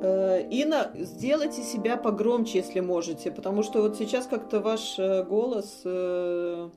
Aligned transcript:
Э, 0.00 0.42
Инна, 0.50 0.90
сделайте 0.94 1.62
себя 1.62 1.96
погромче, 1.96 2.58
если 2.58 2.80
можете, 2.80 3.30
потому 3.30 3.62
что 3.62 3.82
вот 3.82 3.96
сейчас 3.96 4.26
как-то 4.26 4.60
ваш 4.60 4.98
э, 4.98 5.24
голос 5.24 5.82
э, 5.84 6.70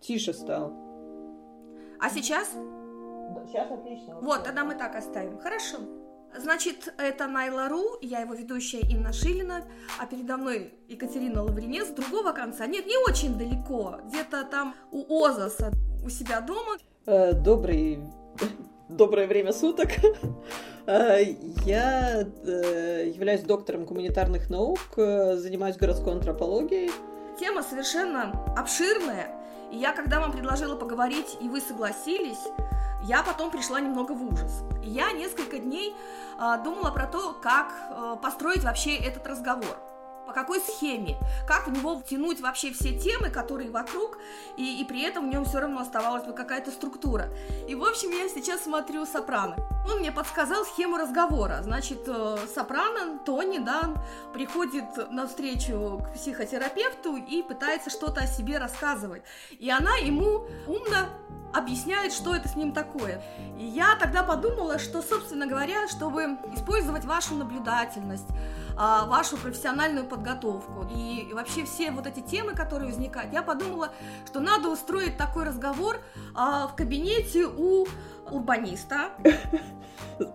тише 0.00 0.32
стал. 0.32 0.72
А 1.98 2.10
сейчас? 2.10 2.50
Сейчас 3.46 3.70
отлично. 3.70 4.20
Вот, 4.20 4.44
тогда 4.44 4.64
мы 4.64 4.74
так 4.74 4.94
оставим. 4.94 5.38
Хорошо. 5.38 5.78
Значит, 6.36 6.92
это 6.98 7.26
Найла 7.28 7.68
Ру, 7.68 7.98
я 8.02 8.20
его 8.20 8.34
ведущая 8.34 8.80
Инна 8.80 9.12
Шилина, 9.12 9.64
а 10.00 10.06
передо 10.06 10.36
мной 10.36 10.74
Екатерина 10.88 11.42
Лавринец 11.42 11.88
с 11.88 11.90
другого 11.90 12.32
конца. 12.32 12.66
Нет, 12.66 12.86
не 12.86 12.96
очень 12.98 13.38
далеко, 13.38 14.00
где-то 14.06 14.44
там 14.44 14.74
у 14.90 15.24
Озаса, 15.24 15.72
у 16.04 16.08
себя 16.08 16.40
дома. 16.40 16.76
Э, 17.06 17.32
добрый, 17.32 18.00
доброе 18.88 19.26
время 19.26 19.52
суток. 19.52 19.88
Э, 20.86 21.22
я 21.64 22.22
э, 22.22 23.10
являюсь 23.14 23.42
доктором 23.42 23.84
гуманитарных 23.84 24.50
наук, 24.50 24.80
занимаюсь 24.96 25.76
городской 25.76 26.12
антропологией. 26.12 26.90
Тема 27.38 27.62
совершенно 27.62 28.32
обширная, 28.56 29.28
и 29.72 29.76
я, 29.76 29.92
когда 29.92 30.20
вам 30.20 30.32
предложила 30.32 30.76
поговорить, 30.76 31.36
и 31.40 31.48
вы 31.48 31.60
согласились, 31.60 32.38
я 33.04 33.22
потом 33.22 33.50
пришла 33.50 33.80
немного 33.80 34.12
в 34.12 34.22
ужас. 34.22 34.62
Я 34.82 35.12
несколько 35.12 35.58
дней 35.58 35.94
э, 36.38 36.62
думала 36.64 36.90
про 36.90 37.06
то, 37.06 37.34
как 37.42 37.72
э, 37.90 38.16
построить 38.22 38.64
вообще 38.64 38.96
этот 38.96 39.26
разговор 39.26 39.76
по 40.26 40.32
какой 40.32 40.60
схеме, 40.60 41.16
как 41.46 41.66
в 41.66 41.72
него 41.72 41.98
втянуть 41.98 42.40
вообще 42.40 42.72
все 42.72 42.98
темы, 42.98 43.30
которые 43.30 43.70
вокруг, 43.70 44.18
и, 44.56 44.80
и 44.80 44.84
при 44.84 45.02
этом 45.02 45.28
в 45.28 45.32
нем 45.32 45.44
все 45.44 45.60
равно 45.60 45.80
оставалась 45.80 46.24
бы 46.24 46.32
какая-то 46.32 46.70
структура. 46.70 47.28
И, 47.68 47.74
в 47.74 47.84
общем, 47.84 48.10
я 48.10 48.28
сейчас 48.28 48.64
смотрю 48.64 49.06
«Сопрано». 49.06 49.56
Он 49.86 49.98
мне 49.98 50.10
подсказал 50.10 50.64
схему 50.64 50.96
разговора. 50.96 51.60
Значит, 51.62 52.04
э, 52.06 52.38
Сопрано, 52.54 53.18
Тони, 53.18 53.58
да, 53.58 53.94
приходит 54.32 55.10
на 55.10 55.26
встречу 55.26 56.02
к 56.04 56.14
психотерапевту 56.14 57.16
и 57.16 57.42
пытается 57.42 57.90
что-то 57.90 58.22
о 58.22 58.26
себе 58.26 58.58
рассказывать. 58.58 59.22
И 59.50 59.70
она 59.70 59.96
ему 59.96 60.46
умно 60.66 61.10
объясняет, 61.54 62.12
что 62.12 62.34
это 62.34 62.48
с 62.48 62.56
ним 62.56 62.72
такое. 62.72 63.22
И 63.58 63.64
я 63.64 63.94
тогда 63.96 64.22
подумала, 64.22 64.78
что, 64.78 65.02
собственно 65.02 65.46
говоря, 65.46 65.86
чтобы 65.88 66.38
использовать 66.54 67.04
вашу 67.04 67.34
наблюдательность, 67.34 68.28
а, 68.76 69.06
вашу 69.06 69.36
профессиональную 69.36 70.06
подготовку 70.06 70.86
и 70.94 71.32
вообще 71.32 71.64
все 71.64 71.90
вот 71.90 72.06
эти 72.06 72.20
темы, 72.20 72.54
которые 72.54 72.90
возникают, 72.90 73.32
я 73.32 73.42
подумала, 73.42 73.90
что 74.26 74.40
надо 74.40 74.68
устроить 74.68 75.16
такой 75.16 75.44
разговор 75.44 75.98
а, 76.34 76.66
в 76.68 76.74
кабинете 76.74 77.46
у 77.46 77.86
урбаниста. 78.30 79.10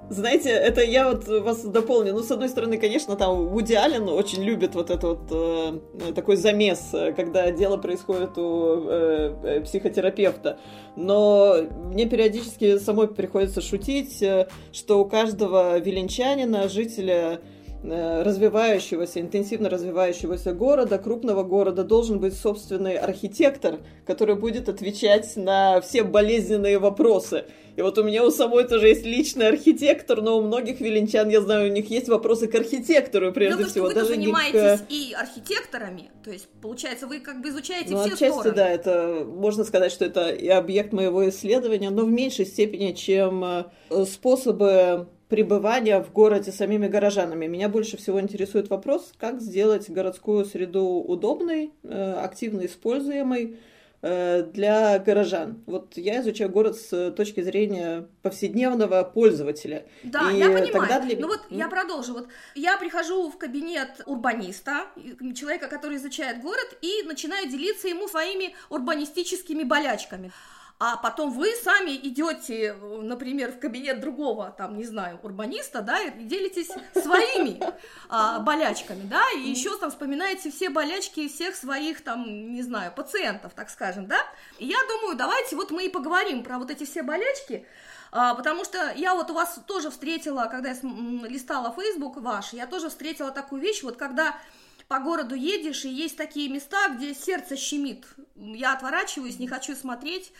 Знаете, 0.10 0.50
это 0.50 0.82
я 0.82 1.10
вот 1.10 1.28
вас 1.28 1.64
дополню. 1.64 2.14
Ну, 2.14 2.22
с 2.22 2.32
одной 2.32 2.50
стороны, 2.50 2.78
конечно, 2.78 3.16
там 3.16 3.48
Вуди 3.48 3.73
Аллен 3.73 4.10
очень 4.10 4.44
любит 4.44 4.76
вот 4.76 4.90
этот 4.90 5.04
вот 5.04 5.32
э, 5.32 6.14
такой 6.14 6.36
замес, 6.36 6.94
когда 7.16 7.52
дело 7.52 7.78
происходит 7.78 8.38
у 8.38 8.88
э, 8.88 9.36
э 9.44 9.62
психотерапевта. 9.62 10.60
Но 10.95 11.58
мне 11.86 12.06
периодически 12.08 12.78
самой 12.78 13.08
приходится 13.08 13.62
шутить, 13.62 14.22
э, 14.22 14.48
что 14.73 15.00
у 15.00 15.06
каждого 15.06 15.78
виленчанина, 15.80 16.67
жителя 16.67 17.42
развивающегося, 17.83 19.22
интенсивно 19.22 19.69
развивающегося 19.69 20.53
города, 20.53 20.97
крупного 20.97 21.44
города, 21.44 21.83
должен 21.83 22.19
быть 22.19 22.33
собственный 22.36 22.97
архитектор, 22.97 23.80
который 24.05 24.36
будет 24.36 24.67
отвечать 24.67 25.36
на 25.38 25.80
все 25.81 26.03
болезненные 26.03 26.77
вопросы. 26.77 27.45
И 27.77 27.81
вот 27.81 27.97
у 27.97 28.03
меня 28.03 28.25
у 28.25 28.31
самой 28.31 28.67
тоже 28.67 28.89
есть 28.89 29.05
личный 29.05 29.47
архитектор, 29.47 30.21
но 30.21 30.38
у 30.38 30.41
многих 30.41 30.81
веленчан, 30.81 31.30
я 31.30 31.39
знаю, 31.39 31.69
у 31.69 31.73
них 31.73 31.89
есть 31.89 32.09
вопросы 32.09 32.47
к 32.47 32.55
архитектору 32.55 33.31
прежде 33.31 33.63
ну, 33.63 33.69
всего. 33.69 33.86
Вы 33.86 33.93
даже 33.93 34.09
занимаетесь 34.09 34.81
к... 34.81 34.91
и 34.91 35.14
архитекторами, 35.14 36.11
то 36.21 36.31
есть, 36.31 36.49
получается, 36.61 37.08
вы 37.08 37.21
как 37.21 37.41
бы 37.41 37.47
изучаете 37.47 37.91
ну, 37.91 38.02
все 38.02 38.14
отчасти, 38.16 38.33
стороны. 38.33 38.55
да, 38.55 38.67
это, 38.67 39.25
можно 39.25 39.64
сказать, 39.64 39.93
что 39.93 40.04
это 40.04 40.30
и 40.30 40.49
объект 40.49 40.92
моего 40.92 41.30
исследования, 41.30 41.89
но 41.89 42.04
в 42.04 42.11
меньшей 42.11 42.45
степени, 42.45 42.92
чем 42.92 43.45
э, 43.45 43.64
способы 44.05 45.08
пребывания 45.30 46.02
в 46.02 46.12
городе 46.12 46.52
самими 46.52 46.88
горожанами. 46.88 47.45
Меня 47.45 47.70
больше 47.70 47.98
всего 47.98 48.20
интересует 48.20 48.70
вопрос, 48.70 49.14
как 49.17 49.40
сделать 49.40 49.90
городскую 49.90 50.44
среду 50.44 50.84
удобной, 50.86 51.72
э, 51.84 52.14
активно 52.14 52.66
используемой 52.66 53.60
э, 54.02 54.42
для 54.52 54.98
горожан. 54.98 55.62
Вот 55.67 55.98
я 55.98 56.22
изучаю 56.22 56.50
город 56.50 56.78
с 56.78 57.12
точки 57.12 57.42
зрения 57.42 58.08
повседневного 58.23 59.04
пользователя. 59.04 59.86
Да, 60.04 60.32
и 60.32 60.38
я 60.38 60.48
понимаю. 60.48 60.73
Тогда 60.73 61.00
для... 61.00 61.20
Ну 61.20 61.28
вот 61.28 61.42
я 61.52 61.67
продолжу. 61.70 62.14
Вот 62.14 62.28
я 62.56 62.78
прихожу 62.78 63.30
в 63.30 63.38
кабинет 63.38 64.02
урбаниста, 64.08 64.88
человека, 65.36 65.67
который 65.67 65.98
изучает 65.98 66.42
город, 66.42 66.76
и 66.82 67.04
начинаю 67.06 67.48
делиться 67.48 67.88
ему 67.88 68.08
своими 68.08 68.56
урбанистическими 68.70 69.61
болячками 69.61 70.32
а 70.82 70.95
потом 70.95 71.32
вы 71.32 71.54
сами 71.62 71.92
идете, 71.92 72.73
например, 72.73 73.52
в 73.52 73.60
кабинет 73.60 74.00
другого, 74.00 74.56
там, 74.58 74.78
не 74.78 74.86
знаю, 74.86 75.20
урбаниста, 75.22 75.82
да, 75.82 76.00
и 76.00 76.23
делитесь 76.23 76.70
своими 76.94 77.60
а, 78.08 78.40
болячками, 78.40 79.02
да, 79.04 79.22
и 79.36 79.42
еще 79.42 79.78
там 79.78 79.92
вспоминаете 79.92 80.52
все 80.52 80.70
болячки 80.70 81.28
всех 81.28 81.56
своих, 81.56 82.02
там, 82.02 82.54
не 82.54 82.64
знаю, 82.64 82.94
пациентов, 82.95 83.52
так 83.54 83.70
скажем, 83.70 84.08
да. 84.08 84.20
И 84.58 84.67
я 84.67 84.78
думаю, 84.88 85.17
давайте 85.17 85.58
вот 85.58 85.70
мы 85.72 85.86
и 85.86 85.90
поговорим 85.90 86.44
про 86.44 86.58
вот 86.58 86.72
эти 86.72 86.86
все 86.86 87.04
болячки, 87.04 87.67
а, 88.14 88.34
потому 88.34 88.64
что 88.64 88.94
я 88.96 89.16
вот 89.16 89.30
у 89.32 89.34
вас 89.34 89.60
тоже 89.67 89.90
встретила, 89.90 90.48
когда 90.50 90.70
я 90.70 90.78
листала 91.28 91.76
Facebook 91.76 92.16
ваш, 92.22 92.54
я 92.54 92.67
тоже 92.67 92.88
встретила 92.88 93.32
такую 93.32 93.61
вещь, 93.61 93.84
вот 93.84 93.98
когда 93.98 94.38
по 94.88 95.00
городу 95.00 95.36
едешь, 95.36 95.86
и 95.86 95.90
есть 95.90 96.17
такие 96.17 96.50
места, 96.50 96.90
где 96.90 97.14
сердце 97.14 97.56
щемит. 97.56 98.08
Я 98.36 98.73
отворачиваюсь, 98.73 99.38
не 99.38 99.48
хочу 99.48 99.76
смотреть, 99.76 100.34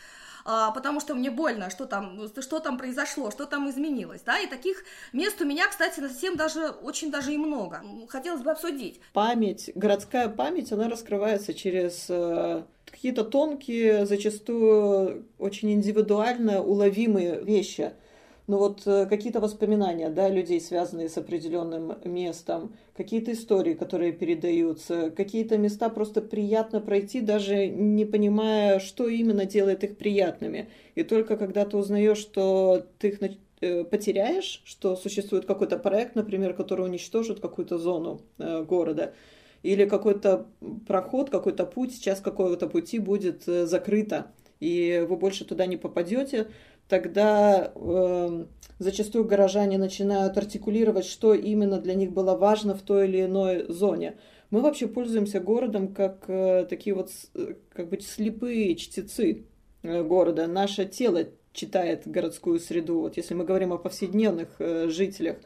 а, 0.44 0.70
потому 0.70 1.00
что 1.00 1.14
мне 1.14 1.30
больно, 1.30 1.70
что 1.70 1.86
там, 1.86 2.28
что 2.40 2.60
там 2.60 2.78
произошло, 2.78 3.30
что 3.30 3.46
там 3.46 3.68
изменилось, 3.70 4.22
да, 4.22 4.38
и 4.38 4.46
таких 4.46 4.84
мест 5.12 5.40
у 5.40 5.44
меня, 5.44 5.68
кстати, 5.68 6.00
совсем 6.00 6.36
даже, 6.36 6.68
очень 6.68 7.10
даже 7.10 7.32
и 7.32 7.38
много. 7.38 7.82
Хотелось 8.08 8.42
бы 8.42 8.50
обсудить. 8.50 9.00
Память, 9.12 9.70
городская 9.74 10.28
память, 10.28 10.72
она 10.72 10.88
раскрывается 10.88 11.54
через 11.54 12.06
э, 12.08 12.62
какие-то 12.90 13.24
тонкие, 13.24 14.06
зачастую 14.06 15.26
очень 15.38 15.72
индивидуально 15.72 16.62
уловимые 16.62 17.42
вещи– 17.42 17.92
ну 18.50 18.58
вот 18.58 18.82
э, 18.84 19.06
какие-то 19.06 19.38
воспоминания, 19.38 20.10
да, 20.10 20.28
людей, 20.28 20.60
связанные 20.60 21.08
с 21.08 21.16
определенным 21.16 21.96
местом, 22.04 22.74
какие-то 22.96 23.30
истории, 23.30 23.74
которые 23.74 24.10
передаются, 24.10 25.12
какие-то 25.12 25.56
места 25.56 25.88
просто 25.88 26.20
приятно 26.20 26.80
пройти, 26.80 27.20
даже 27.20 27.68
не 27.68 28.04
понимая, 28.04 28.80
что 28.80 29.06
именно 29.06 29.44
делает 29.44 29.84
их 29.84 29.96
приятными. 29.96 30.68
И 30.96 31.04
только 31.04 31.36
когда 31.36 31.64
ты 31.64 31.76
узнаешь, 31.76 32.18
что 32.18 32.84
ты 32.98 33.10
их 33.10 33.20
э, 33.60 33.84
потеряешь, 33.84 34.62
что 34.64 34.96
существует 34.96 35.46
какой-то 35.46 35.78
проект, 35.78 36.16
например, 36.16 36.52
который 36.54 36.84
уничтожит 36.84 37.38
какую-то 37.38 37.78
зону 37.78 38.20
э, 38.38 38.64
города, 38.64 39.14
или 39.62 39.84
какой-то 39.84 40.48
проход, 40.88 41.30
какой-то 41.30 41.66
путь, 41.66 41.94
сейчас 41.94 42.20
какого-то 42.20 42.66
пути 42.66 42.98
будет 42.98 43.44
закрыто, 43.44 44.32
и 44.58 45.06
вы 45.08 45.16
больше 45.16 45.44
туда 45.44 45.66
не 45.66 45.76
попадете, 45.76 46.48
тогда 46.90 47.72
э, 47.74 48.44
зачастую 48.78 49.24
горожане 49.24 49.78
начинают 49.78 50.36
артикулировать, 50.36 51.06
что 51.06 51.32
именно 51.32 51.80
для 51.80 51.94
них 51.94 52.12
было 52.12 52.36
важно 52.36 52.74
в 52.74 52.82
той 52.82 53.08
или 53.08 53.24
иной 53.24 53.64
зоне. 53.72 54.18
Мы 54.50 54.60
вообще 54.60 54.88
пользуемся 54.88 55.40
городом 55.40 55.94
как 55.94 56.24
э, 56.26 56.66
такие 56.68 56.94
вот 56.94 57.10
э, 57.34 57.54
как 57.72 57.88
бы 57.88 58.00
слепые 58.00 58.74
чтецы 58.74 59.46
э, 59.82 60.02
города. 60.02 60.48
Наше 60.48 60.84
тело 60.84 61.24
читает 61.52 62.02
городскую 62.06 62.58
среду. 62.58 63.00
Вот 63.00 63.16
если 63.16 63.34
мы 63.34 63.44
говорим 63.44 63.72
о 63.72 63.78
повседневных 63.78 64.48
э, 64.58 64.88
жителях, 64.88 65.36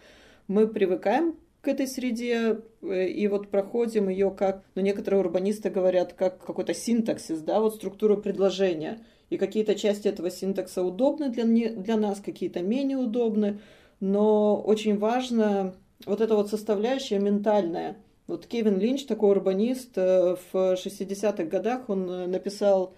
мы 0.48 0.66
привыкаем 0.66 1.36
к 1.60 1.68
этой 1.68 1.86
среде 1.86 2.60
э, 2.80 3.08
и 3.08 3.28
вот 3.28 3.50
проходим 3.50 4.08
ее 4.08 4.30
как, 4.30 4.64
ну, 4.74 4.80
некоторые 4.80 5.20
урбанисты 5.20 5.68
говорят, 5.68 6.14
как 6.14 6.42
какой-то 6.42 6.72
синтаксис, 6.72 7.40
да, 7.40 7.60
вот 7.60 7.74
структуру 7.74 8.16
предложения– 8.16 9.04
и 9.30 9.36
какие-то 9.36 9.74
части 9.74 10.08
этого 10.08 10.30
синтакса 10.30 10.82
удобны 10.82 11.28
для, 11.28 11.44
не, 11.44 11.68
для 11.68 11.96
нас, 11.96 12.20
какие-то 12.20 12.62
менее 12.62 12.98
удобны, 12.98 13.60
но 14.00 14.60
очень 14.60 14.98
важно 14.98 15.74
вот 16.06 16.20
эта 16.20 16.34
вот 16.34 16.50
составляющая 16.50 17.18
ментальная. 17.18 17.96
Вот 18.26 18.46
Кевин 18.46 18.78
Линч, 18.78 19.04
такой 19.04 19.30
урбанист, 19.30 19.96
э, 19.96 20.36
в 20.52 20.74
60-х 20.74 21.44
годах 21.44 21.88
он 21.88 22.08
э, 22.08 22.26
написал 22.26 22.94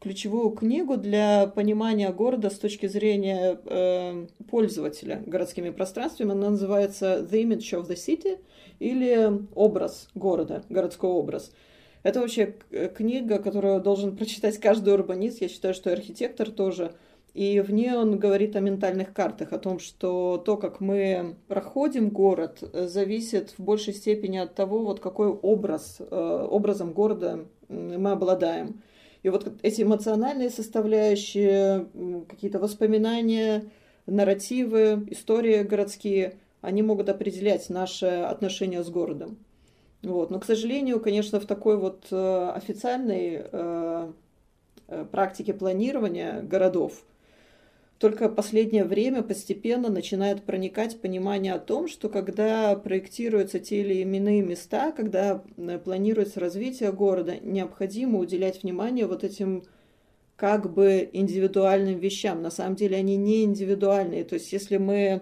ключевую 0.00 0.50
книгу 0.50 0.96
для 0.96 1.46
понимания 1.46 2.10
города 2.10 2.48
с 2.48 2.58
точки 2.58 2.86
зрения 2.86 3.60
э, 3.62 4.26
пользователя 4.50 5.22
городскими 5.26 5.68
пространствами. 5.70 6.32
Она 6.32 6.50
называется 6.50 7.26
The 7.30 7.42
Image 7.42 7.78
of 7.78 7.88
the 7.88 7.96
City 7.96 8.38
или 8.78 9.30
образ 9.54 10.08
города, 10.14 10.64
городской 10.70 11.10
образ. 11.10 11.52
Это 12.02 12.20
вообще 12.20 12.54
книга, 12.96 13.38
которую 13.38 13.80
должен 13.80 14.16
прочитать 14.16 14.58
каждый 14.58 14.94
урбанист. 14.94 15.40
Я 15.40 15.48
считаю, 15.48 15.74
что 15.74 15.90
и 15.90 15.92
архитектор 15.92 16.50
тоже. 16.50 16.94
И 17.34 17.60
в 17.60 17.72
ней 17.72 17.92
он 17.92 18.18
говорит 18.18 18.56
о 18.56 18.60
ментальных 18.60 19.12
картах, 19.12 19.52
о 19.52 19.58
том, 19.58 19.78
что 19.78 20.36
то, 20.44 20.56
как 20.56 20.80
мы 20.80 21.36
проходим 21.46 22.10
город, 22.10 22.58
зависит 22.72 23.54
в 23.56 23.62
большей 23.62 23.94
степени 23.94 24.38
от 24.38 24.54
того, 24.54 24.84
вот 24.84 25.00
какой 25.00 25.28
образ, 25.28 25.98
э, 26.00 26.46
образом 26.50 26.92
города 26.92 27.46
мы 27.68 28.10
обладаем. 28.10 28.82
И 29.22 29.28
вот 29.28 29.52
эти 29.62 29.82
эмоциональные 29.82 30.50
составляющие, 30.50 31.86
какие-то 32.28 32.58
воспоминания, 32.58 33.64
нарративы, 34.06 35.06
истории 35.10 35.62
городские, 35.62 36.34
они 36.62 36.82
могут 36.82 37.08
определять 37.08 37.68
наше 37.70 38.06
отношение 38.06 38.82
с 38.82 38.90
городом. 38.90 39.38
Вот. 40.02 40.30
Но, 40.30 40.40
к 40.40 40.44
сожалению, 40.44 41.00
конечно, 41.00 41.40
в 41.40 41.46
такой 41.46 41.76
вот 41.76 42.06
э, 42.10 42.50
официальной 42.54 43.42
э, 43.42 44.12
э, 44.88 45.04
практике 45.10 45.52
планирования 45.52 46.40
городов 46.42 47.04
только 48.00 48.30
последнее 48.30 48.84
время 48.84 49.22
постепенно 49.22 49.90
начинает 49.90 50.42
проникать 50.44 51.02
понимание 51.02 51.52
о 51.52 51.58
том, 51.58 51.86
что 51.86 52.08
когда 52.08 52.74
проектируются 52.74 53.60
те 53.60 53.82
или 53.82 53.96
иные 53.96 54.40
места, 54.40 54.90
когда 54.90 55.44
планируется 55.84 56.40
развитие 56.40 56.92
города, 56.92 57.36
необходимо 57.42 58.18
уделять 58.18 58.62
внимание 58.62 59.06
вот 59.06 59.22
этим 59.22 59.64
как 60.36 60.72
бы 60.72 61.10
индивидуальным 61.12 61.98
вещам. 61.98 62.40
На 62.40 62.50
самом 62.50 62.74
деле 62.74 62.96
они 62.96 63.16
не 63.16 63.44
индивидуальные. 63.44 64.24
То 64.24 64.36
есть 64.36 64.50
если 64.50 64.78
мы... 64.78 65.20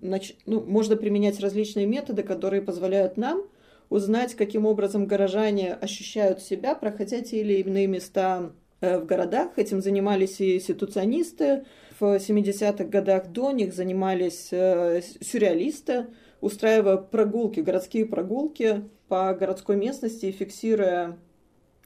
Ну, 0.00 0.20
можно 0.46 0.94
применять 0.94 1.40
различные 1.40 1.86
методы, 1.86 2.22
которые 2.22 2.62
позволяют 2.62 3.16
нам 3.16 3.42
узнать, 3.90 4.34
каким 4.34 4.66
образом 4.66 5.06
горожане 5.06 5.74
ощущают 5.74 6.42
себя, 6.42 6.74
проходя 6.74 7.20
те 7.20 7.40
или 7.40 7.54
иные 7.54 7.86
места 7.86 8.52
э, 8.80 8.98
в 8.98 9.06
городах. 9.06 9.58
Этим 9.58 9.80
занимались 9.80 10.40
и 10.40 10.60
ситуационисты, 10.60 11.64
в 11.98 12.16
70-х 12.16 12.84
годах 12.84 13.32
до 13.32 13.50
них 13.50 13.74
занимались 13.74 14.48
э, 14.52 15.00
сюрреалисты, 15.20 16.06
устраивая 16.40 16.96
прогулки, 16.96 17.60
городские 17.60 18.06
прогулки 18.06 18.84
по 19.08 19.34
городской 19.34 19.76
местности, 19.76 20.30
фиксируя 20.30 21.18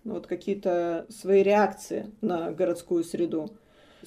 ну, 0.05 0.14
вот 0.14 0.26
какие-то 0.26 1.06
свои 1.08 1.43
реакции 1.43 2.10
на 2.20 2.50
городскую 2.50 3.05
среду. 3.05 3.56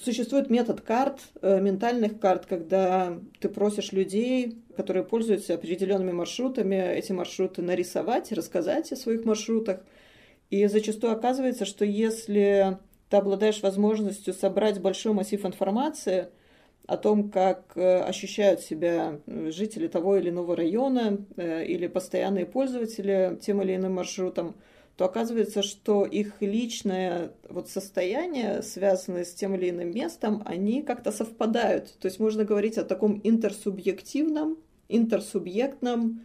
Существует 0.01 0.49
метод 0.49 0.81
карт, 0.81 1.21
э, 1.41 1.61
ментальных 1.61 2.19
карт, 2.19 2.45
когда 2.45 3.17
ты 3.39 3.47
просишь 3.47 3.93
людей, 3.93 4.57
которые 4.75 5.05
пользуются 5.05 5.53
определенными 5.53 6.11
маршрутами, 6.11 6.75
эти 6.75 7.13
маршруты 7.13 7.61
нарисовать, 7.61 8.33
рассказать 8.33 8.91
о 8.91 8.97
своих 8.97 9.23
маршрутах. 9.23 9.79
И 10.49 10.65
зачастую 10.67 11.13
оказывается, 11.13 11.63
что 11.63 11.85
если 11.85 12.77
ты 13.09 13.17
обладаешь 13.17 13.61
возможностью 13.61 14.33
собрать 14.33 14.81
большой 14.81 15.13
массив 15.13 15.45
информации 15.45 16.27
о 16.87 16.97
том, 16.97 17.31
как 17.31 17.71
э, 17.75 18.01
ощущают 18.01 18.59
себя 18.59 19.21
э, 19.25 19.49
жители 19.49 19.87
того 19.87 20.17
или 20.17 20.29
иного 20.29 20.57
района 20.57 21.25
или 21.37 21.87
постоянные 21.87 22.45
пользователи 22.45 23.39
тем 23.41 23.61
или 23.61 23.75
иным 23.75 23.93
маршрутом, 23.93 24.55
то 24.97 25.05
оказывается, 25.05 25.61
что 25.61 26.05
их 26.05 26.41
личное 26.41 27.33
вот 27.49 27.69
состояние, 27.69 28.61
связанное 28.61 29.25
с 29.25 29.33
тем 29.33 29.55
или 29.55 29.69
иным 29.69 29.91
местом, 29.91 30.41
они 30.45 30.81
как-то 30.83 31.11
совпадают. 31.11 31.97
То 31.99 32.07
есть 32.07 32.19
можно 32.19 32.45
говорить 32.45 32.77
о 32.77 32.85
таком 32.85 33.19
интерсубъективном, 33.23 34.57
интерсубъектном 34.87 36.21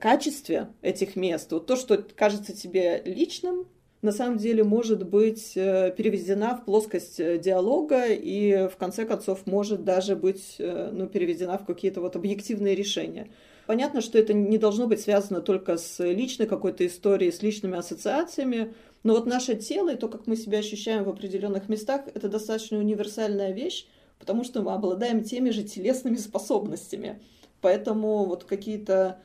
качестве 0.00 0.68
этих 0.82 1.16
мест. 1.16 1.52
Вот 1.52 1.66
то, 1.66 1.76
что 1.76 2.04
кажется 2.14 2.54
тебе 2.54 3.02
личным, 3.04 3.66
на 4.04 4.12
самом 4.12 4.36
деле 4.36 4.64
может 4.64 5.06
быть 5.06 5.52
э, 5.56 5.90
переведена 5.96 6.58
в 6.58 6.66
плоскость 6.66 7.20
э, 7.20 7.38
диалога 7.38 8.06
и 8.08 8.68
в 8.68 8.76
конце 8.76 9.06
концов 9.06 9.46
может 9.46 9.82
даже 9.82 10.14
быть 10.14 10.56
э, 10.58 10.90
ну, 10.92 11.06
переведена 11.06 11.56
в 11.56 11.64
какие-то 11.64 12.02
вот 12.02 12.14
объективные 12.14 12.74
решения. 12.74 13.28
Понятно, 13.66 14.00
что 14.02 14.18
это 14.18 14.34
не 14.34 14.58
должно 14.58 14.86
быть 14.86 15.00
связано 15.00 15.40
только 15.40 15.78
с 15.78 16.04
личной 16.04 16.46
какой-то 16.46 16.86
историей, 16.86 17.32
с 17.32 17.42
личными 17.42 17.78
ассоциациями, 17.78 18.74
но 19.02 19.14
вот 19.14 19.26
наше 19.26 19.54
тело 19.54 19.92
и 19.92 19.96
то, 19.96 20.08
как 20.08 20.26
мы 20.26 20.36
себя 20.36 20.58
ощущаем 20.58 21.04
в 21.04 21.08
определенных 21.08 21.68
местах, 21.68 22.02
это 22.14 22.28
достаточно 22.28 22.78
универсальная 22.78 23.52
вещь, 23.52 23.86
потому 24.18 24.44
что 24.44 24.62
мы 24.62 24.72
обладаем 24.72 25.22
теми 25.22 25.50
же 25.50 25.62
телесными 25.62 26.16
способностями. 26.16 27.22
Поэтому 27.60 28.24
вот 28.24 28.44
какие-то 28.44 29.18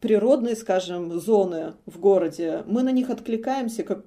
природные, 0.00 0.56
скажем, 0.56 1.18
зоны 1.20 1.74
в 1.86 1.98
городе, 1.98 2.62
мы 2.66 2.82
на 2.82 2.90
них 2.90 3.10
откликаемся 3.10 3.84
как 3.84 4.04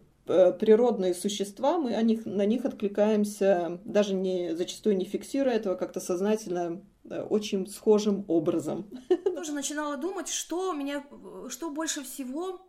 природные 0.59 1.13
существа, 1.13 1.77
мы 1.77 1.95
о 1.95 2.01
них, 2.01 2.25
на 2.25 2.45
них 2.45 2.65
откликаемся, 2.65 3.79
даже 3.85 4.13
не 4.13 4.55
зачастую 4.55 4.97
не 4.97 5.05
фиксируя 5.05 5.55
этого 5.55 5.75
как-то 5.75 5.99
сознательно, 5.99 6.81
э, 7.09 7.21
очень 7.21 7.67
схожим 7.67 8.25
образом. 8.27 8.89
Тоже 9.35 9.53
начинала 9.53 9.97
думать, 9.97 10.29
что 10.29 10.73
меня, 10.73 11.03
что 11.49 11.69
больше 11.69 12.03
всего 12.03 12.67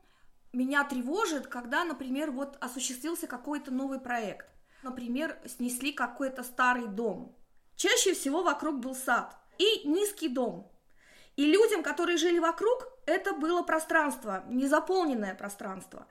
меня 0.52 0.84
тревожит, 0.84 1.46
когда, 1.46 1.84
например, 1.84 2.30
вот 2.30 2.56
осуществился 2.60 3.26
какой-то 3.26 3.70
новый 3.70 4.00
проект. 4.00 4.46
Например, 4.82 5.38
снесли 5.46 5.92
какой-то 5.92 6.42
старый 6.42 6.86
дом. 6.86 7.36
Чаще 7.76 8.14
всего 8.14 8.42
вокруг 8.42 8.80
был 8.80 8.94
сад 8.94 9.36
и 9.58 9.88
низкий 9.88 10.28
дом. 10.28 10.70
И 11.36 11.46
людям, 11.46 11.82
которые 11.82 12.18
жили 12.18 12.38
вокруг, 12.38 12.86
это 13.06 13.32
было 13.32 13.62
пространство, 13.62 14.44
незаполненное 14.48 15.34
пространство. 15.34 16.06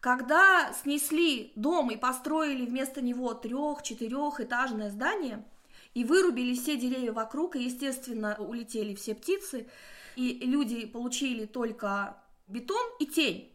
Когда 0.00 0.72
снесли 0.82 1.52
дом 1.56 1.90
и 1.90 1.96
построили 1.96 2.64
вместо 2.64 3.02
него 3.02 3.34
трех-четырехэтажное 3.34 4.90
здание, 4.90 5.44
и 5.92 6.04
вырубили 6.04 6.54
все 6.54 6.76
деревья 6.76 7.12
вокруг, 7.12 7.56
и, 7.56 7.64
естественно, 7.64 8.36
улетели 8.38 8.94
все 8.94 9.14
птицы, 9.14 9.68
и 10.16 10.38
люди 10.46 10.86
получили 10.86 11.44
только 11.44 12.16
бетон 12.46 12.84
и 12.98 13.06
тень. 13.06 13.52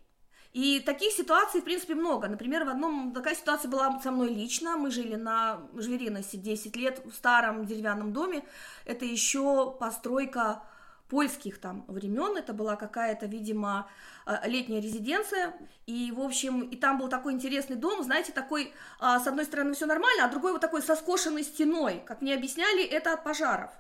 И 0.54 0.80
таких 0.80 1.12
ситуаций, 1.12 1.60
в 1.60 1.64
принципе, 1.66 1.96
много. 1.96 2.30
Например, 2.30 2.64
в 2.64 2.70
одном 2.70 3.12
такая 3.14 3.36
ситуация 3.36 3.70
была 3.70 4.00
со 4.00 4.12
мной 4.12 4.34
лично. 4.34 4.78
Мы 4.78 4.90
жили 4.90 5.16
на 5.16 5.68
Жвериносе 5.76 6.38
10 6.38 6.76
лет 6.78 7.02
в 7.04 7.12
старом 7.14 7.66
деревянном 7.66 8.14
доме. 8.14 8.46
Это 8.86 9.04
еще 9.04 9.76
постройка 9.78 10.64
польских 11.10 11.60
там 11.60 11.86
времен. 11.88 12.38
Это 12.38 12.54
была 12.54 12.76
какая-то, 12.76 13.26
видимо, 13.26 13.90
э, 14.26 14.38
летняя 14.46 14.82
резиденция. 14.82 15.54
И, 15.86 16.12
в 16.12 16.20
общем, 16.22 16.62
и 16.62 16.76
там 16.76 16.98
был 16.98 17.08
такой 17.08 17.34
интересный 17.34 17.76
дом, 17.76 18.04
знаете, 18.04 18.32
такой, 18.32 18.74
а, 19.00 19.20
с 19.20 19.28
одной 19.28 19.46
стороны, 19.46 19.74
все 19.74 19.86
нормально, 19.86 20.26
а 20.26 20.30
другой 20.30 20.52
вот 20.52 20.62
такой 20.62 20.82
со 20.82 20.96
скошенной 20.96 21.44
стеной. 21.44 22.04
Как 22.06 22.22
мне 22.22 22.34
объясняли, 22.34 22.84
это 22.84 23.14
от 23.14 23.24
пожаров. 23.24 23.72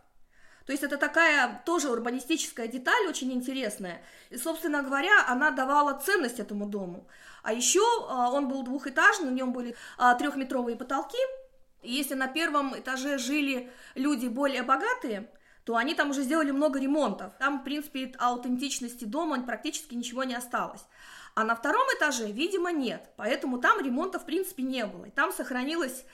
То 0.66 0.72
есть 0.72 0.84
это 0.84 0.98
такая 0.98 1.62
тоже 1.66 1.92
урбанистическая 1.92 2.68
деталь, 2.68 3.08
очень 3.08 3.32
интересная. 3.32 4.02
И, 4.32 4.38
собственно 4.38 4.82
говоря, 4.82 5.26
она 5.28 5.52
давала 5.52 5.94
ценность 5.94 6.40
этому 6.40 6.66
дому. 6.66 7.08
А 7.44 7.54
еще 7.54 7.84
а, 8.10 8.32
он 8.32 8.48
был 8.48 8.64
двухэтажный, 8.64 9.30
на 9.30 9.36
нем 9.36 9.54
были 9.54 9.76
а, 9.98 10.16
трехметровые 10.16 10.76
потолки. 10.76 11.20
И 11.84 11.94
если 11.94 12.16
на 12.16 12.28
первом 12.28 12.78
этаже 12.78 13.20
жили 13.20 13.72
люди 13.94 14.28
более 14.28 14.64
богатые, 14.64 15.30
то 15.66 15.76
они 15.76 15.96
там 15.96 16.12
уже 16.12 16.22
сделали 16.22 16.52
много 16.52 16.80
ремонтов. 16.80 17.34
Там, 17.40 17.60
в 17.60 17.64
принципе, 17.64 18.14
аутентичности 18.20 19.04
дома 19.04 19.42
практически 19.42 19.96
ничего 19.96 20.24
не 20.24 20.36
осталось. 20.36 20.86
А 21.34 21.44
на 21.44 21.56
втором 21.56 21.86
этаже, 21.98 22.32
видимо, 22.32 22.72
нет. 22.72 23.10
Поэтому 23.18 23.58
там 23.58 23.82
ремонта, 23.82 24.20
в 24.20 24.26
принципе, 24.26 24.64
не 24.64 24.86
было. 24.86 25.06
И 25.06 25.10
там 25.10 25.34
сохранилась 25.34 26.06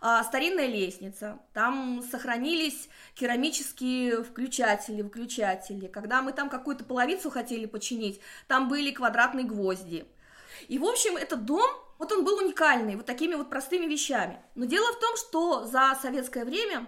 а, 0.00 0.24
старинная 0.24 0.66
лестница, 0.66 1.38
там 1.52 2.02
сохранились 2.10 2.88
керамические 3.14 4.22
включатели, 4.22 5.02
выключатели. 5.02 5.88
Когда 5.88 6.22
мы 6.22 6.32
там 6.32 6.48
какую-то 6.48 6.84
половицу 6.84 7.30
хотели 7.30 7.66
починить, 7.66 8.20
там 8.46 8.68
были 8.68 8.92
квадратные 8.92 9.44
гвозди. 9.44 10.06
И, 10.68 10.78
в 10.78 10.84
общем, 10.84 11.16
этот 11.16 11.44
дом, 11.44 11.68
вот 11.98 12.12
он 12.12 12.24
был 12.24 12.38
уникальный, 12.38 12.96
вот 12.96 13.06
такими 13.06 13.34
вот 13.34 13.50
простыми 13.50 13.86
вещами. 13.86 14.40
Но 14.54 14.64
дело 14.64 14.90
в 14.92 15.00
том, 15.00 15.16
что 15.16 15.66
за 15.66 15.98
советское 16.00 16.44
время 16.44 16.86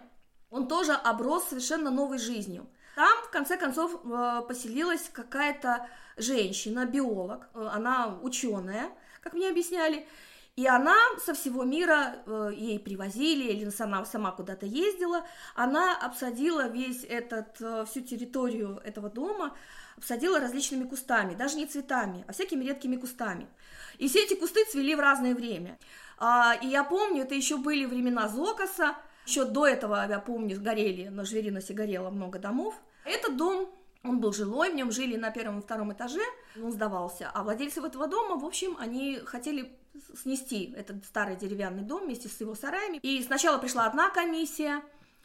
он 0.52 0.68
тоже 0.68 0.92
оброс 0.92 1.48
совершенно 1.48 1.90
новой 1.90 2.18
жизнью. 2.18 2.66
Там, 2.94 3.22
в 3.24 3.30
конце 3.30 3.56
концов, 3.56 3.94
э, 4.04 4.42
поселилась 4.46 5.08
какая-то 5.10 5.88
женщина, 6.18 6.84
биолог, 6.84 7.48
э, 7.54 7.68
она 7.72 8.18
ученая, 8.22 8.90
как 9.22 9.32
мне 9.32 9.48
объясняли, 9.48 10.06
и 10.54 10.66
она 10.66 10.94
со 11.24 11.32
всего 11.32 11.64
мира, 11.64 12.16
э, 12.26 12.50
ей 12.54 12.78
привозили, 12.78 13.50
или 13.50 13.70
сама, 13.70 14.04
сама 14.04 14.30
куда-то 14.30 14.66
ездила, 14.66 15.24
она 15.54 15.96
обсадила 15.96 16.68
весь 16.68 17.02
этот, 17.04 17.56
всю 17.88 18.02
территорию 18.02 18.78
этого 18.84 19.08
дома, 19.08 19.56
обсадила 19.96 20.38
различными 20.38 20.84
кустами, 20.86 21.34
даже 21.34 21.56
не 21.56 21.64
цветами, 21.64 22.26
а 22.28 22.32
всякими 22.32 22.62
редкими 22.64 22.96
кустами. 22.96 23.48
И 23.96 24.06
все 24.06 24.24
эти 24.24 24.34
кусты 24.34 24.66
цвели 24.66 24.94
в 24.94 25.00
разное 25.00 25.34
время. 25.34 25.78
А, 26.18 26.54
и 26.60 26.66
я 26.66 26.84
помню, 26.84 27.22
это 27.22 27.34
еще 27.34 27.56
были 27.56 27.86
времена 27.86 28.28
Зокоса, 28.28 28.96
еще 29.26 29.44
до 29.44 29.66
этого, 29.66 30.06
я 30.08 30.18
помню, 30.18 30.60
горели, 30.60 31.08
на 31.08 31.24
Жвериносе 31.24 31.74
горело 31.74 32.10
много 32.10 32.38
домов. 32.38 32.74
Этот 33.04 33.36
дом, 33.36 33.70
он 34.02 34.20
был 34.20 34.32
жилой, 34.32 34.70
в 34.70 34.74
нем 34.74 34.90
жили 34.90 35.16
на 35.16 35.30
первом 35.30 35.60
и 35.60 35.62
втором 35.62 35.92
этаже, 35.92 36.22
он 36.60 36.72
сдавался. 36.72 37.30
А 37.32 37.42
владельцы 37.42 37.80
этого 37.80 38.08
дома, 38.08 38.36
в 38.36 38.44
общем, 38.44 38.76
они 38.78 39.18
хотели 39.24 39.78
снести 40.16 40.72
этот 40.76 41.04
старый 41.04 41.36
деревянный 41.36 41.82
дом 41.82 42.04
вместе 42.04 42.28
с 42.28 42.40
его 42.40 42.54
сараями. 42.54 42.98
И 43.02 43.22
сначала 43.22 43.58
пришла 43.58 43.86
одна 43.86 44.10
комиссия, 44.10 44.82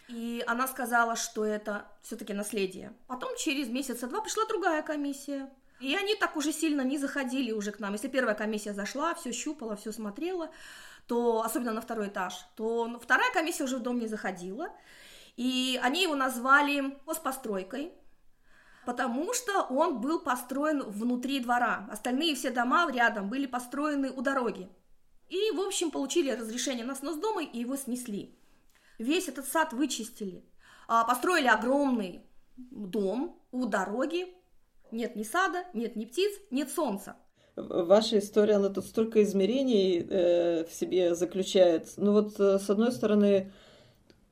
и 0.08 0.44
она 0.48 0.68
сказала, 0.68 1.16
что 1.16 1.44
это 1.46 1.86
все-таки 2.02 2.34
наследие. 2.34 2.94
Потом 3.08 3.36
через 3.38 3.68
месяца 3.68 4.08
два 4.08 4.22
пришла 4.22 4.46
другая 4.46 4.82
комиссия. 4.82 5.50
И 5.80 5.96
они 5.96 6.16
так 6.16 6.36
уже 6.36 6.52
сильно 6.52 6.82
не 6.82 6.98
заходили 6.98 7.52
уже 7.52 7.72
к 7.72 7.80
нам. 7.80 7.94
Если 7.94 8.08
первая 8.08 8.36
комиссия 8.36 8.74
зашла, 8.74 9.14
все 9.14 9.32
щупала, 9.32 9.76
все 9.76 9.92
смотрела, 9.92 10.50
то, 11.08 11.42
особенно 11.44 11.74
на 11.74 11.82
второй 11.82 12.10
этаж, 12.10 12.34
то 12.56 13.00
вторая 13.02 13.32
комиссия 13.34 13.64
уже 13.64 13.78
в 13.78 13.82
дом 13.82 14.00
не 14.00 14.08
заходила. 14.08 14.70
И 15.38 15.80
они 15.82 16.04
его 16.04 16.16
назвали 16.16 16.98
хозпостройкой, 17.06 17.94
потому 18.86 19.34
что 19.34 19.62
он 19.64 20.02
был 20.02 20.20
построен 20.20 20.82
внутри 20.84 21.40
двора. 21.40 21.88
Остальные 21.92 22.36
все 22.36 22.50
дома 22.50 22.92
рядом 22.92 23.30
были 23.30 23.46
построены 23.46 24.12
у 24.12 24.22
дороги. 24.22 24.70
И, 25.30 25.52
в 25.52 25.62
общем, 25.62 25.92
получили 25.92 26.32
разрешение 26.32 26.86
на 26.86 26.96
снос 26.96 27.18
дома 27.18 27.44
и 27.44 27.60
его 27.60 27.76
снесли. 27.76 28.38
Весь 28.98 29.28
этот 29.28 29.46
сад 29.46 29.74
вычистили. 29.74 30.44
А, 30.88 31.04
построили 31.04 31.48
огромный 31.48 32.26
дом 32.56 33.40
у 33.52 33.66
дороги. 33.66 34.34
Нет 34.92 35.16
ни 35.16 35.24
сада, 35.24 35.66
нет 35.74 35.96
ни 35.96 36.06
птиц, 36.06 36.32
нет 36.50 36.72
солнца. 36.72 37.18
Ваша 37.58 38.20
история, 38.20 38.54
она 38.58 38.70
тут 38.70 38.86
столько 38.86 39.24
измерений 39.24 40.06
э, 40.08 40.66
в 40.66 40.72
себе 40.72 41.16
заключает. 41.16 41.88
Ну 41.98 42.12
вот, 42.12 42.40
э, 42.40 42.60
с 42.60 42.70
одной 42.70 42.92
стороны, 42.92 43.52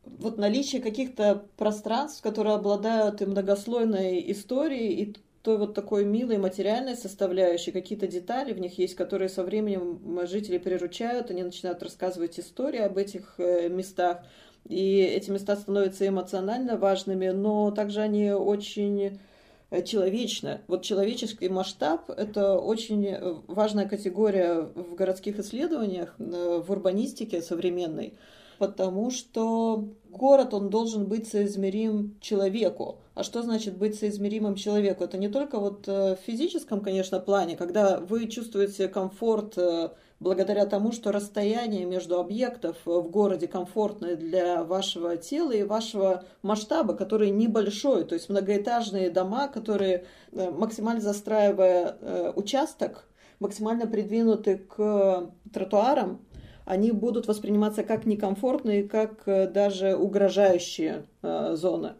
вот 0.03 0.37
наличие 0.37 0.79
каких-то 0.79 1.43
пространств, 1.57 2.21
которые 2.21 2.53
обладают 2.53 3.23
и 3.23 3.25
многослойной 3.25 4.31
историей, 4.31 4.93
и 4.93 5.15
той 5.41 5.57
вот 5.57 5.73
такой 5.73 6.05
милой 6.05 6.37
материальной 6.37 6.95
составляющей, 6.95 7.71
какие-то 7.71 8.05
детали 8.05 8.53
в 8.53 8.59
них 8.59 8.77
есть, 8.77 8.93
которые 8.93 9.29
со 9.29 9.43
временем 9.43 10.27
жители 10.27 10.59
приручают, 10.59 11.31
они 11.31 11.41
начинают 11.41 11.81
рассказывать 11.81 12.39
истории 12.39 12.79
об 12.79 12.95
этих 12.95 13.35
э, 13.39 13.69
местах, 13.69 14.23
и 14.69 14.99
эти 15.01 15.31
места 15.31 15.55
становятся 15.55 16.07
эмоционально 16.07 16.77
важными, 16.77 17.29
но 17.29 17.71
также 17.71 18.01
они 18.01 18.31
очень 18.31 19.19
э, 19.69 19.83
человечны. 19.83 20.61
Вот 20.67 20.83
человеческий 20.83 21.49
масштаб– 21.49 22.09
это 22.17 22.57
очень 22.57 23.05
э, 23.05 23.35
важная 23.47 23.87
категория 23.87 24.61
в 24.75 24.95
городских 24.95 25.39
исследованиях, 25.39 26.15
в 26.17 26.71
урбанистике 26.71 27.41
современной– 27.41 28.13
потому 28.57 29.11
что 29.11 29.89
город, 30.09 30.53
он 30.53 30.69
должен 30.69 31.05
быть 31.05 31.27
соизмерим 31.27 32.17
человеку. 32.21 32.99
А 33.13 33.23
что 33.23 33.41
значит 33.43 33.77
быть 33.77 33.97
соизмеримым 33.97 34.55
человеку? 34.55 35.03
Это 35.03 35.17
не 35.17 35.29
только 35.29 35.59
вот 35.59 35.87
э, 35.87 36.15
в 36.15 36.19
физическом, 36.25 36.81
конечно, 36.81 37.19
плане, 37.19 37.55
когда 37.55 37.99
вы 37.99 38.27
чувствуете 38.27 38.87
комфорт 38.87 39.57
э, 39.57 39.89
благодаря 40.25 40.65
тому, 40.65 40.91
что 40.91 41.11
расстояние 41.11 41.85
между 41.85 42.19
объектов 42.19 42.77
в 42.83 43.03
городе 43.03 43.47
комфортное 43.47 44.15
для 44.15 44.63
вашего 44.63 45.17
тела 45.17 45.51
и 45.51 45.61
вашего 45.61 46.23
масштаба, 46.41 46.95
который 46.95 47.29
небольшой, 47.29 48.05
то 48.05 48.15
есть 48.15 48.27
многоэтажные 48.29 49.11
дома, 49.11 49.47
которые 49.47 50.05
э, 50.31 50.49
максимально 50.49 50.99
застраивая 50.99 52.31
участок, 52.35 53.05
максимально 53.39 53.85
придвинуты 53.85 54.57
к 54.57 55.29
тротуарам, 55.53 56.25
они 56.65 56.91
будут 56.91 57.27
восприниматься 57.27 57.83
как 57.83 58.07
некомфортные, 58.07 58.83
как 58.83 59.27
э, 59.27 59.47
даже 59.47 59.95
угрожающие 59.95 61.05
э, 61.21 61.55
зоны. 61.55 61.93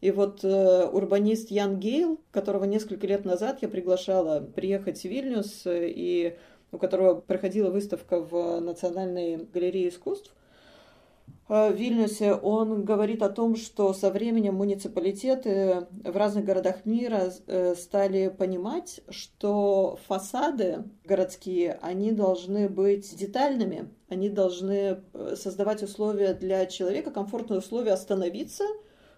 И 0.00 0.10
вот 0.10 0.44
э, 0.44 0.88
урбанист 0.92 1.50
Ян 1.50 1.78
Гейл, 1.78 2.20
которого 2.30 2.64
несколько 2.64 3.06
лет 3.06 3.24
назад 3.24 3.58
я 3.62 3.68
приглашала 3.68 4.40
приехать 4.40 5.00
в 5.00 5.04
Вильнюс, 5.04 5.66
э, 5.66 5.88
и 5.88 6.36
у 6.72 6.78
которого 6.78 7.20
проходила 7.20 7.70
выставка 7.70 8.20
в 8.20 8.60
Национальной 8.60 9.36
галерее 9.36 9.88
искусств, 9.88 10.32
Э, 11.48 11.70
в 11.70 11.76
Вильнюсе, 11.76 12.34
он 12.34 12.84
говорит 12.84 13.22
о 13.22 13.28
том, 13.28 13.56
что 13.56 13.92
со 13.92 14.10
временем 14.10 14.54
муниципалитеты 14.54 15.86
в 16.04 16.16
разных 16.16 16.44
городах 16.44 16.84
мира 16.84 17.32
э, 17.46 17.74
стали 17.76 18.28
понимать, 18.28 19.00
что 19.08 19.98
фасады 20.06 20.84
городские, 21.04 21.78
они 21.82 22.12
должны 22.12 22.68
быть 22.68 23.16
детальными, 23.16 23.90
они 24.08 24.28
должны 24.28 25.02
э, 25.12 25.36
создавать 25.36 25.82
условия 25.82 26.34
для 26.34 26.66
человека, 26.66 27.10
комфортные 27.10 27.58
условия 27.58 27.92
остановиться 27.92 28.64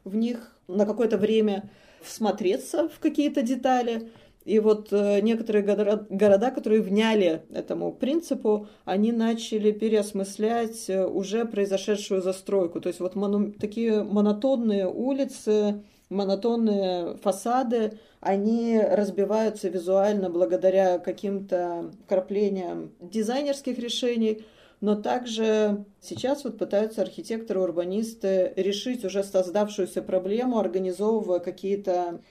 в 0.05 0.15
них 0.15 0.55
на 0.67 0.85
какое-то 0.85 1.17
время, 1.17 1.71
всмотреться 2.03 2.89
в 2.89 3.01
какие-то 3.01 3.43
детали, 3.43 4.11
и 4.49 4.61
вот 4.61 4.89
э, 4.93 5.21
некоторые 5.21 5.63
города, 5.63 6.51
которые 6.51 6.81
вняли 6.81 7.43
этому 7.53 7.93
принципу, 7.93 8.67
они 8.87 9.13
начали 9.13 9.73
переосмыслять 9.73 10.89
э, 10.89 11.05
уже 11.07 11.45
произошедшую 11.45 12.23
застройку. 12.23 12.81
То 12.81 12.89
есть 12.89 13.01
вот 13.01 13.15
мону, 13.15 13.53
такие 13.53 14.03
монотонные 14.03 14.89
улицы, 14.89 15.85
монотонные 16.09 17.19
фасады, 17.19 17.99
они 18.21 18.81
разбиваются 18.81 19.69
визуально 19.69 20.31
благодаря 20.31 20.99
каким-то 20.99 21.91
вкраплениям 22.07 22.93
дизайнерских 23.01 23.79
решений, 23.79 24.47
но 24.81 24.95
также 24.95 25.85
сейчас 26.01 26.45
вот 26.45 26.57
пытаются 26.57 27.03
архитекторы, 27.03 27.61
урбанисты 27.61 28.55
решить 28.57 29.05
уже 29.05 29.25
создавшуюся 29.25 30.01
проблему, 30.01 30.59
организовывая 30.59 31.41
какие-то 31.41 32.23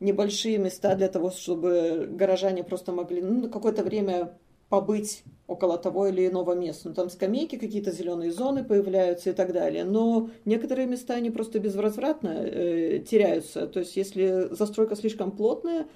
небольшие 0.00 0.58
места 0.58 0.94
для 0.94 1.08
того, 1.08 1.30
чтобы 1.30 2.08
горожане 2.10 2.64
просто 2.64 2.92
могли 2.92 3.22
ну, 3.22 3.48
какое-то 3.48 3.82
время 3.82 4.36
побыть 4.68 5.22
около 5.46 5.78
того 5.78 6.08
или 6.08 6.26
иного 6.26 6.54
места. 6.54 6.88
Ну, 6.88 6.94
там 6.94 7.08
скамейки, 7.08 7.56
какие-то 7.56 7.92
зеленые 7.92 8.32
зоны 8.32 8.64
появляются 8.64 9.30
и 9.30 9.32
так 9.32 9.52
далее. 9.52 9.84
Но 9.84 10.30
некоторые 10.44 10.86
места, 10.86 11.14
они 11.14 11.30
просто 11.30 11.60
безвозвратно 11.60 12.28
э, 12.28 12.98
теряются. 12.98 13.66
То 13.68 13.80
есть, 13.80 13.96
если 13.96 14.48
застройка 14.50 14.96
слишком 14.96 15.30
плотная, 15.30 15.86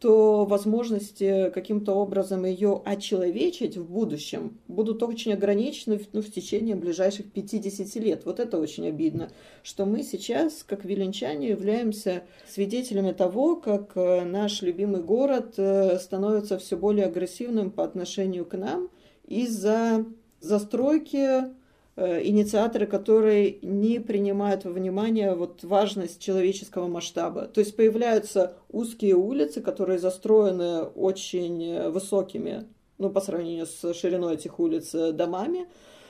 то 0.00 0.44
возможности 0.44 1.50
каким-то 1.50 1.94
образом 1.94 2.44
ее 2.44 2.82
очеловечить 2.84 3.76
в 3.76 3.84
будущем 3.84 4.58
будут 4.68 5.02
очень 5.02 5.32
ограничены 5.32 6.00
ну, 6.12 6.20
в 6.20 6.30
течение 6.30 6.76
ближайших 6.76 7.32
50 7.32 7.94
лет. 7.96 8.24
Вот 8.24 8.40
это 8.40 8.58
очень 8.58 8.86
обидно, 8.86 9.30
что 9.62 9.86
мы 9.86 10.02
сейчас, 10.02 10.62
как 10.62 10.84
виленчане, 10.84 11.48
являемся 11.48 12.24
свидетелями 12.46 13.12
того, 13.12 13.56
как 13.56 13.92
э, 13.94 14.24
наш 14.24 14.62
любимый 14.62 15.02
город 15.02 15.54
э, 15.56 15.98
становится 15.98 16.58
все 16.58 16.76
более 16.76 17.06
агрессивным 17.06 17.70
по 17.70 17.84
отношению 17.84 18.44
к 18.44 18.56
нам 18.56 18.90
из-за 19.26 20.04
застройки 20.40 21.54
инициаторы, 21.96 22.86
которые 22.86 23.58
не 23.62 24.00
принимают 24.00 24.64
во 24.64 24.72
внимание 24.72 25.34
вот 25.34 25.62
важность 25.62 26.20
человеческого 26.20 26.88
масштаба. 26.88 27.46
То 27.46 27.60
есть 27.60 27.76
появляются 27.76 28.56
узкие 28.70 29.14
улицы, 29.14 29.60
которые 29.60 29.98
застроены 29.98 30.82
очень 30.82 31.90
высокими, 31.90 32.66
ну, 32.98 33.10
по 33.10 33.20
сравнению 33.20 33.66
с 33.66 33.94
шириной 33.94 34.34
этих 34.34 34.58
улиц, 34.58 34.94
э, 34.94 35.12
домами. 35.12 35.66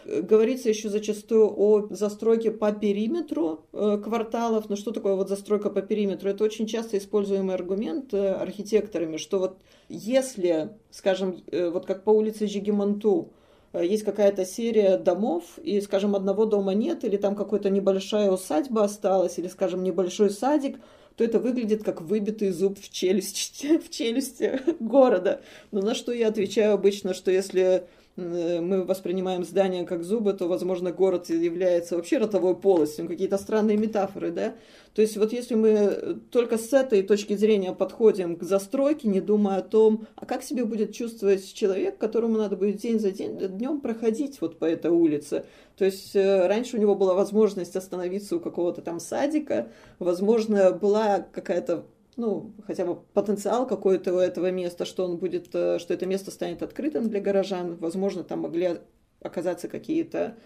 Говорится 0.07 0.69
еще 0.69 0.91
зачастую 0.91 1.51
о 1.57 1.87
застройке 1.91 2.51
по 2.51 2.73
периметру 2.73 3.65
э, 3.73 3.99
кварталов. 4.03 4.69
Но 4.69 4.77
что 4.77 4.91
такое 4.91 5.15
вот 5.15 5.29
застройка 5.29 5.71
по 5.71 5.81
периметру? 5.81 6.29
Это 6.29 6.45
очень 6.45 6.67
часто 6.67 6.99
используемый 6.99 7.55
аргумент 7.55 8.13
архитекторами, 8.13 9.17
что 9.17 9.39
вот 9.39 9.59
если, 9.89 10.71
скажем, 10.91 11.43
вот 11.51 11.87
как 11.87 12.05
по 12.05 12.11
улице 12.11 12.47
Жигимонту, 12.47 13.33
Э, 13.35 13.44
есть 13.83 14.05
какая-то 14.05 14.45
серия 14.45 14.97
домов, 14.97 15.59
и, 15.63 15.81
скажем, 15.81 16.15
одного 16.15 16.45
дома 16.45 16.75
нет, 16.75 17.05
или 17.05 17.17
там 17.17 17.35
какая-то 17.35 17.71
небольшая 17.71 18.31
усадьба 18.31 18.85
осталась, 18.85 19.39
или, 19.39 19.49
скажем, 19.49 19.83
небольшой 19.83 20.31
садик, 20.31 20.79
то 21.17 21.25
это 21.25 21.39
выглядит 21.39 21.85
как 21.85 22.01
выбитый 22.01 22.51
зуб 22.51 22.79
в 22.79 22.91
челюсти, 22.91 23.79
в 23.85 23.91
челюсти 23.91 24.61
города. 24.81 25.41
Но 25.71 25.81
на 25.81 25.95
что 25.95 26.13
я 26.13 26.29
отвечаю 26.29 26.75
обычно, 26.75 27.15
что 27.15 27.31
если 27.31 27.65
Э, 27.75 27.85
мы 28.17 28.85
воспринимаем 28.85 29.45
здание 29.45 29.85
как 29.85 30.05
зубы, 30.05 30.35
то, 30.35 30.47
возможно, 30.47 30.93
город 30.93 31.29
является 31.31 31.97
вообще 31.97 32.19
ротовой 32.19 32.55
полостью, 32.55 33.09
какие-то 33.09 33.39
странные 33.39 33.77
метафоры, 33.77 34.31
да? 34.31 34.55
То 34.95 35.03
есть 35.03 35.17
вот 35.17 35.33
если 35.33 35.57
мы 35.57 36.21
только 36.31 36.57
с 36.57 36.73
этой 36.73 37.03
точки 37.03 37.35
зрения 37.35 37.73
подходим 37.73 38.37
к 38.37 38.45
застройке, 38.45 39.09
не 39.09 39.21
думая 39.21 39.59
о 39.59 39.63
том, 39.63 40.07
а 40.15 40.27
как 40.27 40.45
себя 40.45 40.65
будет 40.65 40.95
чувствовать 40.95 41.53
человек, 41.53 41.99
которому 41.99 42.39
надо 42.39 42.57
будет 42.57 42.77
день 42.77 43.01
за 43.01 43.11
день, 43.11 43.37
днем 43.37 43.81
проходить 43.81 44.41
вот 44.41 44.59
по 44.59 44.65
этой 44.65 44.93
улице. 44.93 45.45
То 45.77 45.85
есть 45.85 46.15
э, 46.15 46.47
раньше 46.47 46.77
у 46.77 46.81
него 46.81 46.95
была 46.95 47.15
возможность 47.15 47.75
остановиться 47.75 48.37
у 48.37 48.41
какого-то 48.41 48.81
там 48.83 49.01
садика, 49.01 49.73
возможно, 49.99 50.71
была 50.71 51.19
какая-то 51.19 51.85
ну, 52.17 52.53
хотя 52.67 52.85
бы 52.85 52.97
потенциал 52.97 53.67
какой-то 53.67 54.15
у 54.15 54.19
этого 54.19 54.51
места, 54.51 54.85
что 54.85 55.05
он 55.05 55.17
будет, 55.17 55.55
э, 55.55 55.79
что 55.79 55.95
это 55.95 56.07
место 56.07 56.31
станет 56.31 56.63
открытым 56.63 57.09
для 57.09 57.21
горожан. 57.21 57.77
Возможно, 57.77 58.25
там 58.25 58.41
могли 58.41 58.79
оказаться 59.21 59.69
какие-то 59.69 60.37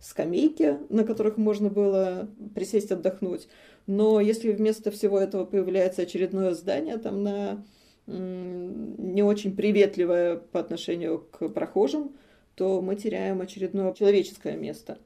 скамейки, 0.00 0.78
на 0.88 1.04
которых 1.04 1.36
можно 1.36 1.70
было 1.70 2.28
присесть 2.54 2.92
отдохнуть. 2.92 3.48
Но 3.86 4.20
если 4.20 4.52
вместо 4.52 4.90
всего 4.90 5.18
этого 5.18 5.44
появляется 5.44 6.02
очередное 6.02 6.54
здание 6.54 6.98
там 6.98 7.22
на 7.22 7.64
не 8.06 9.22
очень 9.22 9.54
приветливое 9.54 10.36
по 10.36 10.60
отношению 10.60 11.18
к 11.30 11.48
прохожим, 11.50 12.16
то 12.54 12.80
мы 12.80 12.96
теряем 12.96 13.42
очередное 13.42 13.92
человеческое 13.92 14.56
место. 14.56 14.98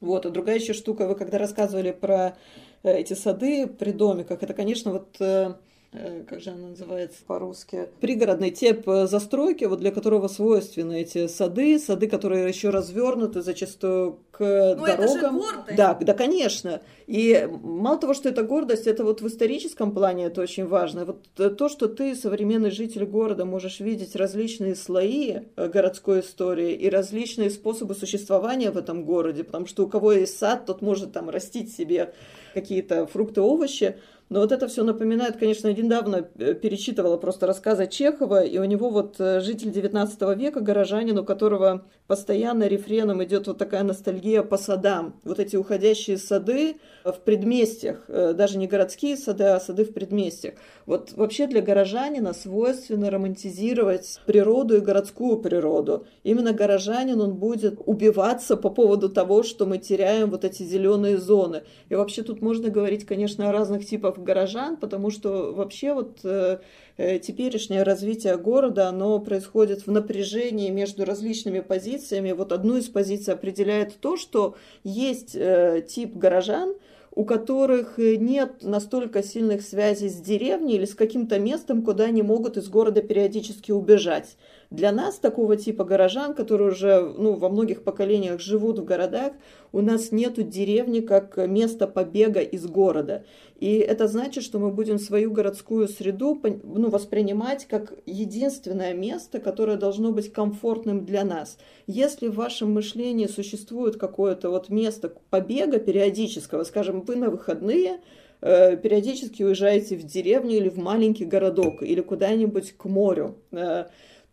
Вот, 0.00 0.26
а 0.26 0.30
другая 0.30 0.58
еще 0.58 0.72
штука, 0.72 1.06
вы 1.06 1.16
когда 1.16 1.38
рассказывали 1.38 1.90
про 1.90 2.36
эти 2.82 3.14
сады 3.14 3.66
при 3.66 3.92
домиках, 3.92 4.42
это, 4.42 4.54
конечно, 4.54 4.92
вот 4.92 5.16
э, 5.20 5.54
Э, 5.98 6.24
как 6.28 6.40
же 6.40 6.50
она 6.50 6.68
называется 6.68 7.20
по-русски, 7.26 7.88
пригородный 8.00 8.50
тип 8.50 8.86
э, 8.88 9.06
застройки, 9.06 9.64
вот 9.64 9.80
для 9.80 9.90
которого 9.90 10.28
свойственны 10.28 11.00
эти 11.00 11.26
сады, 11.26 11.78
сады, 11.78 12.06
которые 12.06 12.48
еще 12.48 12.68
развернуты 12.70 13.40
зачастую 13.40 14.18
к 14.30 14.40
ну, 14.40 14.84
дорогам. 14.84 15.04
Это 15.04 15.08
же 15.08 15.30
гордость. 15.30 15.76
Да, 15.76 15.94
да, 15.94 16.14
конечно. 16.14 16.82
И 17.06 17.48
мало 17.62 17.98
того, 17.98 18.12
что 18.12 18.28
это 18.28 18.42
гордость, 18.42 18.86
это 18.86 19.04
вот 19.04 19.22
в 19.22 19.26
историческом 19.26 19.92
плане 19.92 20.26
это 20.26 20.42
очень 20.42 20.66
важно. 20.66 21.06
Вот 21.06 21.24
э, 21.38 21.48
то, 21.48 21.68
что 21.70 21.88
ты, 21.88 22.14
современный 22.14 22.70
житель 22.70 23.06
города, 23.06 23.46
можешь 23.46 23.80
видеть 23.80 24.16
различные 24.16 24.74
слои 24.74 25.40
городской 25.56 26.20
истории 26.20 26.72
и 26.72 26.90
различные 26.90 27.48
способы 27.48 27.94
существования 27.94 28.70
в 28.70 28.76
этом 28.76 29.04
городе, 29.04 29.44
потому 29.44 29.66
что 29.66 29.84
у 29.84 29.88
кого 29.88 30.12
есть 30.12 30.36
сад, 30.36 30.66
тот 30.66 30.82
может 30.82 31.12
там 31.12 31.30
растить 31.30 31.74
себе 31.74 32.12
какие-то 32.56 33.06
фрукты, 33.06 33.42
овощи, 33.42 33.96
но 34.28 34.40
вот 34.40 34.50
это 34.50 34.66
все 34.66 34.82
напоминает, 34.82 35.36
конечно, 35.36 35.72
недавно 35.72 36.28
э, 36.38 36.54
перечитывала 36.54 37.16
просто 37.16 37.46
рассказы 37.46 37.86
Чехова, 37.86 38.42
и 38.42 38.58
у 38.58 38.64
него 38.64 38.90
вот 38.90 39.16
э, 39.20 39.40
житель 39.40 39.70
19 39.70 40.36
века, 40.36 40.60
горожанин, 40.60 41.16
у 41.18 41.24
которого 41.24 41.84
постоянно 42.08 42.66
рефреном 42.66 43.22
идет 43.22 43.46
вот 43.46 43.58
такая 43.58 43.84
ностальгия 43.84 44.42
по 44.42 44.56
садам. 44.56 45.20
Вот 45.22 45.38
эти 45.38 45.54
уходящие 45.54 46.18
сады 46.18 46.76
в 47.04 47.20
предместьях, 47.24 48.04
э, 48.08 48.32
даже 48.32 48.58
не 48.58 48.66
городские 48.66 49.16
сады, 49.16 49.44
а 49.44 49.60
сады 49.60 49.84
в 49.84 49.92
предместьях. 49.92 50.54
Вот 50.86 51.12
вообще 51.12 51.46
для 51.46 51.62
горожанина 51.62 52.32
свойственно 52.32 53.10
романтизировать 53.10 54.18
природу 54.26 54.76
и 54.76 54.80
городскую 54.80 55.38
природу. 55.38 56.04
Именно 56.24 56.52
горожанин, 56.52 57.20
он 57.20 57.34
будет 57.34 57.78
убиваться 57.86 58.56
по 58.56 58.70
поводу 58.70 59.08
того, 59.08 59.44
что 59.44 59.66
мы 59.66 59.78
теряем 59.78 60.30
вот 60.30 60.44
эти 60.44 60.64
зеленые 60.64 61.16
зоны. 61.18 61.62
И 61.90 61.94
вообще 61.94 62.24
тут 62.24 62.42
можно 62.42 62.70
говорить, 62.70 63.06
конечно, 63.06 63.48
о 63.48 63.52
разных 63.52 63.86
типах 63.86 64.15
горожан, 64.22 64.76
потому 64.76 65.10
что 65.10 65.52
вообще 65.52 65.92
вот 65.92 66.20
э, 66.24 66.58
э, 66.96 67.18
теперешнее 67.18 67.82
развитие 67.82 68.36
города, 68.36 68.88
оно 68.88 69.18
происходит 69.18 69.86
в 69.86 69.90
напряжении 69.90 70.70
между 70.70 71.04
различными 71.04 71.60
позициями. 71.60 72.32
Вот 72.32 72.52
одну 72.52 72.76
из 72.76 72.88
позиций 72.88 73.34
определяет 73.34 73.98
то, 74.00 74.16
что 74.16 74.56
есть 74.84 75.34
э, 75.34 75.84
тип 75.88 76.16
горожан, 76.16 76.74
у 77.14 77.24
которых 77.24 77.96
нет 77.96 78.62
настолько 78.62 79.22
сильных 79.22 79.62
связей 79.62 80.10
с 80.10 80.16
деревней 80.16 80.74
или 80.74 80.84
с 80.84 80.94
каким-то 80.94 81.38
местом, 81.38 81.82
куда 81.82 82.04
они 82.04 82.22
могут 82.22 82.58
из 82.58 82.68
города 82.68 83.00
периодически 83.00 83.72
убежать. 83.72 84.36
Для 84.70 84.90
нас, 84.90 85.18
такого 85.18 85.56
типа 85.56 85.84
горожан, 85.84 86.34
которые 86.34 86.70
уже 86.70 87.00
ну, 87.16 87.34
во 87.34 87.48
многих 87.48 87.84
поколениях 87.84 88.40
живут 88.40 88.78
в 88.78 88.84
городах, 88.84 89.32
у 89.72 89.80
нас 89.80 90.10
нет 90.10 90.34
деревни 90.48 91.00
как 91.00 91.36
место 91.36 91.86
побега 91.86 92.40
из 92.40 92.66
города. 92.66 93.24
И 93.58 93.76
это 93.76 94.08
значит, 94.08 94.42
что 94.42 94.58
мы 94.58 94.70
будем 94.70 94.98
свою 94.98 95.30
городскую 95.30 95.88
среду 95.88 96.38
ну, 96.42 96.90
воспринимать 96.90 97.66
как 97.66 97.94
единственное 98.06 98.92
место, 98.92 99.38
которое 99.38 99.76
должно 99.76 100.12
быть 100.12 100.32
комфортным 100.32 101.04
для 101.04 101.24
нас. 101.24 101.58
Если 101.86 102.28
в 102.28 102.34
вашем 102.34 102.72
мышлении 102.72 103.26
существует 103.26 103.96
какое-то 103.96 104.50
вот 104.50 104.68
место 104.68 105.12
побега 105.30 105.78
периодического, 105.78 106.64
скажем, 106.64 107.02
вы 107.02 107.16
на 107.16 107.30
выходные 107.30 108.00
э, 108.40 108.76
периодически 108.76 109.42
уезжаете 109.42 109.96
в 109.96 110.02
деревню 110.04 110.56
или 110.56 110.68
в 110.68 110.78
маленький 110.78 111.24
городок 111.24 111.82
или 111.82 112.00
куда-нибудь 112.00 112.72
к 112.72 112.84
морю, 112.84 113.36
э, 113.52 113.86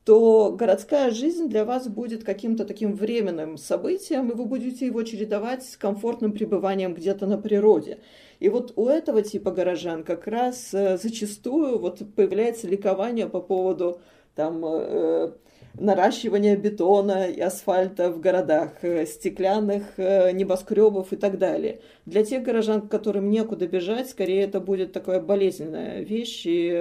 то 0.06 0.52
городская 0.52 1.12
жизнь 1.12 1.48
для 1.48 1.64
вас 1.64 1.88
будет 1.88 2.24
каким-то 2.24 2.66
таким 2.66 2.94
временным 2.94 3.58
событием, 3.58 4.30
и 4.30 4.34
вы 4.34 4.46
будете 4.46 4.86
его 4.86 5.04
чередовать 5.04 5.66
с 5.66 5.78
комфортным 5.78 6.34
пребыванием 6.34 6.94
где-то 6.94 7.26
на 7.26 7.38
природе. 7.38 8.00
И 8.40 8.50
вот 8.50 8.74
у 8.76 8.88
этого 8.88 9.22
типа 9.22 9.52
горожан 9.52 10.04
как 10.04 10.28
раз 10.28 10.74
э, 10.74 10.98
зачастую 10.98 11.80
вот 11.80 12.02
появляется 12.16 12.68
ликование 12.68 13.28
по 13.28 13.40
поводу 13.40 14.02
там 14.36 14.62
э, 14.66 15.32
наращивания 15.76 16.56
бетона 16.56 17.28
и 17.28 17.40
асфальта 17.40 18.12
в 18.12 18.20
городах, 18.20 18.72
э, 18.82 19.06
стеклянных 19.06 19.84
э, 19.98 20.32
небоскребов 20.32 21.14
и 21.14 21.16
так 21.16 21.38
далее. 21.38 21.82
Для 22.06 22.24
тех 22.24 22.44
горожан, 22.44 22.88
которым 22.88 23.30
некуда 23.30 23.68
бежать, 23.68 24.10
скорее 24.10 24.44
это 24.44 24.60
будет 24.60 24.94
такая 24.94 25.20
болезненная 25.20 26.02
вещь, 26.02 26.44
и 26.46 26.72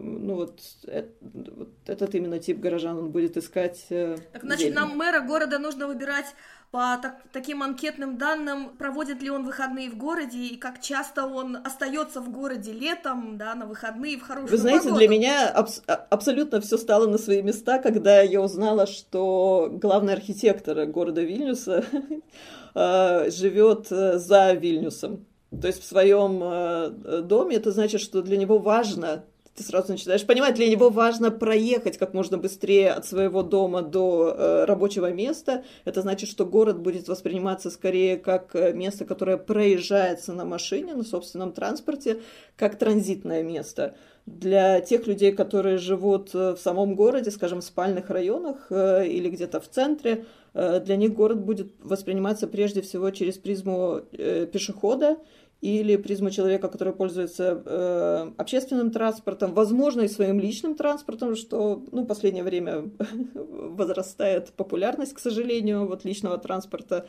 ну 0.00 0.34
вот, 0.34 0.60
это, 0.86 1.08
вот 1.22 1.70
этот 1.86 2.14
именно 2.14 2.38
тип 2.38 2.58
горожан 2.58 2.98
он 2.98 3.10
будет 3.10 3.36
искать. 3.36 3.86
Так 3.88 4.42
значит, 4.42 4.74
нам 4.74 4.96
мэра 4.96 5.20
города 5.20 5.58
нужно 5.58 5.86
выбирать 5.86 6.26
по 6.72 6.98
так, 7.02 7.18
таким 7.32 7.62
анкетным 7.62 8.16
данным, 8.16 8.70
проводит 8.78 9.20
ли 9.20 9.28
он 9.28 9.44
выходные 9.44 9.90
в 9.90 9.98
городе 9.98 10.38
и 10.38 10.56
как 10.56 10.80
часто 10.80 11.26
он 11.26 11.58
остается 11.62 12.22
в 12.22 12.32
городе 12.32 12.72
летом, 12.72 13.36
да, 13.36 13.54
на 13.54 13.66
выходные 13.66 14.16
в 14.16 14.22
хорошую 14.22 14.50
Вы 14.50 14.56
знаете, 14.56 14.84
погоду. 14.84 14.98
для 14.98 15.08
меня 15.08 15.52
абс- 15.54 15.82
а, 15.86 16.06
абсолютно 16.08 16.62
все 16.62 16.78
стало 16.78 17.06
на 17.06 17.18
свои 17.18 17.42
места, 17.42 17.78
когда 17.78 18.22
я 18.22 18.40
узнала, 18.40 18.86
что 18.86 19.68
главный 19.70 20.14
архитектор 20.14 20.86
города 20.86 21.20
Вильнюса 21.20 21.84
а, 22.74 23.28
живет 23.28 23.92
э, 23.92 24.16
за 24.16 24.54
Вильнюсом. 24.54 25.26
То 25.50 25.66
есть 25.66 25.82
в 25.82 25.86
своем 25.86 26.40
э, 26.42 27.20
доме 27.22 27.56
это 27.56 27.70
значит, 27.70 28.00
что 28.00 28.22
для 28.22 28.38
него 28.38 28.56
важно 28.56 29.26
ты 29.54 29.62
сразу 29.62 29.92
начинаешь 29.92 30.24
понимать, 30.24 30.54
для 30.54 30.68
него 30.68 30.88
важно 30.88 31.30
проехать 31.30 31.98
как 31.98 32.14
можно 32.14 32.38
быстрее 32.38 32.92
от 32.92 33.04
своего 33.04 33.42
дома 33.42 33.82
до 33.82 34.34
э, 34.34 34.64
рабочего 34.64 35.12
места. 35.12 35.64
Это 35.84 36.00
значит, 36.00 36.30
что 36.30 36.46
город 36.46 36.78
будет 36.78 37.08
восприниматься 37.08 37.70
скорее 37.70 38.16
как 38.16 38.54
э, 38.54 38.72
место, 38.72 39.04
которое 39.04 39.36
проезжается 39.36 40.32
на 40.32 40.46
машине, 40.46 40.94
на 40.94 41.04
собственном 41.04 41.52
транспорте, 41.52 42.20
как 42.56 42.78
транзитное 42.78 43.42
место. 43.42 43.94
Для 44.24 44.80
тех 44.80 45.06
людей, 45.06 45.32
которые 45.32 45.76
живут 45.76 46.30
э, 46.34 46.54
в 46.54 46.58
самом 46.58 46.94
городе, 46.94 47.30
скажем, 47.30 47.60
в 47.60 47.64
спальных 47.64 48.08
районах 48.08 48.68
э, 48.70 49.06
или 49.06 49.28
где-то 49.28 49.60
в 49.60 49.68
центре, 49.68 50.24
э, 50.54 50.80
для 50.80 50.96
них 50.96 51.12
город 51.12 51.40
будет 51.40 51.72
восприниматься 51.80 52.46
прежде 52.46 52.80
всего 52.80 53.10
через 53.10 53.36
призму 53.36 54.00
э, 54.12 54.46
пешехода 54.46 55.18
или 55.62 55.94
призму 55.94 56.30
человека, 56.30 56.68
который 56.68 56.92
пользуется 56.92 57.62
э, 57.64 58.32
общественным 58.36 58.90
транспортом, 58.90 59.54
возможно, 59.54 60.00
и 60.00 60.08
своим 60.08 60.40
личным 60.40 60.74
транспортом, 60.74 61.36
что 61.36 61.84
ну, 61.92 62.02
в 62.02 62.06
последнее 62.06 62.42
время 62.42 62.90
возрастает 63.34 64.52
популярность, 64.54 65.14
к 65.14 65.20
сожалению, 65.20 65.86
вот 65.86 66.04
личного 66.04 66.36
транспорта. 66.36 67.06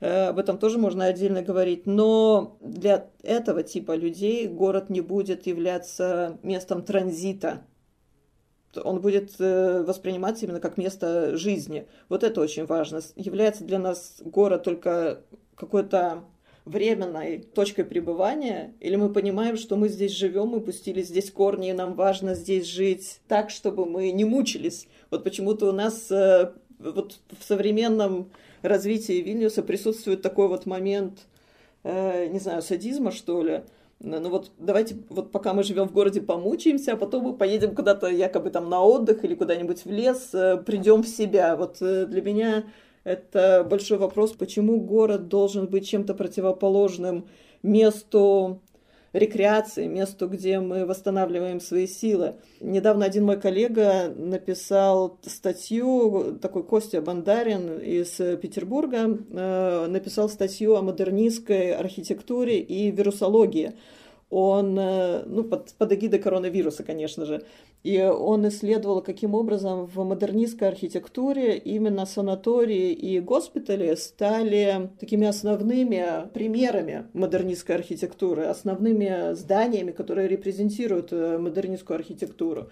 Э, 0.00 0.28
об 0.28 0.38
этом 0.38 0.56
тоже 0.56 0.78
можно 0.78 1.04
отдельно 1.04 1.42
говорить. 1.42 1.84
Но 1.84 2.56
для 2.62 3.10
этого 3.22 3.62
типа 3.62 3.94
людей 3.94 4.48
город 4.48 4.88
не 4.88 5.02
будет 5.02 5.46
являться 5.46 6.38
местом 6.42 6.82
транзита. 6.82 7.66
Он 8.82 9.02
будет 9.02 9.34
э, 9.40 9.82
восприниматься 9.82 10.46
именно 10.46 10.60
как 10.60 10.78
место 10.78 11.36
жизни. 11.36 11.86
Вот 12.08 12.24
это 12.24 12.40
очень 12.40 12.64
важно. 12.64 13.02
Является 13.14 13.62
для 13.64 13.78
нас 13.78 14.22
город 14.24 14.62
только 14.62 15.20
какой-то 15.54 16.24
временной 16.70 17.38
точкой 17.38 17.84
пребывания, 17.84 18.74
или 18.80 18.96
мы 18.96 19.12
понимаем, 19.12 19.56
что 19.56 19.76
мы 19.76 19.88
здесь 19.88 20.12
живем, 20.12 20.48
мы 20.48 20.60
пустили 20.60 21.02
здесь 21.02 21.30
корни, 21.30 21.70
и 21.70 21.72
нам 21.72 21.94
важно 21.94 22.34
здесь 22.34 22.66
жить 22.66 23.20
так, 23.28 23.50
чтобы 23.50 23.86
мы 23.86 24.10
не 24.12 24.24
мучились. 24.24 24.88
Вот 25.10 25.24
почему-то 25.24 25.68
у 25.68 25.72
нас 25.72 26.10
э, 26.10 26.52
вот 26.78 27.18
в 27.38 27.44
современном 27.44 28.30
развитии 28.62 29.20
Вильнюса 29.20 29.62
присутствует 29.62 30.22
такой 30.22 30.48
вот 30.48 30.66
момент, 30.66 31.26
э, 31.82 32.26
не 32.28 32.38
знаю, 32.38 32.62
садизма, 32.62 33.10
что 33.10 33.42
ли, 33.42 33.62
ну 34.00 34.30
вот 34.30 34.50
давайте 34.58 34.96
вот 35.10 35.30
пока 35.30 35.52
мы 35.52 35.62
живем 35.62 35.88
в 35.88 35.92
городе 35.92 36.22
помучаемся, 36.22 36.92
а 36.92 36.96
потом 36.96 37.24
мы 37.24 37.36
поедем 37.36 37.74
куда-то 37.74 38.08
якобы 38.08 38.50
там 38.50 38.70
на 38.70 38.80
отдых 38.82 39.24
или 39.24 39.34
куда-нибудь 39.34 39.84
в 39.84 39.90
лес, 39.90 40.30
э, 40.32 40.56
придем 40.64 41.02
в 41.02 41.08
себя. 41.08 41.56
Вот 41.56 41.78
для 41.80 42.22
меня 42.22 42.64
это 43.10 43.66
большой 43.68 43.98
вопрос, 43.98 44.32
почему 44.32 44.80
город 44.80 45.28
должен 45.28 45.66
быть 45.66 45.88
чем-то 45.88 46.14
противоположным 46.14 47.26
месту 47.62 48.60
рекреации, 49.12 49.86
месту, 49.86 50.28
где 50.28 50.60
мы 50.60 50.86
восстанавливаем 50.86 51.60
свои 51.60 51.86
силы. 51.86 52.34
Недавно 52.60 53.04
один 53.04 53.24
мой 53.24 53.40
коллега 53.40 54.12
написал 54.16 55.18
статью, 55.26 56.38
такой 56.40 56.62
Костя 56.62 57.02
Бандарин 57.02 57.78
из 57.78 58.10
Петербурга, 58.40 59.08
э, 59.08 59.86
написал 59.88 60.28
статью 60.28 60.76
о 60.76 60.82
модернистской 60.82 61.74
архитектуре 61.74 62.60
и 62.60 62.90
вирусологии. 62.90 63.72
Он, 64.30 64.78
э, 64.78 65.24
ну, 65.26 65.42
под, 65.42 65.72
под 65.74 65.92
эгидой 65.92 66.20
коронавируса, 66.20 66.84
конечно 66.84 67.26
же, 67.26 67.42
и 67.82 68.00
он 68.00 68.46
исследовал, 68.46 69.02
каким 69.02 69.34
образом 69.34 69.86
в 69.86 70.04
модернистской 70.04 70.68
архитектуре 70.68 71.58
именно 71.58 72.06
санатории 72.06 72.92
и 72.92 73.18
госпитали 73.18 73.94
стали 73.96 74.90
такими 75.00 75.26
основными 75.26 76.28
примерами 76.32 77.06
модернистской 77.12 77.74
архитектуры, 77.74 78.44
основными 78.44 79.34
зданиями, 79.34 79.90
которые 79.90 80.28
репрезентируют 80.28 81.12
э, 81.12 81.36
модернистскую 81.38 81.96
архитектуру. 81.96 82.70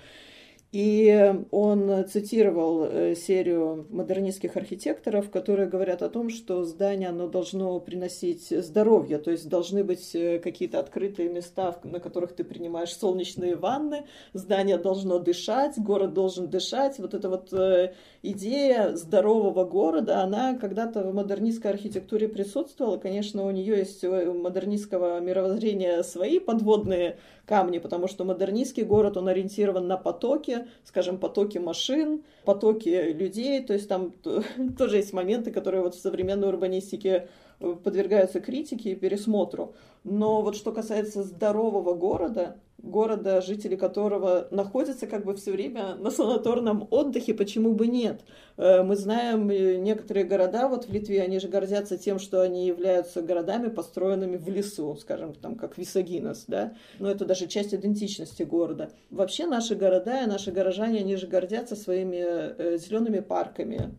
И 0.71 1.35
он 1.51 2.07
цитировал 2.07 2.85
э, 2.85 3.15
серию 3.15 3.87
модернистских 3.89 4.55
архитекторов, 4.55 5.31
которые 5.31 5.67
говорят 5.67 6.03
о 6.03 6.11
том, 6.11 6.29
что 6.29 6.65
здание 6.65 7.09
оно 7.09 7.27
должно 7.27 7.81
приносить 7.81 8.49
здоровье, 8.51 9.17
то 9.17 9.31
есть 9.31 9.49
должны 9.49 9.83
быть 9.83 10.15
э, 10.15 10.39
какие-то 10.39 10.79
открытые 10.79 11.31
места, 11.31 11.75
на 11.85 12.01
которых 12.01 12.37
ты 12.37 12.45
принимаешь 12.45 12.95
солнечные 12.95 13.57
ванны, 13.57 14.05
здание 14.35 14.77
должно 14.77 15.19
дышать, 15.19 15.79
город 15.79 16.13
должен 16.13 16.49
дышать. 16.49 16.99
Вот 16.99 17.15
эта 17.15 17.31
вот 17.31 17.51
э, 17.55 17.95
идея 18.23 18.95
здорового 18.95 19.65
города, 19.65 20.21
она 20.21 20.53
когда-то 20.59 21.03
в 21.03 21.15
модернистской 21.15 21.71
архитектуре 21.71 22.29
присутствовала. 22.29 22.99
Конечно, 22.99 23.47
у 23.47 23.51
нее 23.51 23.79
есть 23.79 24.05
у 24.05 24.35
модернистского 24.35 25.19
мировоззрения 25.21 26.03
свои 26.03 26.39
подводные 26.39 27.17
камни, 27.49 27.79
потому 27.79 28.09
что 28.09 28.25
модернистский 28.25 28.85
город, 28.85 29.17
он 29.17 29.29
ориентирован 29.29 29.89
на 29.89 29.97
потоки, 29.97 30.67
скажем, 30.85 31.19
потоки 31.19 31.59
машин, 31.59 32.23
потоки 32.45 33.13
людей, 33.13 33.65
то 33.65 33.73
есть 33.73 33.89
там 33.89 34.13
тоже 34.79 34.99
есть 34.99 35.13
моменты, 35.13 35.51
которые 35.51 35.83
вот 35.83 35.95
в 35.95 36.01
современной 36.01 36.49
урбанистике 36.49 37.29
подвергаются 37.59 38.41
критике 38.41 38.93
и 38.93 38.95
пересмотру. 38.95 39.75
Но 40.05 40.43
вот 40.43 40.57
что 40.57 40.73
касается 40.73 41.23
здорового 41.23 41.95
города, 41.95 42.57
города, 42.79 43.41
жители 43.41 43.75
которого 43.75 44.47
находятся 44.51 45.07
как 45.07 45.25
бы 45.25 45.35
все 45.35 45.51
время 45.51 45.97
на 45.97 46.11
санаторном 46.11 46.87
отдыхе, 46.91 47.35
почему 47.35 47.75
бы 47.75 47.89
нет? 47.89 48.21
Э, 48.57 48.83
мы 48.83 48.95
знаем 48.95 49.51
э, 49.51 49.77
некоторые 49.77 50.25
города, 50.25 50.69
вот 50.69 50.87
в 50.87 50.93
Литве, 50.93 51.23
они 51.23 51.41
же 51.41 51.49
гордятся 51.49 51.99
тем, 51.99 52.19
что 52.19 52.41
они 52.41 52.67
являются 52.67 53.21
городами, 53.21 53.69
построенными 53.69 54.37
в 54.37 54.49
лесу, 54.49 54.97
скажем, 54.97 55.35
там, 55.35 55.57
как 55.57 55.77
Висагинос, 55.77 56.45
да? 56.47 56.75
Но 57.01 57.11
это 57.11 57.25
даже 57.25 57.49
часть 57.49 57.75
идентичности 57.75 58.45
города. 58.45 58.91
Вообще 59.11 59.47
наши 59.47 59.75
города 59.75 60.23
и 60.23 60.27
наши 60.27 60.53
горожане, 60.53 61.01
они 61.01 61.17
же 61.17 61.27
гордятся 61.27 61.75
своими 61.75 62.19
э, 62.21 62.79
зелеными 62.79 63.21
парками, 63.21 63.95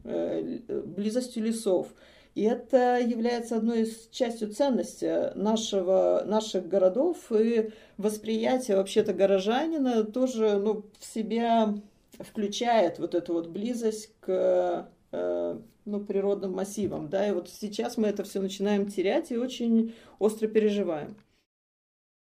близостью 0.95 1.43
лесов. 1.43 1.87
И 2.35 2.43
это 2.43 2.99
является 2.99 3.57
одной 3.57 3.81
из 3.81 4.07
частью 4.11 4.53
ценности 4.53 5.35
нашего, 5.35 6.23
наших 6.25 6.67
городов 6.67 7.31
и 7.31 7.71
восприятие 7.97 8.77
вообще-то 8.77 9.13
горожанина 9.13 10.03
тоже 10.03 10.57
ну, 10.57 10.85
в 10.99 11.05
себя 11.05 11.75
включает 12.19 12.99
вот 12.99 13.15
эту 13.15 13.33
вот 13.33 13.47
близость 13.47 14.13
к 14.19 14.89
э, 15.11 15.59
ну, 15.85 15.99
природным 15.99 16.53
массивам. 16.53 17.09
Да? 17.09 17.27
И 17.27 17.31
вот 17.31 17.49
сейчас 17.49 17.97
мы 17.97 18.07
это 18.07 18.23
все 18.23 18.39
начинаем 18.39 18.87
терять 18.87 19.31
и 19.31 19.37
очень 19.37 19.95
остро 20.19 20.47
переживаем. 20.47 21.15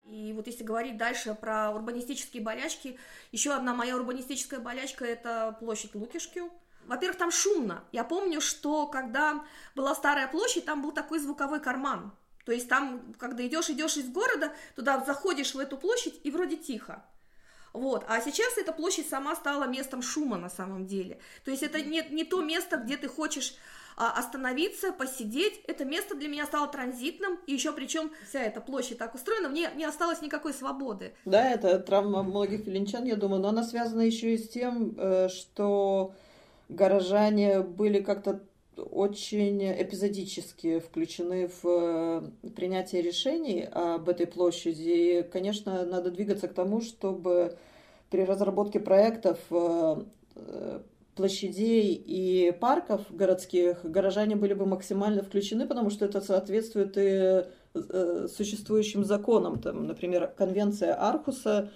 И 0.06 0.34
вот 0.34 0.48
если 0.48 0.64
говорить 0.64 0.98
дальше 0.98 1.36
про 1.40 1.72
урбанистические 1.72 2.44
болячки, 2.44 2.98
еще 3.32 3.54
одна 3.54 3.74
моя 3.74 3.96
урбанистическая 3.96 4.60
болячка– 4.60 5.06
это 5.08 5.56
площадь 5.60 5.96
Лукишки, 5.96 6.42
во-первых, 6.88 7.18
там 7.18 7.32
шумно. 7.32 7.84
Я 7.92 8.04
помню, 8.04 8.42
что 8.42 8.88
когда 8.88 9.44
была 9.76 9.96
старая 9.96 10.28
площадь, 10.28 10.66
там 10.66 10.82
был 10.82 10.92
такой 10.92 11.20
звуковой 11.20 11.60
карман. 11.60 12.12
То 12.46 12.52
есть 12.52 12.68
там, 12.68 13.14
когда 13.18 13.46
идешь, 13.46 13.70
идешь 13.70 13.98
из 13.98 14.10
города, 14.10 14.54
туда 14.76 15.04
заходишь 15.06 15.54
в 15.54 15.60
эту 15.60 15.78
площадь 15.78 16.20
и 16.24 16.32
вроде 16.32 16.58
тихо. 16.58 17.04
Вот. 17.72 18.06
А 18.08 18.22
сейчас 18.22 18.58
эта 18.58 18.72
площадь 18.72 19.10
сама 19.10 19.36
стала 19.36 19.66
местом 19.66 20.02
шума 20.02 20.38
на 20.38 20.50
самом 20.50 20.86
деле. 20.86 21.20
То 21.44 21.52
есть 21.52 21.64
это 21.64 21.82
не, 21.82 22.06
не 22.12 22.24
то 22.24 22.42
место, 22.42 22.78
где 22.78 22.98
ты 22.98 23.08
хочешь 23.08 23.56
а, 23.98 24.12
остановиться, 24.12 24.92
посидеть. 24.92 25.62
Это 25.68 25.86
место 25.86 26.16
для 26.16 26.28
меня 26.28 26.46
стало 26.46 26.68
транзитным, 26.68 27.40
и 27.48 27.54
еще 27.54 27.72
причем 27.72 28.12
вся 28.28 28.44
эта 28.44 28.62
площадь 28.62 28.98
так 28.98 29.16
устроена, 29.16 29.50
мне 29.50 29.72
не 29.76 29.86
осталось 29.86 30.22
никакой 30.22 30.54
свободы. 30.54 31.16
Да, 31.26 31.50
это 31.50 31.80
травма 31.80 32.24
многих 32.24 32.66
филинчан, 32.66 33.06
я 33.06 33.16
думаю, 33.16 33.42
но 33.42 33.50
она 33.50 33.64
связана 33.64 34.02
еще 34.02 34.36
и 34.36 34.38
с 34.38 34.50
тем, 34.50 34.96
э, 34.98 35.30
что 35.30 36.14
горожане 36.70 37.62
были 37.62 38.02
как-то 38.02 38.42
очень 38.78 39.64
эпизодически 39.72 40.80
включены 40.80 41.50
в 41.62 41.66
э, 41.66 42.50
принятие 42.56 43.02
решений 43.02 43.68
об 43.72 44.10
этой 44.10 44.28
площади. 44.28 45.20
И, 45.20 45.24
конечно, 45.24 45.86
надо 45.86 46.12
двигаться 46.12 46.48
к 46.48 46.54
тому, 46.54 46.82
чтобы 46.82 47.58
при 48.10 48.24
разработке 48.24 48.80
проектов 48.80 49.40
э, 49.52 50.04
э, 50.36 50.80
площадей 51.16 51.94
и 51.94 52.52
парков 52.52 53.02
городских 53.12 53.84
горожане 53.84 54.36
были 54.36 54.54
бы 54.54 54.66
максимально 54.66 55.22
включены, 55.22 55.68
потому 55.68 55.90
что 55.90 56.06
это 56.06 56.22
соответствует 56.22 56.98
и 56.98 57.46
существующим 58.28 59.04
законам. 59.04 59.60
Там, 59.60 59.88
например, 59.88 60.32
конвенция 60.38 60.94
Архуса 60.94 61.72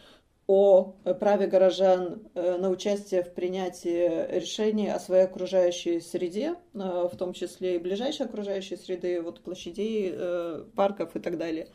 о 0.47 0.93
праве 1.19 1.47
горожан 1.47 2.23
э, 2.33 2.57
на 2.57 2.69
участие 2.69 3.21
в 3.21 3.33
принятии 3.33 4.31
решений 4.39 4.87
о 4.87 4.99
своей 4.99 5.25
окружающей 5.25 5.99
среде, 5.99 6.55
э, 6.73 7.09
в 7.11 7.15
том 7.17 7.33
числе 7.33 7.75
и 7.75 7.79
ближайшей 7.79 8.25
окружающей 8.25 8.77
среды, 8.77 9.21
вот 9.21 9.41
площадей, 9.41 10.09
э, 10.13 10.63
парков 10.73 11.15
и 11.17 11.19
так 11.19 11.37
далее. 11.37 11.67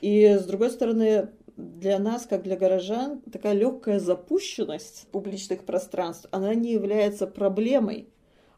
И 0.00 0.26
с 0.26 0.44
другой 0.44 0.70
стороны, 0.70 1.28
для 1.56 1.98
нас, 1.98 2.26
как 2.26 2.42
для 2.42 2.56
горожан, 2.56 3.20
такая 3.20 3.52
легкая 3.52 4.00
запущенность 4.00 5.06
публичных 5.12 5.64
пространств, 5.64 6.26
она 6.32 6.54
не 6.54 6.72
является 6.72 7.28
проблемой 7.28 8.08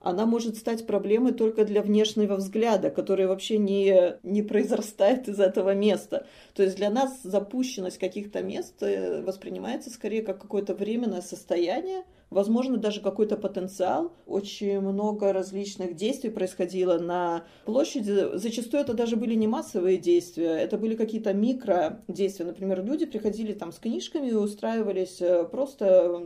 она 0.03 0.27
может 0.27 0.57
стать 0.57 0.87
проблемой 0.87 1.33
только 1.33 1.65
для 1.65 1.83
внешнего 1.83 2.37
взгляда, 2.37 2.91
который 2.91 3.27
вообще 3.27 3.59
не, 3.59 4.17
не 4.23 4.43
произрастает 4.43 5.29
из 5.29 5.38
этого 5.41 5.75
места. 5.75 6.27
То 6.55 6.62
есть 6.62 6.77
для 6.77 6.91
нас 6.91 7.21
запущенность 7.23 7.99
каких-то 7.99 8.43
мест 8.43 8.83
э, 8.83 9.23
воспринимается 9.23 9.91
скорее 9.91 10.23
как 10.23 10.41
какое-то 10.41 10.75
временное 10.75 11.23
состояние, 11.23 12.05
возможно, 12.33 12.79
даже 12.79 13.01
какой-то 13.01 13.37
потенциал. 13.37 14.12
Очень 14.27 14.81
много 14.81 15.33
различных 15.33 15.95
действий 15.95 16.31
происходило 16.31 16.99
на 16.99 17.45
площади. 17.64 18.37
Зачастую 18.37 18.83
это 18.83 18.95
даже 18.95 19.16
были 19.16 19.35
не 19.35 19.47
массовые 19.47 19.99
действия, 19.99 20.57
это 20.57 20.79
были 20.79 20.97
какие-то 20.97 21.33
микродействия. 21.35 22.47
Например, 22.47 22.83
люди 22.85 23.07
приходили 23.07 23.53
там 23.53 23.73
с 23.73 23.79
книжками 23.79 24.29
и 24.29 24.35
устраивались 24.35 25.21
э, 25.21 25.45
просто 25.45 26.21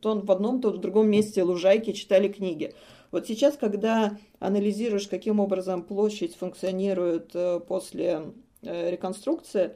то 0.00 0.20
в 0.20 0.30
одном, 0.30 0.60
то 0.60 0.70
в 0.70 0.78
другом 0.78 1.08
месте 1.08 1.42
лужайки, 1.42 1.92
читали 1.92 2.28
книги. 2.28 2.74
Вот 3.10 3.26
сейчас, 3.26 3.56
когда 3.56 4.16
анализируешь, 4.40 5.06
каким 5.06 5.38
образом 5.38 5.82
площадь 5.82 6.34
функционирует 6.34 7.30
э, 7.34 7.60
после 7.60 8.32
э, 8.62 8.90
реконструкции, 8.90 9.72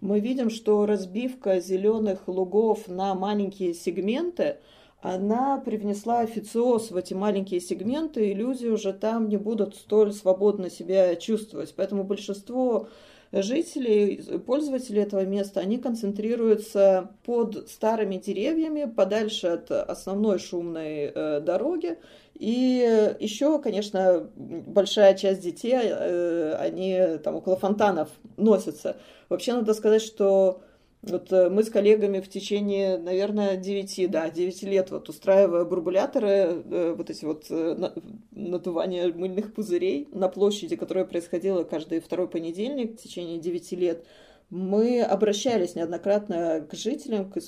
мы 0.00 0.20
видим, 0.20 0.50
что 0.50 0.86
разбивка 0.86 1.58
зеленых 1.60 2.28
лугов 2.28 2.88
на 2.88 3.14
маленькие 3.14 3.74
сегменты– 3.74 4.56
она 5.06 5.58
привнесла 5.58 6.20
официоз 6.20 6.90
в 6.90 6.96
эти 6.96 7.14
маленькие 7.14 7.60
сегменты, 7.60 8.30
и 8.30 8.34
люди 8.34 8.66
уже 8.66 8.92
там 8.92 9.28
не 9.28 9.36
будут 9.36 9.76
столь 9.76 10.12
свободно 10.12 10.68
себя 10.68 11.14
чувствовать. 11.14 11.74
Поэтому 11.76 12.02
большинство 12.02 12.88
жителей, 13.30 14.20
пользователей 14.44 15.02
этого 15.02 15.24
места, 15.24 15.60
они 15.60 15.78
концентрируются 15.78 17.10
под 17.24 17.68
старыми 17.68 18.16
деревьями, 18.16 18.90
подальше 18.90 19.46
от 19.46 19.70
основной 19.70 20.40
шумной 20.40 21.12
э, 21.14 21.40
дороги. 21.40 21.98
И 22.34 23.14
еще, 23.20 23.60
конечно, 23.60 24.28
большая 24.34 25.14
часть 25.14 25.40
детей, 25.40 25.72
э, 25.74 26.54
они 26.58 27.18
там 27.22 27.36
около 27.36 27.56
фонтанов 27.56 28.08
носятся. 28.36 28.96
Вообще 29.28 29.52
надо 29.52 29.72
сказать, 29.72 30.02
что 30.02 30.62
вот 31.02 31.32
э, 31.32 31.48
мы 31.48 31.62
с 31.62 31.70
коллегами 31.70 32.20
в 32.20 32.28
течение, 32.28 32.98
наверное, 32.98 33.56
9, 33.56 34.10
да, 34.10 34.30
9 34.30 34.62
лет 34.64 34.90
вот 34.90 35.08
устраивая 35.08 35.64
бурбуляторы, 35.64 36.28
э, 36.28 36.94
вот 36.96 37.10
эти 37.10 37.24
вот 37.24 37.46
э, 37.50 37.92
надувания 38.32 39.12
мыльных 39.12 39.54
пузырей 39.54 40.08
на 40.12 40.28
площади, 40.28 40.76
которое 40.76 41.04
происходило 41.04 41.64
каждый 41.64 42.00
второй 42.00 42.28
понедельник 42.28 42.98
в 42.98 43.02
течение 43.02 43.38
9 43.38 43.72
лет, 43.72 44.04
мы 44.48 45.02
обращались 45.02 45.74
неоднократно 45.74 46.66
к 46.70 46.74
жителям, 46.74 47.30
к 47.30 47.40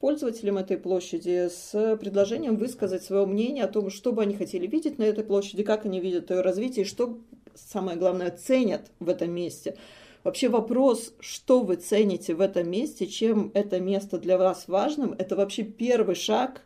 пользователям 0.00 0.56
этой 0.56 0.78
площади 0.78 1.48
с 1.50 1.96
предложением 1.98 2.56
высказать 2.56 3.02
свое 3.02 3.26
мнение 3.26 3.64
о 3.64 3.68
том, 3.68 3.90
что 3.90 4.12
бы 4.12 4.22
они 4.22 4.34
хотели 4.34 4.66
видеть 4.66 4.98
на 4.98 5.04
этой 5.04 5.22
площади, 5.22 5.62
как 5.62 5.84
они 5.84 6.00
видят 6.00 6.30
ее 6.30 6.40
развитие, 6.40 6.84
и 6.84 6.88
что, 6.88 7.18
самое 7.54 7.98
главное, 7.98 8.30
ценят 8.30 8.90
в 9.00 9.08
этом 9.10 9.32
месте. 9.32 9.76
Вообще 10.26 10.48
вопрос, 10.48 11.14
что 11.20 11.60
вы 11.60 11.76
цените 11.76 12.34
в 12.34 12.40
этом 12.40 12.68
месте, 12.68 13.06
чем 13.06 13.52
это 13.54 13.78
место 13.78 14.18
для 14.18 14.36
вас 14.36 14.64
важным, 14.66 15.14
это 15.16 15.36
вообще 15.36 15.62
первый 15.62 16.16
шаг 16.16 16.62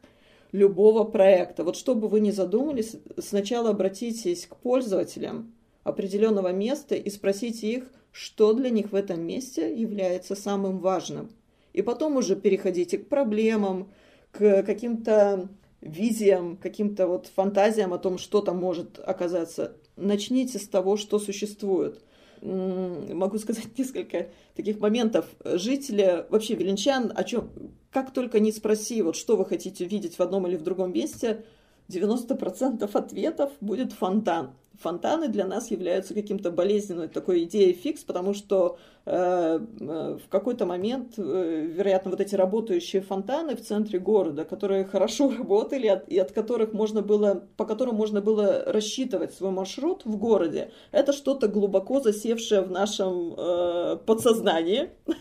любого 0.50 1.04
проекта. 1.04 1.62
Вот 1.62 1.76
чтобы 1.76 2.08
вы 2.08 2.20
не 2.20 2.32
задумались, 2.32 2.96
сначала 3.18 3.68
обратитесь 3.68 4.46
к 4.46 4.56
пользователям 4.56 5.52
определенного 5.84 6.52
места 6.52 6.94
и 6.94 7.10
спросите 7.10 7.70
их, 7.70 7.92
что 8.12 8.54
для 8.54 8.70
них 8.70 8.92
в 8.92 8.94
этом 8.94 9.20
месте 9.26 9.78
является 9.78 10.34
самым 10.36 10.78
важным. 10.78 11.28
И 11.74 11.82
потом 11.82 12.16
уже 12.16 12.36
переходите 12.36 12.96
к 12.96 13.10
проблемам, 13.10 13.90
к 14.32 14.62
каким-то 14.62 15.50
визиям, 15.82 16.56
каким-то 16.56 17.06
вот 17.06 17.26
фантазиям 17.26 17.92
о 17.92 17.98
том, 17.98 18.16
что 18.16 18.40
там 18.40 18.56
может 18.56 18.98
оказаться. 19.04 19.76
Начните 19.96 20.58
с 20.58 20.66
того, 20.66 20.96
что 20.96 21.18
существует– 21.18 22.02
могу 22.42 23.38
сказать 23.38 23.66
несколько 23.78 24.28
таких 24.54 24.78
моментов. 24.80 25.26
Жители, 25.44 26.26
вообще 26.30 26.54
веленчан, 26.54 27.12
о 27.14 27.24
чем, 27.24 27.50
как 27.90 28.12
только 28.12 28.40
не 28.40 28.52
спроси, 28.52 29.02
вот 29.02 29.16
что 29.16 29.36
вы 29.36 29.44
хотите 29.44 29.84
видеть 29.84 30.16
в 30.16 30.20
одном 30.20 30.46
или 30.46 30.56
в 30.56 30.62
другом 30.62 30.92
месте, 30.92 31.44
90% 31.90 32.88
ответов 32.94 33.50
будет 33.60 33.92
фонтан 33.92 34.52
фонтаны 34.80 35.28
для 35.28 35.46
нас 35.46 35.70
являются 35.70 36.14
каким-то 36.14 36.50
болезненной 36.50 37.08
такой 37.08 37.44
идеей 37.44 37.74
фикс, 37.74 38.02
потому 38.02 38.34
что 38.34 38.78
э, 39.04 39.58
э, 39.80 40.18
в 40.24 40.28
какой-то 40.28 40.66
момент, 40.66 41.14
э, 41.18 41.66
вероятно, 41.76 42.10
вот 42.10 42.20
эти 42.20 42.34
работающие 42.34 43.02
фонтаны 43.02 43.56
в 43.56 43.60
центре 43.60 43.98
города, 43.98 44.44
которые 44.44 44.84
хорошо 44.84 45.30
работали 45.38 45.86
от, 45.86 46.08
и 46.08 46.18
от 46.18 46.32
которых 46.32 46.72
можно 46.72 47.02
было, 47.02 47.44
по 47.56 47.66
которым 47.66 47.96
можно 47.96 48.20
было 48.20 48.64
рассчитывать 48.66 49.34
свой 49.34 49.50
маршрут 49.50 50.04
в 50.04 50.16
городе, 50.16 50.70
это 50.92 51.12
что-то 51.12 51.48
глубоко 51.48 52.00
засевшее 52.00 52.62
в 52.62 52.70
нашем 52.70 53.34
э, 53.36 53.96
подсознании. 54.06 54.90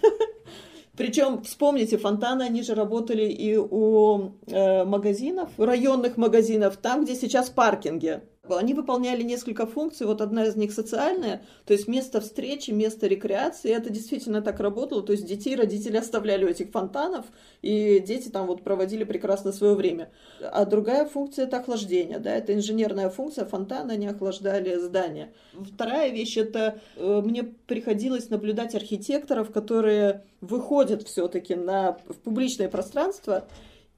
Причем, 1.00 1.44
вспомните, 1.44 1.98
фонтаны, 1.98 2.44
они 2.44 2.62
же 2.62 2.76
работали 2.76 3.24
и 3.24 3.56
у 3.56 4.34
э, 4.48 4.84
магазинов, 4.84 5.50
районных 5.58 6.18
магазинов, 6.18 6.76
там, 6.76 7.06
где 7.06 7.16
сейчас 7.16 7.50
паркинги. 7.50 8.20
Они 8.58 8.74
выполняли 8.74 9.22
несколько 9.24 9.66
функций, 9.66 10.08
вот 10.08 10.22
одна 10.22 10.46
из 10.46 10.56
них 10.56 10.72
социальная, 10.72 11.42
то 11.66 11.74
есть 11.74 11.88
место 11.88 12.22
встречи, 12.22 12.72
место 12.72 13.08
рекреации, 13.08 13.72
это 13.72 13.90
действительно 13.90 14.42
так 14.42 14.60
работало, 14.60 15.04
то 15.04 15.12
есть 15.12 15.26
детей 15.26 15.56
родители 15.56 15.98
оставляли 15.98 16.46
у 16.46 16.48
этих 16.48 16.72
фонтанов, 16.72 17.26
и 17.62 18.00
дети 18.00 18.30
там 18.30 18.48
вот 18.48 18.64
проводили 18.64 19.04
прекрасно 19.04 19.52
свое 19.52 19.76
время. 19.76 20.10
А 20.42 20.66
другая 20.66 21.06
функция– 21.06 21.46
это 21.48 21.58
охлаждение, 21.58 22.20
да, 22.20 22.36
это 22.36 22.54
инженерная 22.54 23.10
функция, 23.10 23.46
фонтаны, 23.46 23.94
они 23.94 24.08
охлаждали 24.08 24.76
здание. 24.76 25.34
Вторая 25.54 26.10
вещь– 26.10 26.38
это 26.38 26.80
э, 26.96 27.22
мне 27.24 27.44
приходилось 27.44 28.30
наблюдать 28.30 28.76
архитекторов, 28.76 29.52
которые 29.52 30.24
выходят 30.42 31.04
все-таки 31.04 31.56
на, 31.56 31.98
в 32.08 32.16
публичное 32.16 32.70
пространство 32.70 33.48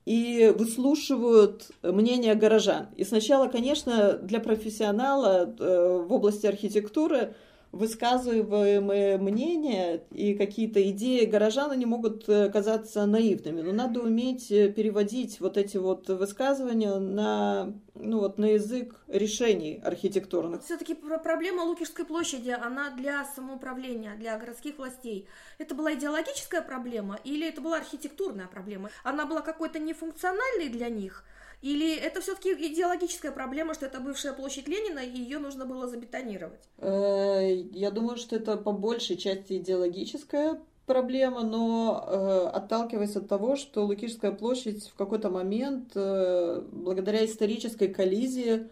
и 0.06 0.54
выслушивают 0.58 1.70
мнение 1.84 2.36
горожан. 2.36 2.88
И 2.96 3.04
сначала, 3.04 3.48
конечно, 3.48 4.14
для 4.14 4.40
профессионала 4.40 5.54
э, 5.60 6.06
в 6.08 6.12
области 6.12 6.48
архитектуры 6.48 7.36
высказываемые 7.72 9.18
мнения 9.18 10.04
и 10.12 10.34
какие-то 10.34 10.82
идеи 10.92 11.26
горожан, 11.26 11.72
они 11.72 11.86
могут 11.86 12.28
э, 12.28 12.50
казаться 12.50 13.06
наивными. 13.06 13.62
Но 13.62 13.72
надо 13.72 14.02
уметь 14.02 14.52
э, 14.52 14.70
переводить 14.70 15.40
вот 15.40 15.58
эти 15.58 15.78
вот 15.78 16.10
высказывания 16.10 16.96
на, 17.00 17.74
ну 17.96 18.20
вот, 18.20 18.38
на 18.38 18.46
язык 18.46 18.96
решений 19.08 19.82
архитектурных. 19.84 20.64
Все-таки 20.64 20.96
проблема 20.96 21.62
Лукишской 21.62 22.06
площади, 22.06 22.50
она 22.50 22.90
для 22.92 23.24
самоуправления, 23.26 24.16
для 24.18 24.38
городских 24.38 24.78
властей. 24.78 25.28
Это 25.58 25.74
была 25.74 25.94
идеологическая 25.94 26.62
проблема 26.62 27.20
или 27.24 27.48
это 27.48 27.62
была 27.62 27.78
архитектурная 27.78 28.48
проблема? 28.48 28.90
Она 29.04 29.26
была 29.26 29.42
какой-то 29.42 29.80
нефункциональной 29.80 30.70
для 30.70 30.90
них– 30.90 31.24
или 31.62 31.96
это 31.96 32.22
все-таки 32.22 32.52
идеологическая 32.54 33.32
проблема, 33.32 33.76
что 33.76 33.86
это 33.86 34.00
бывшая 34.00 34.34
площадь 34.34 34.68
Ленина, 34.68 35.00
и 35.00 35.18
ее 35.18 35.38
нужно 35.38 35.66
было 35.66 35.88
забетонировать? 35.88 36.62
Э, 36.80 37.56
я 37.72 37.92
думаю, 37.92 38.18
что 38.18 38.36
это 38.36 38.58
по 38.58 38.72
большей 38.72 39.16
части 39.16 39.58
идеологическая 39.58 40.60
проблема, 40.88 41.44
но 41.44 42.04
э, 42.08 42.48
отталкиваясь 42.52 43.16
от 43.16 43.28
того, 43.28 43.56
что 43.56 43.86
Лукишская 43.86 44.32
площадь 44.32 44.88
в 44.88 44.96
какой-то 44.96 45.30
момент, 45.30 45.92
э, 45.94 46.64
благодаря 46.72 47.24
исторической 47.26 47.90
коллизии, 47.90 48.68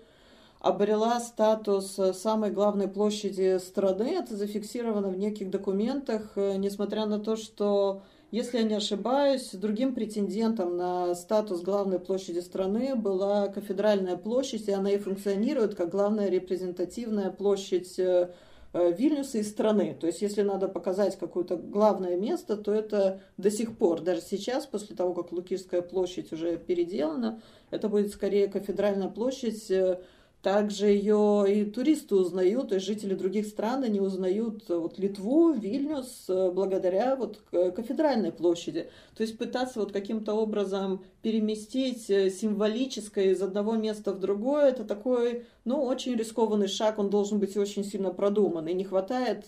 обрела 0.59 1.19
статус 1.19 1.97
самой 2.17 2.49
главной 2.51 2.89
площади 2.89 3.59
страны. 3.59 4.15
Это 4.15 4.35
зафиксировано 4.35 5.09
в 5.09 5.17
неких 5.17 5.49
документах, 5.51 6.33
несмотря 6.35 7.05
на 7.05 7.19
то, 7.19 7.37
что 7.37 8.01
если 8.31 8.57
я 8.57 8.63
не 8.63 8.75
ошибаюсь, 8.75 9.49
другим 9.53 9.95
претендентом 9.95 10.77
на 10.77 11.15
статус 11.15 11.61
главной 11.61 11.99
площади 11.99 12.39
страны 12.39 12.95
была 12.95 13.47
кафедральная 13.47 14.17
площадь, 14.17 14.67
и 14.67 14.71
она 14.71 14.91
и 14.91 14.97
функционирует 14.97 15.73
как 15.73 15.89
главная 15.89 16.29
репрезентативная 16.29 17.31
площадь 17.31 17.97
э, 17.97 18.29
э, 18.73 18.91
Вильнюса 18.93 19.39
и 19.39 19.43
страны. 19.43 19.97
То 19.99 20.05
есть, 20.05 20.21
если 20.21 20.43
надо 20.43 20.67
показать 20.67 21.17
какое-то 21.17 21.57
главное 21.57 22.17
место, 22.17 22.55
то 22.55 22.71
это 22.71 23.21
до 23.37 23.49
сих 23.49 23.75
пор, 23.77 24.01
даже 24.01 24.21
сейчас, 24.21 24.67
после 24.67 24.95
того, 24.95 25.15
как 25.15 25.31
Лукишская 25.31 25.81
площадь 25.81 26.31
уже 26.31 26.57
переделана, 26.57 27.41
это 27.71 27.89
будет 27.89 28.11
скорее 28.11 28.47
кафедральная 28.47 29.09
площадь 29.09 29.71
э, 29.71 30.01
также 30.41 30.87
ее 30.87 31.45
и 31.47 31.65
туристы 31.65 32.15
узнают, 32.15 32.71
и 32.71 32.79
жители 32.79 33.13
других 33.13 33.45
стран, 33.45 33.83
они 33.83 33.99
узнают 33.99 34.69
э, 34.69 34.77
вот 34.77 34.97
Литву, 34.97 35.51
Вильнюс, 35.51 36.25
э, 36.29 36.51
благодаря 36.51 37.17
вот 37.17 37.41
кафедральной 37.51 38.31
площади. 38.31 38.89
То 39.15 39.23
есть 39.23 39.37
пытаться 39.37 39.81
вот 39.81 39.91
каким-то 39.91 40.33
образом 40.33 41.03
переместить 41.21 42.09
э, 42.09 42.29
символическое 42.29 43.31
из 43.31 43.41
одного 43.41 43.75
места 43.75 44.13
в 44.13 44.19
другое, 44.19 44.69
это 44.69 44.85
такой, 44.85 45.45
ну, 45.65 45.83
очень 45.83 46.15
рискованный 46.15 46.69
шаг, 46.69 46.99
он 46.99 47.09
должен 47.09 47.39
быть 47.39 47.57
очень 47.57 47.83
сильно 47.83 48.11
продуман. 48.11 48.67
И 48.67 48.73
не 48.73 48.85
хватает 48.85 49.45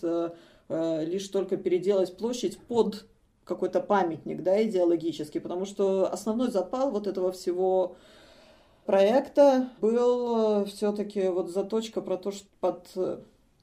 лишь 0.68 1.28
только 1.28 1.58
переделать 1.58 2.16
площадь 2.16 2.56
под 2.56 3.04
какой-то 3.44 3.80
памятник, 3.80 4.42
да, 4.42 4.62
идеологический, 4.62 5.40
потому 5.40 5.66
что 5.66 6.10
основной 6.10 6.50
запал 6.50 6.90
вот 6.90 7.06
этого 7.06 7.32
всего 7.32 7.96
проекта 8.86 9.70
был 9.80 10.62
э, 10.62 10.64
все-таки 10.66 11.28
вот 11.28 11.50
заточка 11.50 12.00
про 12.00 12.16
то, 12.16 12.30
что 12.30 12.48
под 12.60 12.88
э, 12.96 13.18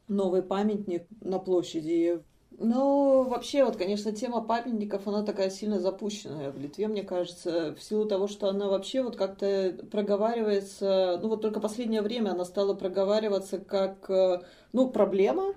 новый 0.07 0.41
памятник 0.41 1.05
на 1.21 1.39
площади. 1.39 2.23
Ну, 2.51 3.23
вообще, 3.23 3.63
вот, 3.63 3.77
конечно, 3.77 4.11
тема 4.11 4.41
памятников, 4.41 5.07
она 5.07 5.23
такая 5.23 5.49
сильно 5.49 5.79
запущенная 5.79 6.51
в 6.51 6.57
Литве, 6.57 6.89
мне 6.89 7.03
кажется, 7.03 7.73
в 7.73 7.81
силу 7.81 8.05
того, 8.05 8.27
что 8.27 8.49
она 8.49 8.67
вообще 8.67 9.01
вот 9.01 9.15
как-то 9.15 9.77
проговаривается, 9.89 11.19
ну 11.21 11.29
вот 11.29 11.41
только 11.41 11.61
последнее 11.61 12.01
время 12.01 12.31
она 12.31 12.43
стала 12.43 12.73
проговариваться 12.73 13.59
как, 13.59 14.09
э, 14.09 14.41
ну, 14.73 14.89
проблема, 14.89 15.53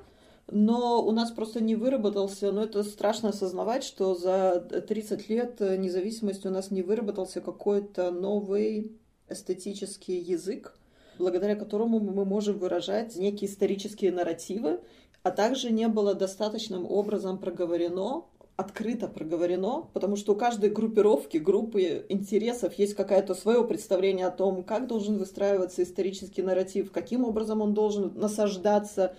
но 0.48 1.02
у 1.02 1.10
нас 1.12 1.32
просто 1.32 1.62
не 1.62 1.74
выработался, 1.74 2.52
ну 2.52 2.62
это 2.62 2.84
страшно 2.84 3.30
осознавать, 3.30 3.82
что 3.82 4.14
за 4.14 4.60
30 4.60 5.28
лет 5.28 5.60
независимости 5.60 6.46
у 6.46 6.50
нас 6.50 6.70
не 6.70 6.82
выработался 6.82 7.40
какой-то 7.40 8.10
новый 8.10 8.92
эстетический 9.32 10.18
язык, 10.18 10.76
благодаря 11.18 11.56
которому 11.56 12.00
мы 12.00 12.24
можем 12.24 12.58
выражать 12.58 13.16
некие 13.16 13.50
исторические 13.50 14.12
нарративы, 14.12 14.80
а 15.22 15.30
также 15.30 15.70
не 15.70 15.88
было 15.88 16.14
достаточным 16.14 16.90
образом 16.90 17.38
проговорено, 17.38 18.24
открыто 18.56 19.08
проговорено, 19.08 19.88
потому 19.92 20.16
что 20.16 20.32
у 20.32 20.36
каждой 20.36 20.70
группировки, 20.70 21.38
группы 21.38 22.04
интересов 22.08 22.74
есть 22.74 22.94
какое-то 22.94 23.34
свое 23.34 23.64
представление 23.64 24.26
о 24.26 24.30
том, 24.30 24.62
как 24.62 24.86
должен 24.86 25.18
выстраиваться 25.18 25.82
исторический 25.82 26.42
нарратив, 26.42 26.92
каким 26.92 27.24
образом 27.24 27.60
он 27.60 27.74
должен 27.74 28.12
насаждаться 28.14 29.14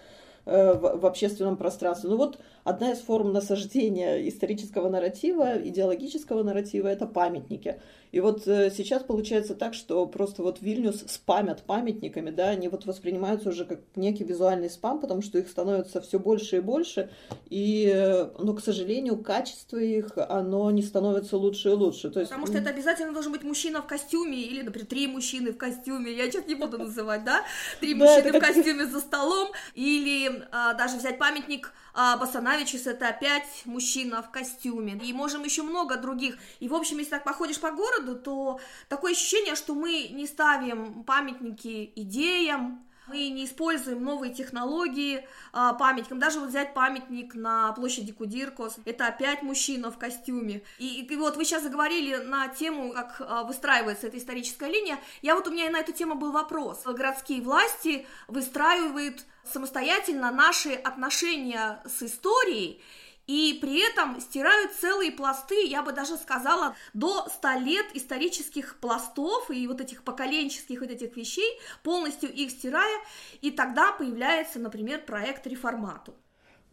в, 0.46 1.00
в 1.00 1.06
общественном 1.06 1.58
пространстве. 1.58 2.10
Ну 2.10 2.18
вот 2.18 2.40
одна 2.64 2.92
из 2.92 3.00
форм 3.00 3.32
насаждения 3.32 4.28
исторического 4.28 4.90
нарратива, 4.90 5.58
идеологического 5.58 6.44
нарратива– 6.44 6.88
это 6.90 7.06
памятники. 7.06 7.80
И 8.14 8.20
вот 8.20 8.48
э, 8.48 8.70
сейчас 8.70 9.02
получается 9.02 9.56
так, 9.56 9.74
что 9.74 10.06
просто 10.06 10.44
вот 10.44 10.62
Вильнюс 10.62 11.04
спамят 11.08 11.64
памятниками, 11.64 12.30
да, 12.30 12.50
они 12.50 12.68
вот 12.68 12.86
воспринимаются 12.86 13.50
уже 13.50 13.66
как 13.66 13.80
некий 13.96 14.24
визуальный 14.24 14.70
спам, 14.70 15.00
потому 15.00 15.24
что 15.24 15.40
их 15.40 15.50
становится 15.50 16.00
все 16.00 16.20
больше 16.20 16.58
и 16.58 16.60
больше, 16.60 17.10
и, 17.50 17.92
э, 17.92 18.30
но, 18.38 18.54
к 18.54 18.62
сожалению, 18.62 19.18
качество 19.18 19.78
их, 19.78 20.12
оно 20.16 20.70
не 20.70 20.84
становится 20.84 21.38
лучше 21.38 21.70
и 21.70 21.72
лучше. 21.72 22.12
То 22.12 22.20
есть... 22.20 22.30
Потому 22.30 22.46
что 22.46 22.60
это 22.60 22.70
обязательно 22.70 23.14
должен 23.14 23.32
быть 23.32 23.42
мужчина 23.42 23.82
в 23.82 23.88
костюме, 23.88 24.44
или, 24.44 24.62
например, 24.62 24.86
три 24.86 25.08
мужчины 25.08 25.52
в 25.52 25.58
костюме, 25.58 26.14
я 26.14 26.30
что-то 26.30 26.50
не 26.50 26.56
буду 26.56 26.78
называть, 26.78 27.24
да, 27.24 27.42
три 27.80 27.96
мужчины 27.96 28.32
в 28.32 28.40
костюме 28.40 28.86
за 28.86 29.00
столом, 29.00 29.50
или 29.74 30.33
а, 30.52 30.74
даже 30.74 30.98
взять 30.98 31.18
памятник 31.18 31.72
а 31.96 32.18
Басанавичус 32.18 32.88
это 32.88 33.10
опять 33.10 33.62
мужчина 33.66 34.24
в 34.24 34.32
костюме. 34.32 35.00
И 35.04 35.14
можем 35.14 35.44
еще 35.44 35.62
много 35.62 35.98
других. 35.98 36.38
И, 36.60 36.68
в 36.68 36.74
общем, 36.74 36.98
если 36.98 37.12
так 37.12 37.24
походишь 37.24 37.60
по 37.60 37.72
городу, 37.72 38.16
то 38.16 38.60
такое 38.90 39.12
ощущение, 39.12 39.56
что 39.56 39.76
мы 39.76 40.08
не 40.12 40.26
ставим 40.26 41.04
памятники 41.04 41.92
идеям, 41.96 42.84
мы 43.08 43.30
не 43.30 43.46
используем 43.46 44.04
новые 44.04 44.34
технологии 44.34 45.28
а, 45.52 45.74
памятникам. 45.74 46.20
Даже 46.20 46.40
вот 46.40 46.50
взять 46.50 46.74
памятник 46.74 47.36
на 47.36 47.72
площади 47.74 48.12
Кудиркос, 48.12 48.78
это 48.86 49.08
опять 49.08 49.42
мужчина 49.42 49.92
в 49.92 49.98
костюме. 49.98 50.64
И, 50.78 51.02
и 51.02 51.16
вот 51.16 51.36
вы 51.36 51.46
сейчас 51.46 51.64
заговорили 51.64 52.16
на 52.18 52.48
тему, 52.48 52.94
как 52.94 53.18
а, 53.20 53.44
выстраивается 53.44 54.08
эта 54.08 54.18
историческая 54.18 54.70
линия. 54.70 55.00
Я 55.22 55.36
вот 55.36 55.48
у 55.48 55.52
меня 55.52 55.68
и 55.68 55.70
на 55.70 55.80
эту 55.80 55.92
тему 55.92 56.16
был 56.16 56.32
вопрос. 56.32 56.84
Городские 56.86 57.42
власти 57.42 58.06
выстраивают 58.28 59.26
самостоятельно 59.44 60.32
наши 60.32 60.74
отношения 60.74 61.82
с 61.86 62.04
историей, 62.04 62.82
и 63.28 63.58
при 63.62 63.80
этом 63.90 64.20
стирают 64.20 64.72
целые 64.74 65.12
пласты, 65.12 65.66
я 65.66 65.82
бы 65.82 65.92
даже 65.92 66.18
сказала, 66.18 66.76
до 66.94 67.28
100 67.30 67.60
лет 67.60 67.86
исторических 67.94 68.78
пластов 68.80 69.50
и 69.50 69.68
вот 69.68 69.82
этих 69.82 70.04
поколенческих 70.04 70.82
вот 70.82 70.90
этих 70.90 71.16
вещей, 71.16 71.60
полностью 71.84 72.32
их 72.34 72.52
стирая, 72.52 73.00
и 73.42 73.52
тогда 73.52 73.92
появляется, 73.94 74.60
например, 74.60 75.04
проект 75.06 75.48
«Реформату». 75.48 76.14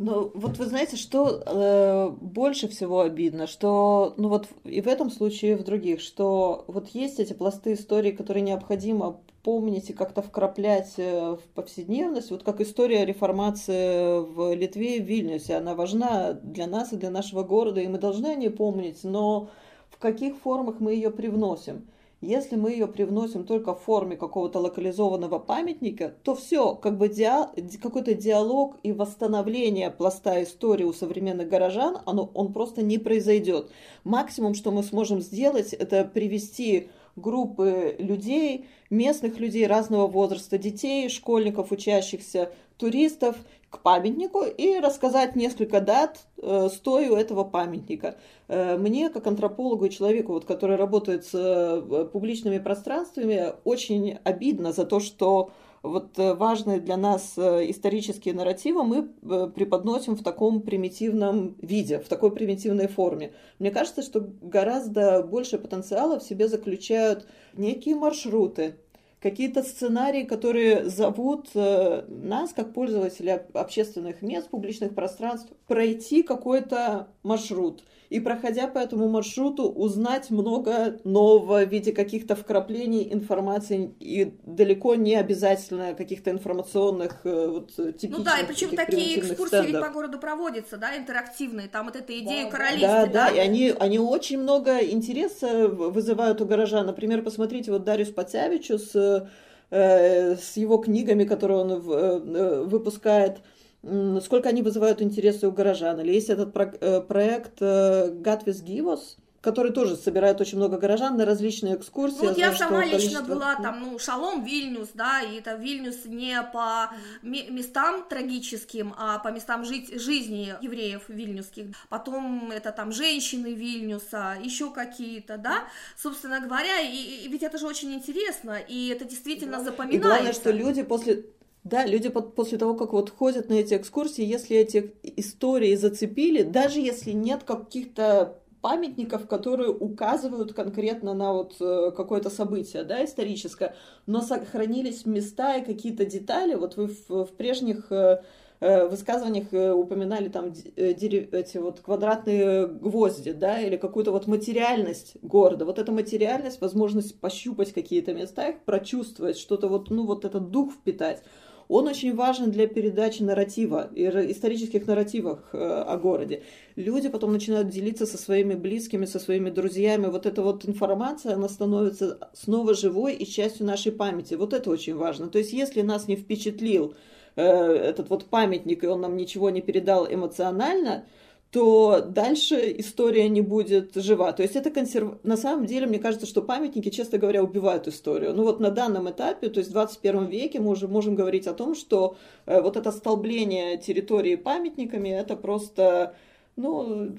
Ну, 0.03 0.33
вот 0.35 0.57
вы 0.57 0.65
знаете, 0.65 0.97
что 0.97 1.43
э, 1.45 2.09
больше 2.23 2.69
всего 2.69 3.01
обидно, 3.01 3.47
что, 3.47 4.15
ну 4.17 4.31
вот 4.31 4.49
и 4.65 4.81
в 4.81 4.87
этом 4.87 5.11
случае, 5.11 5.53
и 5.53 5.55
в 5.57 5.63
других, 5.63 6.01
что 6.01 6.65
вот 6.69 6.89
есть 6.89 7.21
эти 7.21 7.35
пласты 7.35 7.75
истории, 7.75 8.11
которые 8.11 8.43
необходимо 8.43 9.21
помнить 9.43 9.91
и 9.91 9.93
как-то 9.93 10.23
вкраплять 10.23 10.95
э, 10.97 11.37
в 11.37 11.43
повседневность, 11.55 12.31
вот 12.31 12.43
как 12.43 12.61
история 12.61 13.05
реформации 13.05 14.21
в 14.21 14.55
Литве 14.55 14.99
и 14.99 15.01
в 15.01 15.07
Вильнюсе, 15.07 15.57
она 15.57 15.75
важна 15.75 16.33
для 16.33 16.67
нас 16.67 16.93
и 16.93 16.97
для 16.97 17.11
нашего 17.11 17.43
города, 17.43 17.81
и 17.81 17.89
мы 17.89 17.99
должны 17.99 18.27
о 18.29 18.35
ней 18.35 18.51
помнить, 18.51 19.05
но 19.05 19.51
в 19.89 19.99
каких 19.99 20.37
формах 20.37 20.81
мы 20.81 20.95
ее 20.95 21.11
привносим– 21.11 21.87
если 22.23 22.57
мы 22.57 22.73
ее 22.73 22.87
привносим 22.87 23.47
только 23.47 23.75
в 23.75 23.81
форме 23.81 24.15
какого-то 24.15 24.59
локализованного 24.59 25.39
памятника, 25.39 26.15
то 26.23 26.35
все, 26.35 26.75
как 26.75 26.99
бы 26.99 27.09
диа, 27.09 27.51
какой-то 27.81 28.13
диалог 28.13 28.77
и 28.83 28.93
восстановление 28.93 29.91
пласта 29.91 30.43
истории 30.43 30.85
у 30.85 30.93
современных 30.93 31.49
горожан, 31.49 31.99
оно, 32.05 32.31
он 32.35 32.53
просто 32.53 32.83
не 32.83 32.99
произойдет. 32.99 33.71
Максимум, 34.05 34.53
что 34.53 34.71
мы 34.71 34.83
сможем 34.83 35.21
сделать, 35.21 35.73
это 35.73 36.05
привести 36.05 36.91
группы 37.21 37.97
людей, 37.99 38.67
местных 38.91 39.39
людей 39.39 39.67
разного 39.67 40.07
возраста, 40.07 40.59
детей, 40.59 41.09
школьников, 41.09 41.73
учащихся, 41.73 42.51
туристов 42.77 43.37
к 43.69 43.79
памятнику 43.81 44.43
и 44.43 44.81
рассказать 44.81 45.37
несколько 45.37 45.81
дат 45.81 46.27
э, 46.39 46.69
стою 46.73 47.15
этого 47.15 47.45
памятника. 47.45 48.17
Э, 48.49 48.77
мне, 48.77 49.11
как 49.11 49.27
антропологу 49.27 49.85
и 49.85 49.91
человеку, 49.91 50.33
вот, 50.33 50.45
который 50.45 50.77
работает 50.77 51.25
с 51.25 51.31
э, 51.35 52.07
публичными 52.13 52.59
пространствами, 52.59 53.53
очень 53.65 54.19
обидно 54.25 54.73
за 54.73 54.87
то, 54.87 54.99
что 54.99 55.51
вот 55.83 56.19
э, 56.19 56.35
важные 56.35 56.79
для 56.79 56.97
нас 56.97 57.35
э, 57.37 57.71
исторические 57.71 58.35
нарративы 58.35 58.83
мы 58.85 59.09
э, 59.23 59.51
преподносим 59.55 60.15
в 60.15 60.23
таком 60.23 60.61
примитивном 60.61 61.57
виде, 61.63 61.99
в 61.99 62.09
такой 62.09 62.33
примитивной 62.33 62.87
форме. 62.87 63.33
Мне 63.59 63.71
кажется, 63.71 64.03
что 64.03 64.21
гораздо 64.43 65.23
больше 65.23 65.59
потенциала 65.59 66.21
в 66.21 66.23
себе 66.23 66.49
заключают 66.49 67.27
некие 67.55 67.95
маршруты, 67.95 68.77
какие-то 69.21 69.63
сценарии, 69.63 70.25
которые 70.25 70.89
зовут 70.89 71.51
нас, 71.55 72.53
как 72.55 72.73
пользователя 72.73 73.47
общественных 73.53 74.23
мест, 74.23 74.49
публичных 74.49 74.95
пространств, 74.95 75.53
пройти 75.67 76.23
какой-то 76.23 77.09
маршрут. 77.23 77.83
И 78.11 78.21
проходя 78.21 78.67
по 78.67 78.79
этому 78.79 79.09
маршруту, 79.09 79.71
узнать 79.71 80.31
много 80.31 80.99
нового 81.05 81.65
в 81.65 81.69
виде 81.69 81.93
каких-то 81.93 82.37
вкраплений 82.37 83.13
информации 83.13 83.95
и 84.01 84.35
далеко 84.45 84.97
не 84.97 85.15
обязательно 85.15 85.95
каких-то 85.95 86.31
информационных 86.31 87.21
э, 87.25 87.47
вот, 87.47 87.75
типичных 87.75 88.19
Ну 88.19 88.25
да, 88.25 88.39
и 88.39 88.47
причем 88.47 88.77
такие 88.77 89.21
экскурсии 89.21 89.67
ведь 89.67 89.81
по 89.81 89.89
городу 89.89 90.19
проводятся, 90.19 90.77
да, 90.77 90.97
интерактивные, 90.97 91.69
там 91.69 91.87
вот 91.87 91.97
эта 91.97 92.19
идея 92.19 92.45
да, 92.45 92.51
королевства. 92.51 92.89
Да, 92.89 93.07
да, 93.07 93.31
да, 93.31 93.37
и 93.37 93.39
они, 93.39 93.75
они 93.79 93.99
очень 93.99 94.41
много 94.41 94.81
интереса 94.81 95.69
вызывают 95.69 96.41
у 96.41 96.45
горожан. 96.45 96.87
Например, 96.87 97.23
посмотрите, 97.23 97.71
вот 97.71 97.85
Дариус 97.85 98.11
Пацявичу 98.11 98.79
с 98.79 99.29
Э, 99.73 100.35
с 100.35 100.57
его 100.57 100.79
книгами, 100.79 101.23
которые 101.23 101.59
он 101.59 101.71
э, 101.71 102.65
выпускает, 102.65 103.39
сколько 103.83 104.49
они 104.49 104.63
вызывают 104.63 105.01
интересы 105.03 105.49
у 105.49 105.53
горожан. 105.53 106.01
Или 106.01 106.13
есть 106.13 106.29
этот 106.29 106.55
э, 106.57 107.01
проект 107.01 107.61
Gatvis 107.61 108.65
Givos, 108.65 109.17
который 109.41 109.73
тоже 109.73 109.97
собирает 109.97 110.41
очень 110.41 110.59
много 110.59 110.77
горожан 110.77 111.17
на 111.17 111.25
различные 111.25 111.77
экскурсии. 111.77 112.19
Ну, 112.21 112.29
вот 112.29 112.39
я, 112.39 112.49
я 112.51 112.55
сама 112.55 112.85
лично 112.85 113.23
была 113.23 113.57
там, 113.57 113.81
ну, 113.81 113.99
Шалом, 113.99 114.45
Вильнюс, 114.45 114.91
да, 114.95 115.23
и 115.23 115.39
это 115.39 115.55
Вильнюс 115.55 116.05
не 116.05 116.43
по 116.53 116.91
местам 117.23 118.05
трагическим, 118.09 118.95
а 118.99 119.19
по 119.19 119.29
местам 119.29 119.65
жить, 119.65 119.99
жизни 119.99 120.55
евреев 120.61 121.09
вильнюсских. 121.09 121.67
Потом 121.89 122.51
это 122.51 122.71
там 122.71 122.93
женщины 122.93 123.55
Вильнюса, 123.55 124.37
еще 124.43 124.71
какие-то, 124.71 125.39
да, 125.39 125.65
собственно 125.97 126.41
говоря, 126.41 126.81
и, 126.81 127.25
и 127.25 127.29
ведь 127.29 127.43
это 127.43 127.57
же 127.57 127.67
очень 127.67 127.95
интересно, 127.95 128.59
и 128.59 128.89
это 128.89 129.05
действительно 129.07 129.59
да. 129.59 129.65
запоминается. 129.65 129.97
И 129.97 130.11
главное, 130.11 130.33
что 130.35 130.51
люди 130.51 130.83
после 130.83 131.25
да, 131.63 131.85
люди 131.85 132.09
после 132.09 132.57
того, 132.57 132.75
как 132.75 132.93
вот 132.93 133.11
ходят 133.11 133.49
на 133.49 133.55
эти 133.55 133.75
экскурсии, 133.75 134.25
если 134.25 134.57
эти 134.57 134.95
истории 135.03 135.75
зацепили, 135.75 136.43
даже 136.43 136.81
если 136.81 137.13
нет 137.13 137.43
каких-то 137.45 138.41
памятников, 138.61 139.27
которые 139.27 139.71
указывают 139.71 140.53
конкретно 140.53 141.15
на 141.15 141.33
вот 141.33 141.57
э, 141.61 141.93
какое-то 141.97 142.31
событие, 142.31 142.85
да, 142.85 143.05
историческое, 143.05 143.75
но 144.07 144.21
сохранились 144.21 145.07
места 145.07 145.57
и 145.57 145.65
какие-то 145.65 146.05
детали. 146.05 146.55
Вот 146.55 146.77
вы 146.77 146.89
в, 146.89 147.25
в 147.25 147.33
прежних 147.33 147.91
э, 147.91 148.23
э, 148.61 148.87
высказываниях 148.87 149.53
упоминали 149.77 150.29
там 150.29 150.53
эти 150.77 151.57
вот 151.57 151.81
квадратные 151.81 152.67
гвозди, 152.67 153.33
да, 153.33 153.61
или 153.61 153.77
какую-то 153.77 154.13
вот 154.13 154.27
материальность 154.27 155.17
города. 155.23 155.65
Вот 155.65 155.79
эта 155.79 155.93
материальность, 155.93 156.61
возможность 156.61 157.19
пощупать 157.19 157.73
какие-то 157.73 158.13
места, 158.13 158.49
их 158.49 158.63
прочувствовать, 158.65 159.39
что-то 159.39 159.69
вот, 159.69 159.91
ну, 159.91 160.05
вот 160.05 160.25
этот 160.25 160.51
дух 160.51 160.73
впитать 160.73 161.23
он 161.71 161.87
очень 161.87 162.17
важен 162.17 162.51
для 162.51 162.67
передачи 162.67 163.23
нарратива, 163.23 163.91
исторических 163.95 164.89
нарративов 164.89 165.39
э, 165.53 165.59
о 165.59 165.97
городе. 165.99 166.43
Люди 166.75 167.09
потом 167.09 167.33
начинают 167.33 167.69
делиться 167.69 168.07
со 168.07 168.19
своими 168.19 168.55
близкими, 168.55 169.05
со 169.05 169.21
своими 169.21 169.51
друзьями. 169.51 170.07
Вот 170.07 170.27
эта 170.27 170.43
вот 170.43 170.69
информация, 170.69 171.35
она 171.35 171.49
становится 171.49 172.19
снова 172.33 172.75
живой 172.75 173.15
и 173.15 173.25
частью 173.25 173.67
нашей 173.67 173.93
памяти. 173.93 174.35
Вот 174.35 174.53
это 174.53 174.69
очень 174.69 174.97
важно. 174.97 175.29
То 175.29 175.39
есть, 175.39 175.53
если 175.53 175.83
нас 175.83 176.09
не 176.09 176.17
впечатлил 176.17 176.95
э, 177.37 177.45
этот 177.45 178.11
вот 178.11 178.25
памятник, 178.25 178.83
и 178.83 178.89
он 178.89 179.03
нам 179.03 179.17
ничего 179.17 179.51
не 179.51 179.61
передал 179.61 180.13
эмоционально, 180.13 181.05
то 181.51 182.01
дальше 182.07 182.77
история 182.79 183.29
не 183.29 183.41
будет 183.41 183.95
жива. 183.97 184.33
То 184.33 184.43
есть 184.43 184.55
это 184.55 184.71
консерв... 184.71 185.19
На 185.25 185.37
самом 185.37 185.67
деле, 185.67 185.87
мне 185.87 185.99
кажется, 185.99 186.27
что 186.27 186.43
памятники, 186.43 186.91
честно 186.91 187.19
говоря, 187.19 187.43
убивают 187.43 187.89
историю. 187.89 188.35
Ну 188.35 188.45
вот 188.45 188.61
на 188.61 188.71
данном 188.71 189.11
этапе, 189.11 189.49
то 189.49 189.59
есть 189.59 189.71
в 189.71 189.73
21 189.73 190.27
веке 190.27 190.61
мы 190.61 190.71
уже 190.71 190.87
можем 190.87 191.17
говорить 191.17 191.49
о 191.49 191.53
том, 191.53 191.75
что 191.75 192.17
э, 192.47 192.61
вот 192.61 192.77
это 192.77 192.93
столбление 192.93 193.79
территории 193.79 194.37
памятниками, 194.37 195.09
это 195.09 195.35
просто 195.35 196.15
ну, 196.55 197.15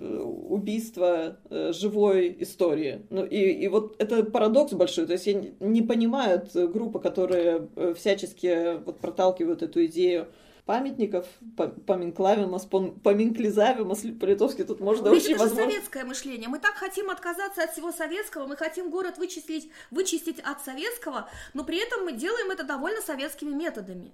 убийство 0.49 1.37
э, 1.49 1.73
живой 1.73 2.33
истории. 2.39 3.01
Ну, 3.09 3.25
и, 3.25 3.37
и 3.37 3.67
вот 3.67 3.95
это 3.99 4.23
парадокс 4.23 4.71
большой. 4.73 5.07
То 5.07 5.13
есть 5.13 5.27
я 5.27 5.43
не 5.59 5.81
понимают 5.81 6.53
группы, 6.53 6.99
которые 6.99 7.67
э, 7.75 7.93
всячески 7.97 8.81
вот 8.85 8.99
проталкивают 8.99 9.61
эту 9.61 9.85
идею 9.87 10.27
памятников, 10.65 11.27
поминклавимас, 11.85 12.65
поминклизавимас, 12.65 14.01
по-литовски 14.19 14.63
тут 14.63 14.79
можно 14.79 15.09
Видишь, 15.09 15.23
очень 15.23 15.35
это 15.35 15.43
возможно... 15.43 15.71
советское 15.71 16.03
мышление. 16.05 16.49
Мы 16.49 16.59
так 16.59 16.75
хотим 16.75 17.09
отказаться 17.09 17.63
от 17.63 17.71
всего 17.71 17.91
советского, 17.91 18.47
мы 18.47 18.55
хотим 18.55 18.89
город 18.89 19.17
вычислить, 19.17 19.69
вычистить 19.89 20.39
от 20.39 20.61
советского, 20.61 21.29
но 21.53 21.63
при 21.63 21.77
этом 21.77 22.05
мы 22.05 22.13
делаем 22.13 22.51
это 22.51 22.63
довольно 22.63 23.01
советскими 23.01 23.53
методами. 23.53 24.13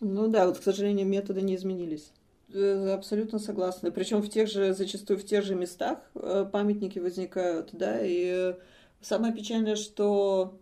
Ну 0.00 0.28
да, 0.28 0.46
вот, 0.46 0.58
к 0.58 0.62
сожалению, 0.62 1.06
методы 1.06 1.42
не 1.42 1.56
изменились. 1.56 2.12
Э, 2.52 2.94
абсолютно 2.94 3.38
согласна. 3.38 3.90
Причем 3.90 4.20
в 4.20 4.28
тех 4.28 4.48
же, 4.48 4.74
зачастую 4.74 5.18
в 5.18 5.24
тех 5.24 5.44
же 5.44 5.54
местах 5.54 5.98
э, 6.14 6.46
памятники 6.50 6.98
возникают, 6.98 7.70
да, 7.72 7.98
и 8.02 8.54
самое 9.00 9.32
печальное, 9.32 9.76
что 9.76 10.58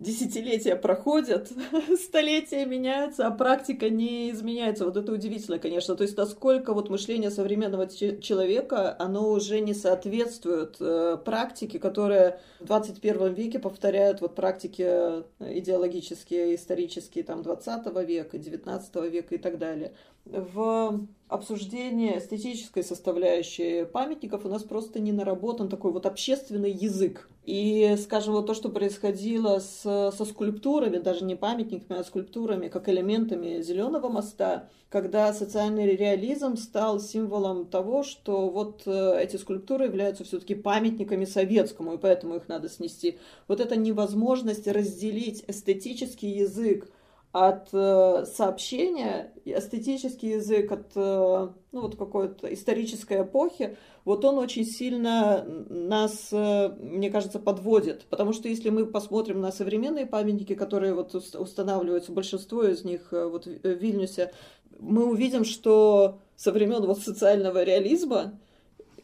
десятилетия 0.00 0.76
проходят, 0.76 1.52
столетия 2.02 2.64
меняются, 2.64 3.26
а 3.26 3.30
практика 3.30 3.90
не 3.90 4.30
изменяется. 4.30 4.86
Вот 4.86 4.96
это 4.96 5.12
удивительно, 5.12 5.58
конечно. 5.58 5.94
То 5.94 6.02
есть 6.02 6.16
насколько 6.16 6.72
вот 6.72 6.88
мышление 6.88 7.30
современного 7.30 7.86
человека, 7.86 8.96
оно 8.98 9.30
уже 9.30 9.60
не 9.60 9.74
соответствует 9.74 10.76
э, 10.80 11.18
практике, 11.24 11.78
которая 11.78 12.40
в 12.60 12.64
21 12.64 13.34
веке 13.34 13.58
повторяют 13.58 14.22
вот 14.22 14.34
практики 14.34 14.84
э, 14.86 15.22
идеологические, 15.38 16.54
исторические 16.54 17.22
там 17.22 17.42
20 17.42 17.86
века, 18.06 18.38
19 18.38 18.96
века 19.12 19.34
и 19.34 19.38
так 19.38 19.58
далее. 19.58 19.92
В 20.24 21.06
обсуждении 21.28 22.18
эстетической 22.18 22.82
составляющей 22.82 23.84
памятников 23.84 24.44
у 24.44 24.48
нас 24.48 24.62
просто 24.62 25.00
не 25.00 25.12
наработан 25.12 25.68
такой 25.68 25.92
вот 25.92 26.06
общественный 26.06 26.72
язык. 26.72 27.28
И, 27.46 27.96
скажем, 28.00 28.34
вот 28.34 28.46
то, 28.46 28.54
что 28.54 28.68
происходило 28.68 29.60
с, 29.60 29.80
со 29.82 30.24
скульптурами, 30.24 30.98
даже 30.98 31.24
не 31.24 31.36
памятниками, 31.36 32.00
а 32.00 32.04
скульптурами, 32.04 32.68
как 32.68 32.88
элементами 32.88 33.62
зеленого 33.62 34.08
моста, 34.08 34.68
когда 34.88 35.32
социальный 35.32 35.96
реализм 35.96 36.56
стал 36.56 37.00
символом 37.00 37.66
того, 37.66 38.02
что 38.02 38.50
вот 38.50 38.82
э, 38.86 39.22
эти 39.22 39.36
скульптуры 39.36 39.86
являются 39.86 40.24
все-таки 40.24 40.54
памятниками 40.54 41.24
советскому, 41.24 41.94
и 41.94 41.98
поэтому 41.98 42.36
их 42.36 42.46
надо 42.48 42.68
снести. 42.68 43.18
Вот 43.48 43.60
эта 43.60 43.76
невозможность 43.76 44.68
разделить 44.68 45.44
эстетический 45.48 46.30
язык 46.30 46.88
от 47.32 47.68
э, 47.72 48.24
сообщения, 48.26 49.32
эстетический 49.44 50.32
язык 50.32 50.72
от 50.72 50.90
э, 50.96 51.48
ну, 51.70 51.80
вот 51.80 51.96
какой-то 51.96 52.52
исторической 52.52 53.22
эпохи, 53.22 53.76
вот 54.04 54.24
он 54.24 54.38
очень 54.38 54.64
сильно 54.64 55.44
нас, 55.44 56.30
э, 56.32 56.68
мне 56.80 57.08
кажется, 57.08 57.38
подводит. 57.38 58.06
Потому 58.10 58.32
что 58.32 58.48
если 58.48 58.70
мы 58.70 58.84
посмотрим 58.84 59.40
на 59.40 59.52
современные 59.52 60.06
памятники, 60.06 60.56
которые 60.56 60.92
вот 60.92 61.14
устанавливаются, 61.14 62.10
большинство 62.10 62.64
из 62.64 62.82
них 62.84 63.08
вот 63.12 63.46
в 63.46 63.64
Вильнюсе, 63.64 64.32
мы 64.80 65.04
увидим, 65.04 65.44
что 65.44 66.18
со 66.34 66.50
времен 66.50 66.84
вот 66.84 66.98
социального 66.98 67.62
реализма 67.62 68.40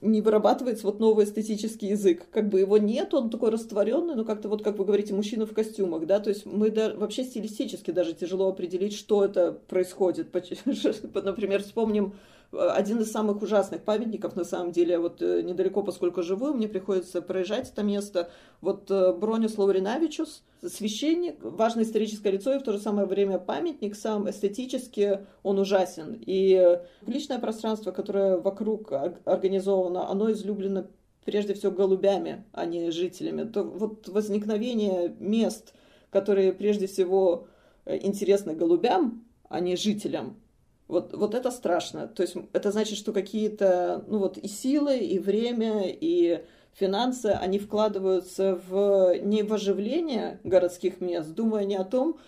не 0.01 0.21
вырабатывается 0.21 0.87
вот 0.87 1.01
новый 1.01 1.25
эстетический 1.25 1.89
язык. 1.89 2.27
Как 2.31 2.49
бы 2.49 2.61
его 2.61 2.79
нет, 2.79 3.15
он 3.15 3.31
такой 3.31 3.51
растворенный, 3.51 4.15
но 4.15 4.25
как-то 4.25 4.49
вот, 4.49 4.63
как 4.63 4.79
вы 4.79 4.85
говорите, 4.85 5.15
мужчина 5.15 5.47
в 5.47 5.53
костюмах, 5.53 6.07
да, 6.07 6.21
то 6.21 6.31
есть 6.31 6.47
мы 6.47 6.71
да, 6.71 6.95
вообще 6.95 7.25
стилистически 7.25 7.91
даже 7.91 8.15
тяжело 8.15 8.49
определить, 8.49 8.95
что 8.95 9.25
это 9.25 9.53
происходит. 9.53 10.29
Например, 11.15 11.63
вспомним 11.63 12.15
один 12.53 13.01
из 13.01 13.11
самых 13.11 13.43
ужасных 13.43 13.83
памятников, 13.83 14.37
на 14.37 14.45
самом 14.45 14.73
деле, 14.73 14.99
вот 14.99 15.21
э, 15.23 15.43
недалеко, 15.43 15.83
поскольку 15.83 16.23
живу, 16.23 16.53
мне 16.53 16.69
приходится 16.69 17.23
проезжать 17.23 17.71
это 17.71 17.83
место. 17.83 18.31
Вот 18.61 18.91
э, 18.91 19.13
Бронис 19.13 19.59
Лауринавичус, 19.59 20.43
священник, 20.67 21.37
важное 21.43 21.85
историческое 21.85 22.31
лицо 22.31 22.55
и 22.55 22.59
в 22.59 22.63
то 22.63 22.73
же 22.73 22.79
самое 22.79 23.07
время 23.07 23.39
памятник 23.39 23.95
сам 23.95 24.29
эстетически 24.31 25.27
он 25.43 25.59
ужасен. 25.59 26.17
И 26.25 26.81
личное 27.07 27.39
пространство, 27.39 27.91
которое 27.91 28.39
вокруг 28.39 28.93
организовано, 29.25 30.09
оно 30.09 30.31
излюблено 30.33 30.87
прежде 31.27 31.55
всего 31.55 31.73
голубями, 31.73 32.45
а 32.53 32.65
не 32.65 32.91
жителями. 32.91 33.45
То 33.45 33.65
вот 33.65 34.09
возникновение 34.09 35.15
мест, 35.19 35.75
которые 36.11 36.53
прежде 36.53 36.87
всего 36.87 37.49
э, 37.85 37.99
интересны 37.99 38.55
голубям, 38.55 39.25
а 39.49 39.61
не 39.61 39.77
жителям, 39.77 40.41
вот, 40.89 41.13
вот 41.13 41.35
это 41.35 41.51
страшно. 41.51 42.07
То 42.09 42.23
есть 42.23 42.37
это 42.53 42.71
значит, 42.71 42.97
что 42.97 43.13
какие-то, 43.13 44.05
ну 44.07 44.19
вот 44.19 44.39
и 44.39 44.49
силы, 44.49 44.99
и 44.99 45.19
время, 45.19 45.85
и 45.87 46.45
финансы, 46.75 47.27
они 47.27 47.59
вкладываются 47.59 48.61
в, 48.69 49.19
не 49.21 49.43
в 49.43 49.53
оживление 49.53 50.41
городских 50.45 51.01
мест, 51.01 51.31
думая 51.35 51.65
не 51.65 51.77
о 51.77 51.85
том, 51.85 52.19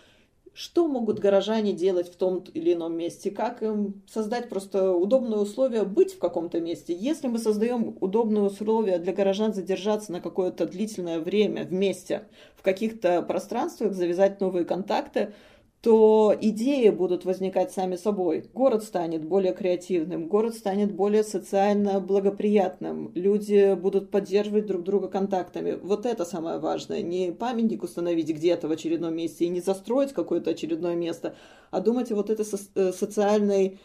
что 0.58 0.88
могут 0.88 1.20
горожане 1.20 1.72
делать 1.72 2.12
в 2.12 2.16
том 2.16 2.42
или 2.52 2.72
ином 2.72 2.96
месте, 2.96 3.30
как 3.30 3.62
им 3.62 4.02
создать 4.08 4.48
просто 4.48 4.92
удобные 4.92 5.38
условия 5.38 5.84
быть 5.84 6.14
в 6.14 6.18
каком-то 6.18 6.60
месте. 6.60 6.92
Если 6.92 7.28
мы 7.28 7.38
создаем 7.38 7.96
удобные 8.00 8.42
условия 8.42 8.98
для 8.98 9.12
горожан 9.12 9.54
задержаться 9.54 10.10
на 10.10 10.20
какое-то 10.20 10.66
длительное 10.66 11.20
время 11.20 11.62
вместе 11.62 12.24
в 12.56 12.62
каких-то 12.62 13.22
пространствах, 13.22 13.92
завязать 13.92 14.40
новые 14.40 14.64
контакты, 14.64 15.32
то 15.80 16.34
идеи 16.40 16.88
будут 16.88 17.24
возникать 17.24 17.70
сами 17.70 17.94
собой. 17.94 18.50
Город 18.52 18.82
станет 18.82 19.24
более 19.24 19.52
креативным, 19.54 20.26
город 20.26 20.54
станет 20.54 20.92
более 20.92 21.22
социально 21.22 22.00
благоприятным, 22.00 23.12
люди 23.14 23.74
будут 23.74 24.10
поддерживать 24.10 24.66
друг 24.66 24.82
друга 24.82 25.08
контактами. 25.08 25.78
Вот 25.80 26.04
это 26.04 26.24
самое 26.24 26.58
важное. 26.58 27.02
Не 27.02 27.30
памятник 27.30 27.84
установить 27.84 28.28
где-то 28.28 28.66
в 28.66 28.72
очередном 28.72 29.14
месте 29.14 29.44
и 29.44 29.48
не 29.48 29.60
застроить 29.60 30.12
какое-то 30.12 30.50
очередное 30.50 30.96
место, 30.96 31.36
а 31.70 31.80
думать 31.80 32.10
о 32.10 32.16
вот 32.16 32.30
этой 32.30 32.44
со- 32.44 32.58
э, 32.74 32.92
социальной 32.92 33.78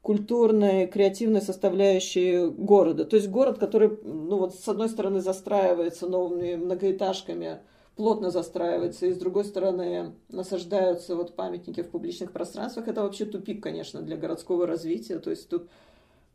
культурной, 0.00 0.86
креативной 0.86 1.42
составляющей 1.42 2.48
города. 2.48 3.04
То 3.04 3.16
есть 3.16 3.28
город, 3.28 3.58
который, 3.58 3.90
ну 4.02 4.38
вот, 4.38 4.54
с 4.54 4.68
одной 4.68 4.88
стороны, 4.88 5.20
застраивается 5.20 6.06
новыми 6.06 6.56
многоэтажками, 6.56 7.60
плотно 7.96 8.30
застраивается, 8.30 9.06
и 9.06 9.12
с 9.12 9.18
другой 9.18 9.44
стороны 9.44 10.14
насаждаются 10.28 11.14
вот 11.16 11.36
памятники 11.36 11.82
в 11.82 11.90
публичных 11.90 12.32
пространствах. 12.32 12.88
Это 12.88 13.02
вообще 13.02 13.24
тупик, 13.24 13.62
конечно, 13.62 14.02
для 14.02 14.16
городского 14.16 14.66
развития. 14.66 15.18
То 15.18 15.30
есть 15.30 15.48
тут 15.48 15.68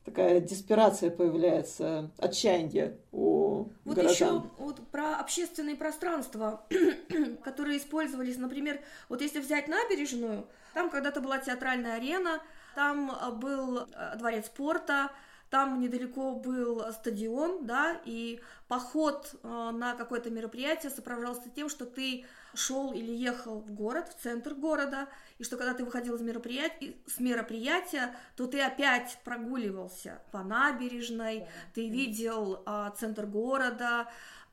такая 0.06 0.40
деспирация 0.40 1.12
появляется, 1.12 2.12
отчаяние 2.18 2.98
у 3.12 3.68
вот 3.84 3.96
горожан. 3.96 4.38
еще 4.38 4.44
вот 4.58 4.80
про 4.92 5.18
общественные 5.18 5.76
пространства, 5.76 6.66
которые 7.44 7.78
использовались, 7.78 8.38
например, 8.38 8.80
вот 9.10 9.22
если 9.22 9.40
взять 9.40 9.68
набережную, 9.68 10.48
там 10.74 10.90
когда-то 10.90 11.20
была 11.20 11.40
театральная 11.40 11.96
арена, 11.96 12.42
там 12.76 13.12
а, 13.12 13.32
был 13.32 13.80
а, 13.94 14.16
дворец 14.16 14.46
спорта, 14.46 15.12
там 15.50 15.80
недалеко 15.80 16.36
был 16.36 16.82
стадион, 16.94 17.66
да, 17.66 18.00
и 18.06 18.40
поход 18.68 19.34
э, 19.42 19.48
на 19.48 19.96
какое-то 19.96 20.30
мероприятие 20.30 20.92
сопровождался 20.92 21.50
тем, 21.50 21.70
что 21.70 21.86
ты 21.86 22.26
шел 22.54 22.94
или 22.94 23.12
ехал 23.12 23.60
в 23.60 23.72
город, 23.72 24.10
в 24.10 24.22
центр 24.22 24.54
города, 24.54 25.08
и 25.38 25.44
что 25.44 25.58
когда 25.58 25.74
ты 25.74 25.84
выходил 25.84 26.16
из 26.16 26.22
мероприятия, 26.22 26.96
с 27.08 27.20
мероприятия, 27.20 28.16
то 28.36 28.46
ты 28.46 28.62
опять 28.62 29.18
прогуливался 29.24 30.22
по 30.32 30.44
набережной, 30.44 31.48
ты 31.74 31.90
видел 31.90 32.64
э, 32.66 32.92
центр 32.98 33.26
города, 33.26 34.08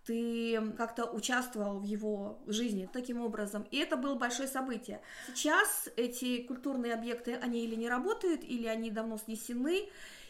ты 0.07 0.72
как-то 0.78 1.05
участвовал 1.05 1.80
в 1.80 1.84
его 1.84 2.38
жизни 2.47 2.88
таким 2.92 3.20
образом. 3.20 3.66
И 3.72 3.78
это 3.78 3.97
было 3.97 4.14
большое 4.14 4.49
событие. 4.49 5.01
Сейчас 5.34 5.88
эти 5.97 6.42
культурные 6.44 6.94
объекты, 6.94 7.34
они 7.34 7.64
или 7.64 7.74
не 7.74 7.88
работают, 7.88 8.44
или 8.44 8.66
они 8.68 8.90
давно 8.90 9.18
снесены, 9.18 9.88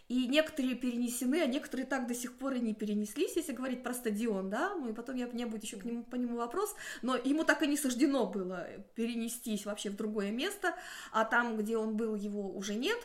и 0.09 0.27
некоторые 0.29 0.77
перенесены, 0.77 1.43
а 1.43 1.47
некоторые 1.47 1.87
так 1.87 2.07
до 2.07 2.15
сих 2.15 2.37
пор 2.39 2.55
и 2.55 2.61
не 2.61 2.75
перенеслись, 2.75 3.37
если 3.37 3.53
говорить 3.53 3.83
про 3.83 3.93
стадион, 3.93 4.51
да, 4.51 4.75
ну 4.75 4.89
и 4.89 4.93
потом 4.93 5.17
я, 5.17 5.27
у 5.27 5.33
меня 5.33 5.47
будет 5.47 5.65
еще 5.65 5.77
к 5.77 5.85
нему, 5.85 6.05
по 6.05 6.15
нему 6.15 6.37
вопрос, 6.37 6.75
но 7.03 7.17
ему 7.17 7.45
так 7.45 7.63
и 7.63 7.67
не 7.67 7.77
суждено 7.77 8.27
было 8.27 8.67
перенестись 8.95 9.67
вообще 9.67 9.91
в 9.91 9.97
другое 9.97 10.31
место, 10.31 10.75
а 11.13 11.25
там, 11.25 11.57
где 11.57 11.77
он 11.77 11.97
был, 11.97 12.15
его 12.15 12.49
уже 12.51 12.75
нет, 12.75 12.99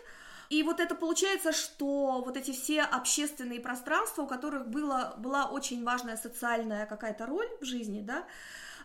и 0.50 0.64
вот 0.64 0.82
это 0.82 0.96
получается, 0.96 1.54
что 1.54 2.22
вот 2.26 2.36
эти 2.36 2.52
все 2.52 2.82
общественные 2.82 3.62
пространства, 3.62 4.24
у 4.24 4.28
которых 4.28 4.68
было, 4.68 5.16
была 5.18 5.46
очень 5.46 5.84
важная 5.84 6.18
социальная 6.18 6.86
какая-то 6.86 7.26
роль 7.26 7.48
в 7.62 7.66
жизни, 7.66 8.02
да, 8.02 8.26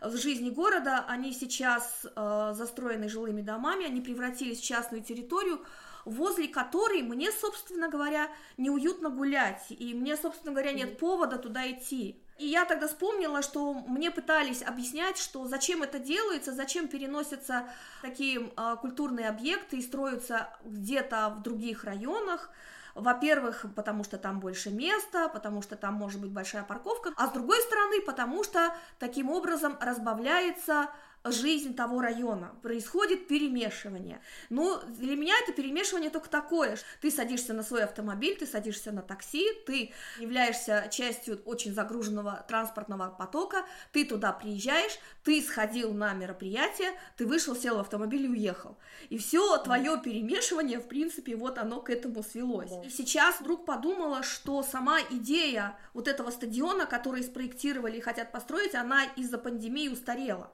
в 0.01 0.17
жизни 0.17 0.51
города, 0.51 1.05
они 1.09 1.33
сейчас 1.33 2.07
э, 2.15 2.53
застроены 2.55 3.09
жилыми 3.09 3.43
домами, 3.43 3.87
они 3.87 4.01
превратились 4.01 4.61
в 4.61 4.65
частную 4.65 5.03
территорию, 5.03 5.61
возле 6.07 6.49
которой 6.49 7.03
мне, 7.03 7.31
собственно 7.31 7.89
говоря, 7.89 8.31
неуютно 8.57 9.11
гулять, 9.11 9.67
и 9.69 9.93
мне, 9.93 10.17
собственно 10.17 10.53
говоря, 10.53 10.73
нет 10.73 10.99
повода 10.99 11.37
туда 11.37 11.71
идти. 11.71 12.23
И 12.39 12.47
я 12.47 12.65
тогда 12.65 12.87
вспомнила, 12.87 13.43
что 13.43 13.75
мне 13.75 14.11
пытались 14.11 14.63
объяснять, 14.63 15.19
что 15.19 15.47
зачем 15.47 15.83
это 15.83 15.99
делается, 15.99 16.53
зачем 16.53 16.87
переносятся 16.87 17.69
такие 18.03 18.51
э, 18.57 18.77
культурные 18.81 19.29
объекты 19.29 19.79
и 19.79 19.83
строятся 19.83 20.49
где-то 20.65 21.31
в 21.39 21.43
других 21.43 21.85
районах. 21.85 22.51
Во-первых, 22.95 23.67
потому 23.75 24.05
что 24.05 24.17
там 24.17 24.39
больше 24.41 24.71
места, 24.71 25.29
потому 25.29 25.61
что 25.61 25.77
там 25.77 25.95
может 25.95 26.21
быть 26.21 26.31
большая 26.31 26.63
парковка, 26.63 27.13
а 27.17 27.27
с 27.27 27.33
другой 27.33 27.61
стороны, 27.63 28.01
потому 28.03 28.45
что 28.45 28.75
таким 28.99 29.31
образом 29.31 29.77
разбавляется 29.81 30.89
жизнь 31.31 31.75
того 31.75 32.01
района, 32.01 32.55
происходит 32.63 33.29
перемешивание. 33.29 34.21
Но 34.51 34.83
для 34.99 35.17
меня 35.17 35.35
это 35.43 35.53
перемешивание 35.53 36.11
только 36.11 36.29
такое. 36.29 36.79
Ты 37.01 37.11
садишься 37.11 37.53
на 37.53 37.63
свой 37.63 37.85
автомобиль, 37.85 38.37
ты 38.37 38.47
садишься 38.47 38.93
на 38.93 39.03
такси, 39.03 39.47
ты 39.67 39.93
являешься 40.19 40.89
частью 40.91 41.41
очень 41.45 41.75
загруженного 41.75 42.45
транспортного 42.49 43.09
потока, 43.09 43.65
ты 43.93 44.05
туда 44.05 44.33
приезжаешь, 44.33 44.99
ты 45.25 45.43
сходил 45.43 45.93
на 45.93 46.13
мероприятие, 46.15 46.93
ты 47.17 47.27
вышел, 47.27 47.55
сел 47.55 47.77
в 47.77 47.81
автомобиль 47.81 48.27
и 48.27 48.29
уехал. 48.29 48.77
И 49.09 49.19
все 49.19 49.59
твое 49.59 50.01
перемешивание, 50.03 50.79
в 50.79 50.89
принципе, 50.89 51.37
вот 51.37 51.59
оно 51.59 51.81
к 51.81 51.91
этому 51.91 52.23
свелось. 52.23 52.73
И 52.85 52.91
сейчас 52.91 53.41
вдруг 53.41 53.65
подумала, 53.65 54.23
что 54.23 54.63
сама 54.63 55.01
идея 55.11 55.77
вот 55.95 56.09
этого 56.09 56.31
стадиона, 56.31 56.87
который 56.87 57.23
спроектировали 57.23 57.99
и 57.99 58.01
хотят 58.01 58.33
построить, 58.33 58.75
она 58.75 59.05
из-за 59.17 59.39
пандемии 59.39 59.89
устарела 59.89 60.51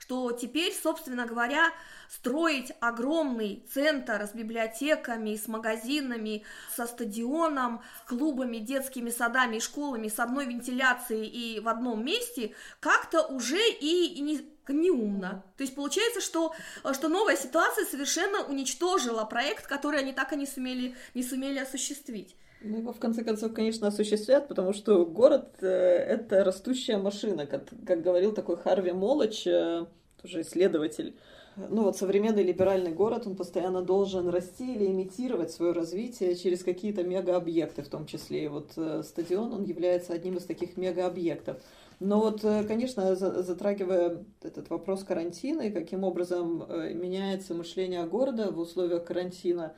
что 0.00 0.32
теперь, 0.32 0.72
собственно 0.72 1.26
говоря, 1.26 1.72
строить 2.08 2.72
огромный 2.80 3.64
центр 3.72 4.26
с 4.26 4.34
библиотеками, 4.34 5.36
с 5.36 5.46
магазинами, 5.46 6.42
со 6.74 6.86
стадионом, 6.86 7.82
клубами, 8.06 8.56
детскими 8.56 9.10
садами 9.10 9.56
и 9.56 9.60
школами, 9.60 10.08
с 10.08 10.18
одной 10.18 10.46
вентиляцией 10.46 11.26
и 11.26 11.60
в 11.60 11.68
одном 11.68 12.02
месте, 12.02 12.54
как-то 12.80 13.26
уже 13.26 13.60
и, 13.80 14.20
не 14.20 14.40
неумно. 14.68 15.44
То 15.56 15.64
есть 15.64 15.74
получается, 15.74 16.20
что, 16.20 16.54
что 16.92 17.08
новая 17.08 17.36
ситуация 17.36 17.84
совершенно 17.84 18.44
уничтожила 18.44 19.24
проект, 19.24 19.66
который 19.66 19.98
они 19.98 20.12
так 20.12 20.32
и 20.32 20.36
не 20.36 20.46
сумели, 20.46 20.96
не 21.12 21.22
сумели 21.22 21.58
осуществить. 21.58 22.36
Ну, 22.62 22.78
его 22.78 22.92
в 22.92 22.98
конце 22.98 23.24
концов, 23.24 23.54
конечно, 23.54 23.86
осуществят, 23.86 24.46
потому 24.46 24.74
что 24.74 25.06
город 25.06 25.56
э, 25.62 25.66
это 25.66 26.44
растущая 26.44 26.98
машина, 26.98 27.46
как, 27.46 27.64
как 27.86 28.02
говорил 28.02 28.32
такой 28.32 28.58
Харви 28.58 28.92
Молоч, 28.92 29.46
э, 29.46 29.86
тоже 30.20 30.42
исследователь. 30.42 31.16
Ну 31.56 31.84
вот 31.84 31.96
современный 31.96 32.42
либеральный 32.42 32.92
город, 32.92 33.26
он 33.26 33.34
постоянно 33.34 33.82
должен 33.82 34.28
расти 34.28 34.74
или 34.74 34.86
имитировать 34.86 35.50
свое 35.50 35.72
развитие 35.72 36.36
через 36.36 36.62
какие-то 36.62 37.02
мегаобъекты 37.02 37.82
в 37.82 37.88
том 37.88 38.06
числе. 38.06 38.44
И 38.44 38.48
вот 38.48 38.72
э, 38.76 39.02
стадион, 39.04 39.54
он 39.54 39.64
является 39.64 40.12
одним 40.12 40.36
из 40.36 40.44
таких 40.44 40.76
мегаобъектов. 40.76 41.62
Но 41.98 42.20
вот, 42.20 42.44
э, 42.44 42.64
конечно, 42.64 43.16
затрагивая 43.16 44.22
этот 44.42 44.68
вопрос 44.68 45.02
карантина 45.02 45.62
и 45.62 45.70
каким 45.70 46.04
образом 46.04 46.66
меняется 46.68 47.54
мышление 47.54 48.04
города 48.04 48.50
в 48.50 48.58
условиях 48.58 49.04
карантина, 49.04 49.72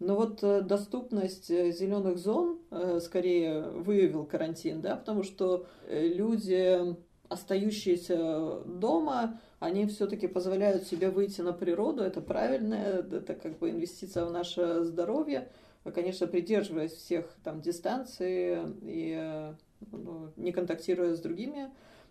но 0.00 0.16
вот 0.16 0.42
э, 0.42 0.62
доступность 0.62 1.50
э, 1.50 1.72
зеленых 1.72 2.16
зон 2.16 2.58
э, 2.70 3.00
скорее 3.00 3.60
выявил 3.68 4.24
карантин, 4.24 4.80
да, 4.80 4.96
потому 4.96 5.22
что 5.22 5.66
люди, 5.88 6.96
остающиеся 7.28 8.60
дома, 8.64 9.38
они 9.58 9.86
все-таки 9.86 10.26
позволяют 10.26 10.84
себе 10.84 11.10
выйти 11.10 11.42
на 11.42 11.52
природу, 11.52 12.02
это 12.02 12.22
правильно, 12.22 12.74
это 12.74 13.34
как 13.34 13.58
бы 13.58 13.70
инвестиция 13.70 14.24
в 14.24 14.32
наше 14.32 14.84
здоровье, 14.84 15.50
конечно, 15.94 16.26
придерживаясь 16.26 16.92
всех 16.92 17.26
там 17.44 17.60
дистанций 17.60 18.56
и 18.82 19.52
ну, 19.92 20.32
не 20.36 20.52
контактируя 20.52 21.14
с 21.14 21.20
другими 21.20 21.70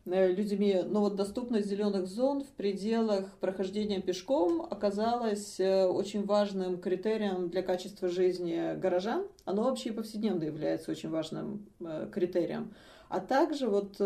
людьми, 0.09 0.81
но 0.85 1.01
вот 1.01 1.15
доступность 1.15 1.67
зеленых 1.67 2.07
зон 2.07 2.43
в 2.43 2.49
пределах 2.49 3.37
прохождения 3.39 4.01
пешком 4.01 4.61
оказалась 4.61 5.59
э, 5.59 5.85
очень 5.85 6.25
важным 6.25 6.79
критерием 6.79 7.49
для 7.49 7.61
качества 7.63 8.07
жизни 8.07 8.77
горожан. 8.79 9.25
Оно 9.45 9.63
вообще 9.63 9.89
и 9.89 9.93
повседневно 9.93 10.43
является 10.43 10.91
очень 10.91 11.09
важным 11.09 11.65
э, 11.79 12.09
критерием. 12.11 12.73
А 13.09 13.19
также 13.19 13.67
вот 13.67 13.99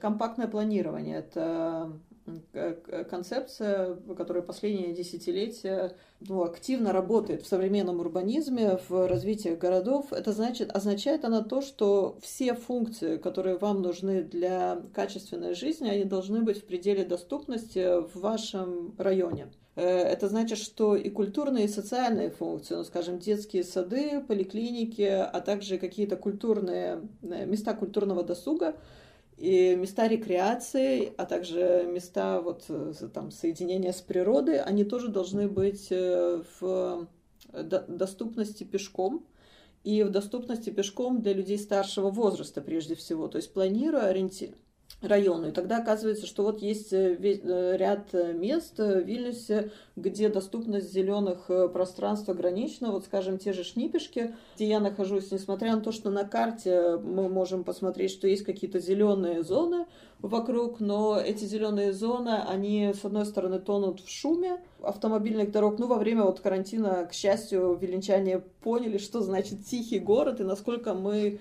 компактное 0.00 0.48
планирование. 0.48 1.18
Это 1.18 1.92
концепция, 3.10 3.96
которая 4.16 4.42
последние 4.42 4.94
десятилетия 4.94 5.94
ну, 6.20 6.42
активно 6.42 6.92
работает 6.92 7.42
в 7.42 7.46
современном 7.46 8.00
урбанизме, 8.00 8.78
в 8.88 9.06
развитии 9.06 9.50
городов. 9.50 10.12
Это 10.12 10.32
значит, 10.32 10.74
означает 10.74 11.24
она 11.24 11.42
то, 11.42 11.60
что 11.60 12.18
все 12.22 12.54
функции, 12.54 13.18
которые 13.18 13.58
вам 13.58 13.82
нужны 13.82 14.22
для 14.22 14.80
качественной 14.94 15.54
жизни, 15.54 15.88
они 15.88 16.04
должны 16.04 16.40
быть 16.40 16.62
в 16.62 16.64
пределе 16.64 17.04
доступности 17.04 18.00
в 18.00 18.18
вашем 18.18 18.94
районе. 18.96 19.48
Э, 19.76 19.84
это 19.84 20.28
значит, 20.28 20.58
что 20.58 20.96
и 20.96 21.10
культурные, 21.10 21.66
и 21.66 21.68
социальные 21.68 22.30
функции, 22.30 22.74
ну, 22.74 22.84
скажем, 22.84 23.18
детские 23.18 23.64
сады, 23.64 24.22
поликлиники, 24.22 25.02
а 25.02 25.40
также 25.40 25.76
какие-то 25.76 26.16
культурные 26.16 27.02
э, 27.22 27.44
места 27.44 27.74
культурного 27.74 28.22
досуга– 28.22 28.76
и 29.36 29.74
места 29.74 30.06
рекреации, 30.06 31.12
а 31.16 31.26
также 31.26 31.88
места 31.90 32.40
вот 32.40 32.64
э, 32.68 32.92
там 33.12 33.30
соединения 33.30 33.92
с 33.92 34.00
природой, 34.00 34.60
они 34.60 34.84
тоже 34.84 35.08
должны 35.08 35.48
быть 35.48 35.88
э, 35.90 36.42
в 36.60 37.08
доступности 37.52 38.64
пешком 38.64 39.26
и 39.82 40.02
в 40.02 40.10
доступности 40.10 40.70
пешком 40.70 41.20
для 41.20 41.32
людей 41.32 41.58
старшего 41.58 42.10
возраста 42.10 42.60
прежде 42.62 42.94
всего. 42.94 43.28
То 43.28 43.36
есть 43.36 43.52
планируя, 43.52 44.06
ориенти 44.06 44.54
району. 45.06 45.48
И 45.48 45.52
тогда 45.52 45.78
оказывается, 45.78 46.26
что 46.26 46.42
вот 46.42 46.62
есть 46.62 46.92
э, 46.92 47.16
э, 47.20 47.76
ряд 47.76 48.08
э, 48.12 48.32
мест 48.32 48.78
в 48.78 49.00
Вильнюсе, 49.00 49.70
где 49.96 50.28
доступность 50.28 50.92
зеленых 50.92 51.46
пространств 51.72 52.28
ограничена. 52.28 52.90
Вот, 52.90 53.04
скажем, 53.04 53.38
те 53.38 53.52
же 53.52 53.64
Шнипешки, 53.64 54.34
где 54.56 54.66
я 54.66 54.80
нахожусь, 54.80 55.30
несмотря 55.30 55.74
на 55.76 55.80
то, 55.80 55.92
что 55.92 56.10
на 56.10 56.24
карте 56.24 56.96
мы 56.96 57.28
можем 57.28 57.64
посмотреть, 57.64 58.10
что 58.10 58.26
есть 58.26 58.44
какие-то 58.44 58.80
зеленые 58.80 59.42
зоны 59.42 59.86
вокруг, 60.20 60.80
но 60.80 61.20
эти 61.20 61.44
зеленые 61.44 61.92
зоны, 61.92 62.42
они, 62.48 62.94
с 62.94 63.04
одной 63.04 63.26
стороны, 63.26 63.58
тонут 63.58 64.00
в 64.00 64.08
шуме 64.08 64.58
автомобильных 64.82 65.50
дорог. 65.50 65.78
Ну, 65.78 65.86
во 65.86 65.98
время 65.98 66.22
вот 66.22 66.40
карантина, 66.40 67.06
к 67.06 67.12
счастью, 67.12 67.78
виленчане 67.80 68.40
поняли, 68.62 68.98
что 68.98 69.20
значит 69.20 69.66
тихий 69.66 69.98
город 69.98 70.40
и 70.40 70.44
насколько 70.44 70.94
мы 70.94 71.40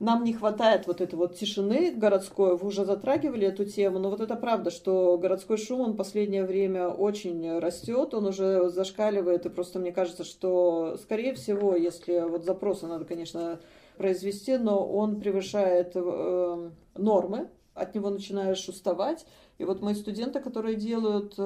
нам 0.00 0.22
не 0.22 0.32
хватает 0.32 0.86
вот 0.86 1.00
этой 1.00 1.16
вот 1.16 1.36
тишины 1.36 1.90
городской. 1.90 2.56
Вы 2.56 2.68
уже 2.68 2.84
затрагивали 2.84 3.46
эту 3.48 3.64
тему, 3.64 3.98
но 3.98 4.10
вот 4.10 4.20
это 4.20 4.36
правда, 4.36 4.70
что 4.70 5.18
городской 5.18 5.56
шум, 5.58 5.80
он 5.80 5.96
последнее 5.96 6.44
время 6.44 6.88
очень 6.88 7.58
растет, 7.58 8.14
он 8.14 8.26
уже 8.26 8.68
зашкаливает, 8.68 9.46
и 9.46 9.50
просто 9.50 9.80
мне 9.80 9.90
кажется, 9.90 10.22
что, 10.22 10.96
скорее 11.02 11.34
всего, 11.34 11.74
если 11.74 12.20
вот 12.28 12.44
запросы 12.44 12.86
надо, 12.86 13.04
конечно, 13.04 13.58
произвести, 13.96 14.56
но 14.56 14.86
он 14.86 15.18
превышает 15.18 15.92
э, 15.96 16.70
нормы, 16.94 17.48
от 17.74 17.94
него 17.96 18.10
начинаешь 18.10 18.68
уставать. 18.68 19.26
И 19.58 19.64
вот 19.64 19.82
мои 19.82 19.94
студенты, 19.94 20.38
которые 20.38 20.76
делают 20.76 21.34
э, 21.36 21.42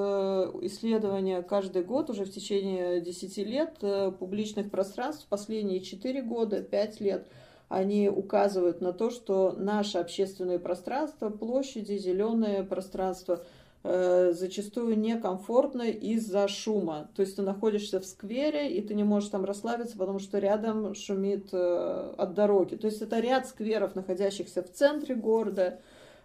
исследования 0.61 1.41
каждый 1.41 1.83
год, 1.83 2.11
уже 2.11 2.25
в 2.25 2.31
течение 2.31 3.01
10 3.01 3.37
лет, 3.37 3.77
э, 3.81 4.11
публичных 4.11 4.69
пространств, 4.69 5.25
последние 5.27 5.79
4 5.79 6.21
года, 6.21 6.61
5 6.61 7.01
лет– 7.01 7.27
они 7.73 8.07
указывают 8.07 8.81
на 8.81 8.93
то, 8.93 9.09
что 9.09 9.53
наше 9.57 9.97
общественное 9.97 10.59
пространство, 10.59 11.29
площади, 11.29 11.97
зеленое 11.97 12.63
пространство 12.63 13.43
э, 13.83 14.31
зачастую 14.33 14.99
некомфортно 14.99 15.83
из-за 15.83 16.47
шума. 16.47 17.09
То 17.15 17.23
есть 17.23 17.35
ты 17.35 17.41
находишься 17.41 17.99
в 17.99 18.05
сквере, 18.05 18.71
и 18.71 18.81
ты 18.81 18.93
не 18.93 19.03
можешь 19.03 19.29
там 19.29 19.43
расслабиться, 19.43 19.97
потому 19.97 20.19
что 20.19 20.37
рядом 20.37 20.93
шумит 20.93 21.49
э, 21.51 22.13
от 22.15 22.35
дороги. 22.35 22.75
То 22.75 22.85
есть 22.85 23.01
это 23.01 23.19
ряд 23.19 23.47
скверов, 23.47 23.95
находящихся 23.95 24.61
в 24.61 24.71
центре 24.71 25.15
города, 25.15 25.79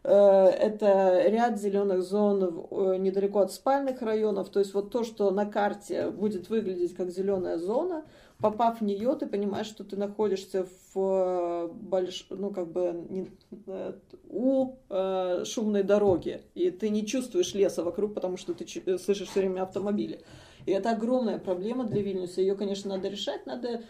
э, 0.04 0.12
это 0.12 1.28
ряд 1.28 1.58
зеленых 1.58 2.02
зон 2.02 2.66
э, 2.70 2.96
недалеко 2.98 3.40
от 3.40 3.52
спальных 3.52 4.02
районов. 4.02 4.50
То 4.50 4.60
есть 4.60 4.74
вот 4.74 4.90
то, 4.90 5.02
что 5.02 5.30
на 5.30 5.46
карте 5.46 6.10
будет 6.10 6.50
выглядеть 6.50 6.94
как 6.94 7.10
зеленая 7.10 7.56
зона, 7.56 8.04
попав 8.40 8.80
в 8.80 8.84
нее, 8.84 9.14
ты 9.16 9.26
понимаешь, 9.26 9.66
что 9.66 9.84
ты 9.84 9.96
находишься 9.96 10.66
в 10.94 10.98
э, 10.98 11.68
больш... 11.72 12.26
ну, 12.30 12.50
как 12.50 12.70
бы 12.70 13.06
не... 13.08 13.30
Э, 13.66 13.94
у 14.28 14.76
э, 14.88 15.44
шумной 15.44 15.82
дороги, 15.82 16.42
и 16.54 16.70
ты 16.70 16.88
не 16.90 17.04
чувствуешь 17.06 17.54
леса 17.54 17.82
вокруг, 17.82 18.14
потому 18.14 18.36
что 18.36 18.54
ты 18.54 18.98
слышишь 18.98 19.28
все 19.28 19.40
время 19.40 19.62
автомобили. 19.62 20.20
И 20.66 20.70
это 20.70 20.90
огромная 20.90 21.38
проблема 21.38 21.84
для 21.84 22.02
Вильнюса. 22.02 22.40
Ее, 22.40 22.54
конечно, 22.54 22.94
надо 22.94 23.08
решать, 23.08 23.46
надо 23.46 23.82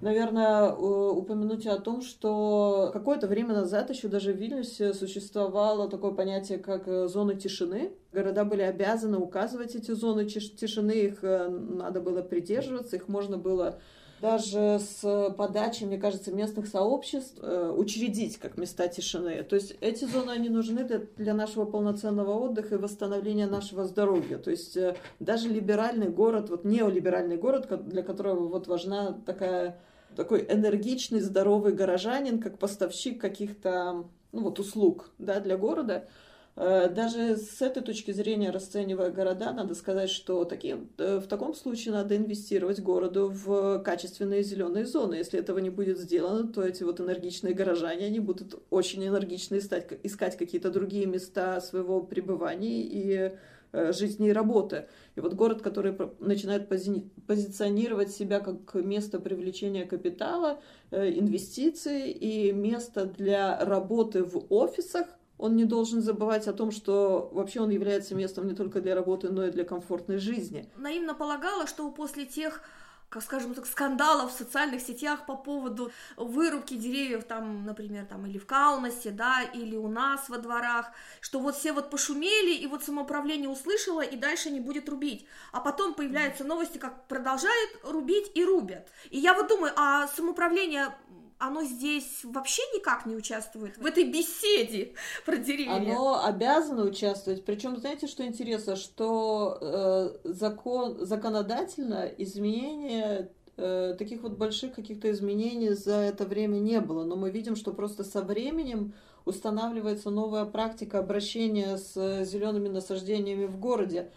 наверное, 0.00 0.72
упомянуть 0.72 1.66
о 1.66 1.78
том, 1.78 2.02
что 2.02 2.90
какое-то 2.92 3.26
время 3.26 3.54
назад 3.54 3.90
еще 3.90 4.08
даже 4.08 4.32
в 4.32 4.36
Вильнюсе 4.36 4.94
существовало 4.94 5.88
такое 5.88 6.12
понятие, 6.12 6.58
как 6.58 6.86
зоны 7.08 7.34
тишины. 7.36 7.92
Города 8.12 8.44
были 8.44 8.62
обязаны 8.62 9.18
указывать 9.18 9.74
эти 9.74 9.90
зоны 9.92 10.24
тишины, 10.26 10.92
их 10.92 11.22
надо 11.22 12.00
было 12.00 12.22
придерживаться, 12.22 12.96
их 12.96 13.08
можно 13.08 13.38
было 13.38 13.80
даже 14.24 14.80
с 14.80 15.34
подачи, 15.36 15.84
мне 15.84 15.98
кажется, 15.98 16.32
местных 16.32 16.66
сообществ 16.66 17.36
э, 17.42 17.70
учредить 17.76 18.38
как 18.38 18.56
места 18.56 18.88
тишины. 18.88 19.42
То 19.42 19.54
есть 19.54 19.76
эти 19.82 20.06
зоны, 20.06 20.30
они 20.30 20.48
нужны 20.48 20.84
для, 20.84 21.00
для 21.18 21.34
нашего 21.34 21.66
полноценного 21.66 22.30
отдыха 22.30 22.76
и 22.76 22.78
восстановления 22.78 23.46
нашего 23.46 23.84
здоровья. 23.84 24.38
То 24.38 24.50
есть 24.50 24.78
э, 24.78 24.96
даже 25.20 25.50
либеральный 25.50 26.08
город, 26.08 26.48
вот 26.48 26.64
неолиберальный 26.64 27.36
город, 27.36 27.68
для 27.86 28.02
которого 28.02 28.48
вот 28.48 28.66
важна 28.66 29.12
такая 29.26 29.78
такой 30.16 30.46
энергичный, 30.48 31.20
здоровый 31.20 31.74
горожанин, 31.74 32.40
как 32.40 32.58
поставщик 32.58 33.20
каких-то 33.20 34.06
ну, 34.32 34.40
вот, 34.40 34.58
услуг 34.58 35.10
да, 35.18 35.38
для 35.38 35.58
города– 35.58 36.08
даже 36.56 37.36
с 37.36 37.60
этой 37.62 37.82
точки 37.82 38.12
зрения, 38.12 38.50
расценивая 38.50 39.10
города, 39.10 39.52
надо 39.52 39.74
сказать, 39.74 40.08
что 40.08 40.44
таким, 40.44 40.88
э, 40.98 41.18
в 41.18 41.26
таком 41.26 41.52
случае 41.52 41.94
надо 41.94 42.16
инвестировать 42.16 42.80
городу 42.80 43.28
в 43.28 43.80
качественные 43.80 44.44
зеленые 44.44 44.86
зоны. 44.86 45.16
Если 45.16 45.40
этого 45.40 45.58
не 45.58 45.70
будет 45.70 45.98
сделано, 45.98 46.46
то 46.46 46.62
эти 46.62 46.84
вот 46.84 47.00
энергичные 47.00 47.54
горожане, 47.54 48.06
они 48.06 48.20
будут 48.20 48.62
очень 48.70 49.04
энергично 49.04 49.58
искать, 49.58 49.98
искать 50.04 50.36
какие-то 50.36 50.70
другие 50.70 51.06
места 51.06 51.60
своего 51.60 52.00
пребывания 52.00 52.82
и 52.82 53.32
э, 53.72 53.92
жизни 53.92 54.28
и 54.28 54.32
работы. 54.32 54.86
И 55.16 55.20
вот 55.20 55.34
город, 55.34 55.60
который 55.60 55.96
начинает 56.20 56.68
пози 56.68 57.10
позиционировать 57.26 58.12
себя 58.12 58.38
как 58.38 58.74
место 58.74 59.18
привлечения 59.18 59.86
капитала, 59.86 60.60
инвестиций 60.92 62.12
и 62.12 62.52
место 62.52 63.06
для 63.06 63.58
работы 63.64 64.22
в 64.22 64.46
офисах– 64.50 65.08
он 65.44 65.56
не 65.56 65.66
должен 65.66 66.00
забывать 66.00 66.48
о 66.48 66.54
том, 66.54 66.70
что 66.70 67.28
вообще 67.32 67.60
он 67.60 67.68
является 67.68 68.14
местом 68.14 68.46
не 68.46 68.54
только 68.54 68.80
для 68.80 68.94
работы, 68.94 69.28
но 69.28 69.46
и 69.46 69.50
для 69.50 69.64
комфортной 69.64 70.16
жизни. 70.16 70.72
Наивно 70.76 71.14
полагала, 71.14 71.66
что 71.66 71.90
после 71.90 72.24
тех 72.24 72.62
как 73.10 73.22
скажем 73.22 73.54
так, 73.54 73.66
скандалов 73.66 74.32
в 74.32 74.36
социальных 74.36 74.80
сетях 74.80 75.24
по 75.24 75.36
поводу 75.36 75.92
вырубки 76.16 76.74
деревьев, 76.74 77.22
там, 77.22 77.64
например, 77.64 78.06
там, 78.06 78.26
или 78.26 78.38
в 78.38 78.46
Каунасе, 78.46 79.10
да, 79.10 79.42
или 79.42 79.76
у 79.76 79.86
нас 79.86 80.28
во 80.28 80.38
дворах, 80.38 80.90
что 81.20 81.38
вот 81.38 81.54
все 81.54 81.72
вот 81.72 81.90
пошумели, 81.90 82.54
и 82.56 82.66
вот 82.66 82.82
самоуправление 82.82 83.48
услышало, 83.48 84.00
и 84.00 84.16
дальше 84.16 84.50
не 84.50 84.58
будет 84.58 84.88
рубить. 84.88 85.26
А 85.52 85.60
потом 85.60 85.94
появляются 85.94 86.42
новости, 86.42 86.78
как 86.78 87.06
продолжают 87.06 87.70
рубить 87.84 88.32
и 88.34 88.44
рубят. 88.44 88.88
И 89.10 89.18
я 89.20 89.34
вот 89.34 89.46
думаю, 89.46 89.72
а 89.76 90.08
самоуправление 90.08 90.92
оно 91.38 91.62
здесь 91.62 92.20
вообще 92.24 92.62
никак 92.74 93.06
не 93.06 93.16
участвует 93.16 93.76
в 93.76 93.86
этой 93.86 94.04
беседе 94.10 94.94
про 95.26 95.36
деревья. 95.36 95.74
Оно 95.74 96.24
обязано 96.24 96.84
участвовать. 96.84 97.44
Причем, 97.44 97.76
знаете, 97.76 98.06
что 98.06 98.26
интересно, 98.26 98.76
что 98.76 99.58
э, 99.60 100.10
закон, 100.24 101.04
законодательно 101.04 102.06
изменения 102.18 103.30
э, 103.56 103.94
таких 103.98 104.22
вот 104.22 104.32
больших 104.32 104.74
каких-то 104.74 105.10
изменений 105.10 105.70
за 105.70 105.96
это 105.96 106.24
время 106.24 106.58
не 106.58 106.80
было. 106.80 107.04
Но 107.04 107.16
мы 107.16 107.30
видим, 107.30 107.56
что 107.56 107.72
просто 107.72 108.04
со 108.04 108.22
временем 108.22 108.94
устанавливается 109.24 110.10
новая 110.10 110.44
практика 110.44 110.98
обращения 110.98 111.76
с 111.76 112.24
зелеными 112.24 112.68
насаждениями 112.68 113.46
в 113.46 113.58
городе. 113.58 114.10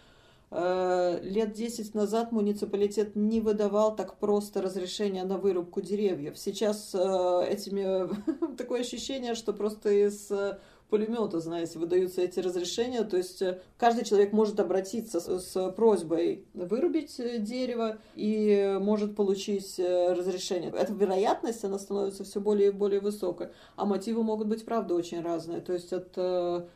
Э, 0.50 1.20
лет 1.22 1.52
10 1.52 1.94
назад 1.94 2.32
муниципалитет 2.32 3.16
не 3.16 3.40
выдавал 3.40 3.94
так 3.94 4.18
просто 4.18 4.62
разрешения 4.62 5.24
на 5.24 5.38
вырубку 5.38 5.80
деревьев. 5.80 6.38
Сейчас 6.38 6.94
э, 6.94 6.98
этими 7.48 8.56
такое 8.56 8.80
ощущение, 8.80 9.34
что 9.34 9.52
просто 9.52 9.90
из 9.90 10.30
пулемета, 10.88 11.40
знаете, 11.40 11.78
выдаются 11.78 12.22
эти 12.22 12.40
разрешения. 12.40 13.04
То 13.04 13.16
есть 13.16 13.42
э, 13.42 13.60
каждый 13.76 14.04
человек 14.04 14.32
может 14.32 14.58
обратиться 14.60 15.20
с, 15.20 15.40
с 15.40 15.70
просьбой 15.72 16.44
вырубить 16.54 17.18
э, 17.20 17.38
дерево 17.38 17.98
и 18.14 18.78
может 18.80 19.14
получить 19.14 19.78
э, 19.78 20.12
разрешение. 20.12 20.70
Эта 20.70 20.92
вероятность, 20.92 21.64
она 21.64 21.78
становится 21.78 22.24
все 22.24 22.40
более 22.40 22.68
и 22.68 22.72
более 22.72 23.00
высокой. 23.00 23.48
А 23.76 23.84
мотивы 23.84 24.22
могут 24.22 24.48
быть, 24.48 24.64
правда, 24.64 24.94
очень 24.94 25.20
разные. 25.20 25.60
То 25.60 25.72
есть 25.72 25.92
это 25.92 26.68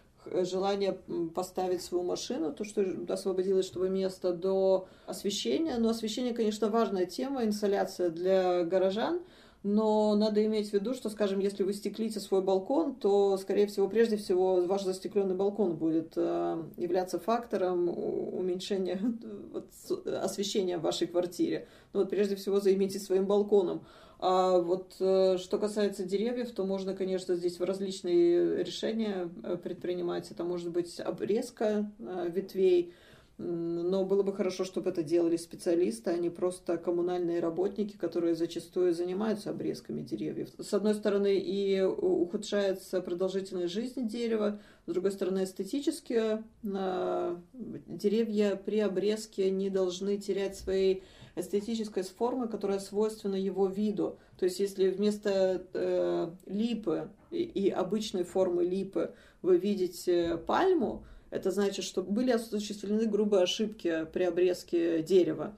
желание 0.43 0.99
поставить 1.35 1.83
свою 1.83 2.05
машину, 2.05 2.53
то, 2.53 2.65
что 2.65 2.85
освободилось, 3.09 3.67
чтобы 3.67 3.89
место 3.89 4.33
до 4.33 4.89
освещения. 5.07 5.77
Но 5.79 5.89
освещение, 5.89 6.35
конечно, 6.35 6.69
важная 6.69 7.07
тема, 7.07 7.45
инсоляция 7.45 8.11
для 8.11 8.65
горожан– 8.65 9.21
но 9.63 10.17
надо 10.17 10.45
иметь 10.45 10.71
в 10.71 10.73
виду, 10.73 10.93
что, 10.93 11.09
скажем, 11.09 11.39
если 11.39 11.63
вы 11.63 11.73
стеклите 11.73 12.19
свой 12.19 12.43
балкон, 12.43 12.97
то, 12.97 13.37
скорее 13.37 13.69
всего, 13.69 13.89
прежде 13.89 14.17
всего, 14.17 14.61
ваш 14.63 14.83
застекленный 14.83 15.37
балкон 15.37 15.77
будет 15.77 16.15
э, 16.17 16.63
являться 16.77 17.21
фактором 17.21 17.89
уменьшения 17.89 19.01
вот, 19.53 19.69
освещения 20.05 20.79
в 20.79 20.83
вашей 20.83 21.07
квартире. 21.07 21.69
Но 21.93 22.01
вот 22.01 22.11
прежде 22.11 22.35
всего 22.35 22.59
займитесь 22.59 23.05
своим 23.05 23.27
балконом. 23.27 23.85
А 24.25 24.59
вот 24.59 24.95
э, 25.01 25.37
что 25.39 25.59
касается 25.59 26.05
деревьев, 26.05 26.53
то 26.53 26.65
можно, 26.65 26.95
конечно, 26.95 27.35
здесь 27.35 27.59
различные 27.59 28.63
решения 28.63 29.29
э, 29.43 29.57
предпринимать. 29.57 30.31
Это 30.31 30.45
может 30.45 30.71
быть 30.71 31.01
обрезка 31.01 31.91
ветвей, 31.99 32.95
но 33.37 34.05
было 34.05 34.23
бы 34.23 34.33
хорошо, 34.33 34.65
чтобы 34.65 34.91
это 34.91 35.03
делали 35.03 35.37
специалисты, 35.37 36.11
а 36.11 36.17
не 36.19 36.31
просто 36.31 36.77
коммунальные 36.77 37.41
работники, 37.41 37.97
которые 37.97 38.37
зачастую 38.37 38.95
занимаются 38.95 39.51
обрезками 39.51 40.03
деревьев. 40.03 40.51
С 40.57 40.73
одной 40.73 40.95
стороны, 40.95 41.37
и 41.37 41.81
ухудшается 41.83 43.01
продолжительность 43.01 43.73
жизни 43.73 44.07
дерева, 44.07 44.61
с 44.87 44.93
другой 44.93 45.11
стороны, 45.11 45.43
эстетически 45.43 46.45
деревья 46.63 48.55
при 48.55 48.79
обрезке 48.79 49.51
не 49.51 49.69
должны 49.69 50.19
терять 50.19 50.57
своей 50.57 51.03
эстетической 51.35 52.03
формы, 52.03 52.49
которая 52.49 52.79
свойственна 52.79 53.37
его 53.37 53.67
виду. 53.67 54.19
То 54.39 54.45
есть, 54.45 54.61
если 54.61 54.91
вместо 54.91 55.67
э, 55.73 56.31
липы 56.47 57.11
и, 57.31 57.43
и 57.43 57.71
обычной 57.71 58.25
формы 58.25 58.65
липы 58.65 59.15
вы 59.41 59.57
видите 59.57 60.37
пальму, 60.47 61.05
это 61.31 61.51
значит, 61.51 61.85
что 61.85 62.03
были 62.03 62.31
осуществлены 62.31 63.07
грубые 63.07 63.45
ошибки 63.45 64.07
при 64.13 64.25
обрезке 64.25 65.03
дерева. 65.03 65.55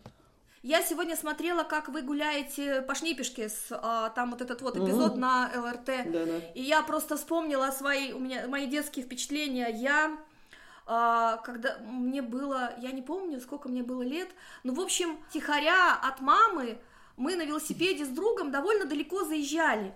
Я 0.62 0.82
сегодня 0.82 1.14
смотрела, 1.14 1.62
как 1.62 1.90
вы 1.90 2.00
гуляете 2.00 2.80
по 2.80 2.94
Шнипешке, 2.94 3.50
с, 3.50 3.66
а, 3.70 4.08
там 4.10 4.30
вот 4.30 4.40
этот 4.40 4.62
вот 4.62 4.78
эпизод 4.78 5.12
угу. 5.12 5.20
на 5.20 5.50
ЛРТ, 5.54 5.86
да, 5.86 6.24
да. 6.24 6.38
и 6.54 6.62
я 6.62 6.82
просто 6.82 7.18
вспомнила 7.18 7.70
свои, 7.70 8.12
у 8.12 8.18
меня, 8.18 8.48
мои 8.48 8.66
детские 8.66 9.04
впечатления. 9.04 9.68
Я, 9.68 10.16
когда 10.86 11.78
мне 11.78 12.20
было, 12.20 12.74
я 12.78 12.92
не 12.92 13.02
помню, 13.02 13.40
сколько 13.40 13.68
мне 13.68 13.82
было 13.82 14.02
лет, 14.02 14.28
ну, 14.64 14.74
в 14.74 14.80
общем, 14.80 15.18
тихоря 15.32 15.94
от 15.94 16.20
мамы 16.20 16.78
мы 17.16 17.36
на 17.36 17.44
велосипеде 17.44 18.04
с 18.04 18.08
другом 18.08 18.50
довольно 18.50 18.84
далеко 18.84 19.24
заезжали. 19.24 19.94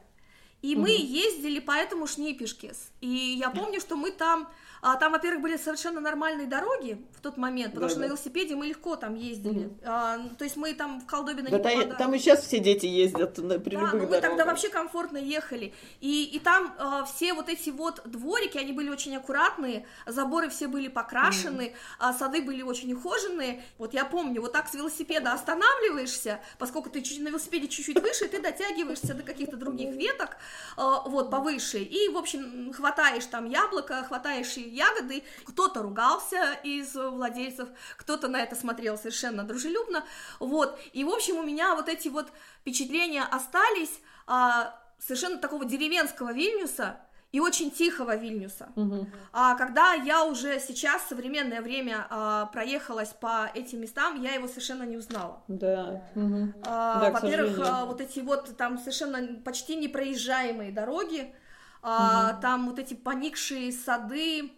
И 0.62 0.74
угу. 0.74 0.82
мы 0.82 0.90
ездили 0.90 1.60
по 1.60 1.72
этому 1.72 2.06
Шнипешке. 2.06 2.72
И 3.00 3.08
я 3.08 3.50
помню, 3.50 3.80
что 3.80 3.96
мы 3.96 4.10
там 4.10 4.48
а, 4.82 4.96
там, 4.96 5.12
во-первых, 5.12 5.42
были 5.42 5.56
совершенно 5.56 6.00
нормальные 6.00 6.46
дороги 6.46 7.04
в 7.16 7.20
тот 7.20 7.36
момент, 7.36 7.74
потому 7.74 7.86
да, 7.86 7.90
что 7.90 8.00
да. 8.00 8.06
на 8.06 8.08
велосипеде 8.08 8.54
мы 8.54 8.66
легко 8.66 8.96
там 8.96 9.14
ездили. 9.14 9.66
Угу. 9.66 9.76
А, 9.84 10.18
то 10.36 10.44
есть 10.44 10.56
мы 10.56 10.74
там 10.74 11.00
в 11.00 11.06
Колдобино 11.06 11.50
да, 11.50 11.56
не 11.56 11.62
попадали. 11.62 11.98
Там 11.98 12.14
и 12.14 12.18
сейчас 12.18 12.44
все 12.44 12.58
дети 12.58 12.86
ездят 12.86 13.38
на, 13.38 13.58
при 13.58 13.74
да, 13.74 13.80
любых 13.82 14.02
ну, 14.02 14.08
мы 14.08 14.20
тогда 14.20 14.44
вообще 14.44 14.68
комфортно 14.68 15.18
ехали. 15.18 15.72
И, 16.00 16.24
и 16.24 16.38
там 16.38 16.74
а, 16.78 17.04
все 17.04 17.32
вот 17.34 17.48
эти 17.48 17.70
вот 17.70 18.02
дворики, 18.04 18.58
они 18.58 18.72
были 18.72 18.88
очень 18.88 19.16
аккуратные, 19.16 19.86
заборы 20.06 20.48
все 20.48 20.68
были 20.68 20.88
покрашены, 20.88 21.68
угу. 21.68 21.76
а, 21.98 22.12
сады 22.12 22.42
были 22.42 22.62
очень 22.62 22.92
ухоженные. 22.92 23.62
Вот 23.78 23.94
я 23.94 24.04
помню, 24.04 24.40
вот 24.40 24.52
так 24.52 24.68
с 24.68 24.74
велосипеда 24.74 25.32
останавливаешься, 25.32 26.40
поскольку 26.58 26.90
ты 26.90 27.02
чуть, 27.02 27.20
на 27.20 27.28
велосипеде 27.28 27.68
чуть-чуть 27.68 28.00
выше, 28.00 28.28
ты 28.28 28.40
дотягиваешься 28.40 29.14
до 29.14 29.22
каких-то 29.22 29.56
других 29.56 29.94
веток, 29.94 30.36
а, 30.76 31.02
вот, 31.08 31.30
повыше, 31.30 31.78
и, 31.78 32.08
в 32.08 32.16
общем, 32.16 32.72
хватаешь 32.72 33.26
там 33.26 33.48
яблоко, 33.48 34.04
хватаешь 34.04 34.56
ягоды. 34.68 35.22
Кто-то 35.44 35.82
ругался 35.82 36.54
из 36.62 36.94
владельцев, 36.94 37.68
кто-то 37.96 38.28
на 38.28 38.40
это 38.40 38.56
смотрел 38.56 38.96
совершенно 38.96 39.44
дружелюбно. 39.44 40.04
Вот. 40.40 40.78
И, 40.92 41.04
в 41.04 41.10
общем, 41.10 41.36
у 41.36 41.42
меня 41.42 41.74
вот 41.74 41.88
эти 41.88 42.08
вот 42.08 42.32
впечатления 42.60 43.22
остались 43.22 44.00
а, 44.26 44.78
совершенно 44.98 45.38
такого 45.38 45.64
деревенского 45.64 46.32
Вильнюса, 46.32 47.00
и 47.30 47.40
очень 47.40 47.70
тихого 47.70 48.16
Вильнюса. 48.16 48.68
Угу. 48.74 49.06
А 49.32 49.54
когда 49.54 49.92
я 49.92 50.24
уже 50.24 50.58
сейчас, 50.60 51.02
в 51.02 51.08
современное 51.08 51.60
время, 51.60 52.06
а, 52.08 52.46
проехалась 52.46 53.10
по 53.10 53.50
этим 53.54 53.80
местам, 53.82 54.22
я 54.22 54.32
его 54.32 54.48
совершенно 54.48 54.84
не 54.84 54.96
узнала. 54.96 55.42
Да. 55.46 56.02
Угу. 56.14 56.54
А, 56.64 57.00
да, 57.00 57.10
во-первых, 57.10 57.58
а, 57.62 57.84
вот 57.84 58.00
эти 58.00 58.20
вот 58.20 58.56
там 58.56 58.78
совершенно 58.78 59.40
почти 59.44 59.76
непроезжаемые 59.76 60.72
дороги, 60.72 61.34
угу. 61.82 61.90
а, 61.90 62.34
там 62.34 62.68
вот 62.68 62.78
эти 62.78 62.94
поникшие 62.94 63.72
сады, 63.72 64.50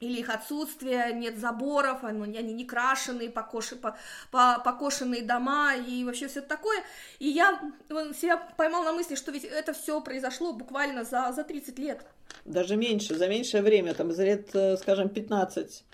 или 0.00 0.20
их 0.20 0.30
отсутствие, 0.30 1.12
нет 1.12 1.38
заборов, 1.38 2.04
они, 2.04 2.38
они 2.38 2.52
не 2.52 2.64
крашеные, 2.64 3.30
покоши, 3.30 3.74
по, 3.74 3.96
по, 4.30 4.60
покошенные 4.64 5.22
дома 5.22 5.74
и 5.74 6.04
вообще 6.04 6.28
все 6.28 6.40
такое. 6.40 6.82
И 7.18 7.28
я 7.28 7.60
себя 8.14 8.36
поймал 8.56 8.84
на 8.84 8.92
мысли, 8.92 9.16
что 9.16 9.32
ведь 9.32 9.44
это 9.44 9.72
все 9.72 10.00
произошло 10.00 10.52
буквально 10.52 11.04
за, 11.04 11.32
за 11.32 11.42
30 11.42 11.78
лет. 11.78 12.06
Даже 12.44 12.76
меньше, 12.76 13.16
за 13.16 13.26
меньшее 13.26 13.62
время, 13.62 13.94
там 13.94 14.12
за 14.12 14.24
лет, 14.24 14.54
э, 14.54 14.76
скажем, 14.76 15.08
15. 15.08 15.84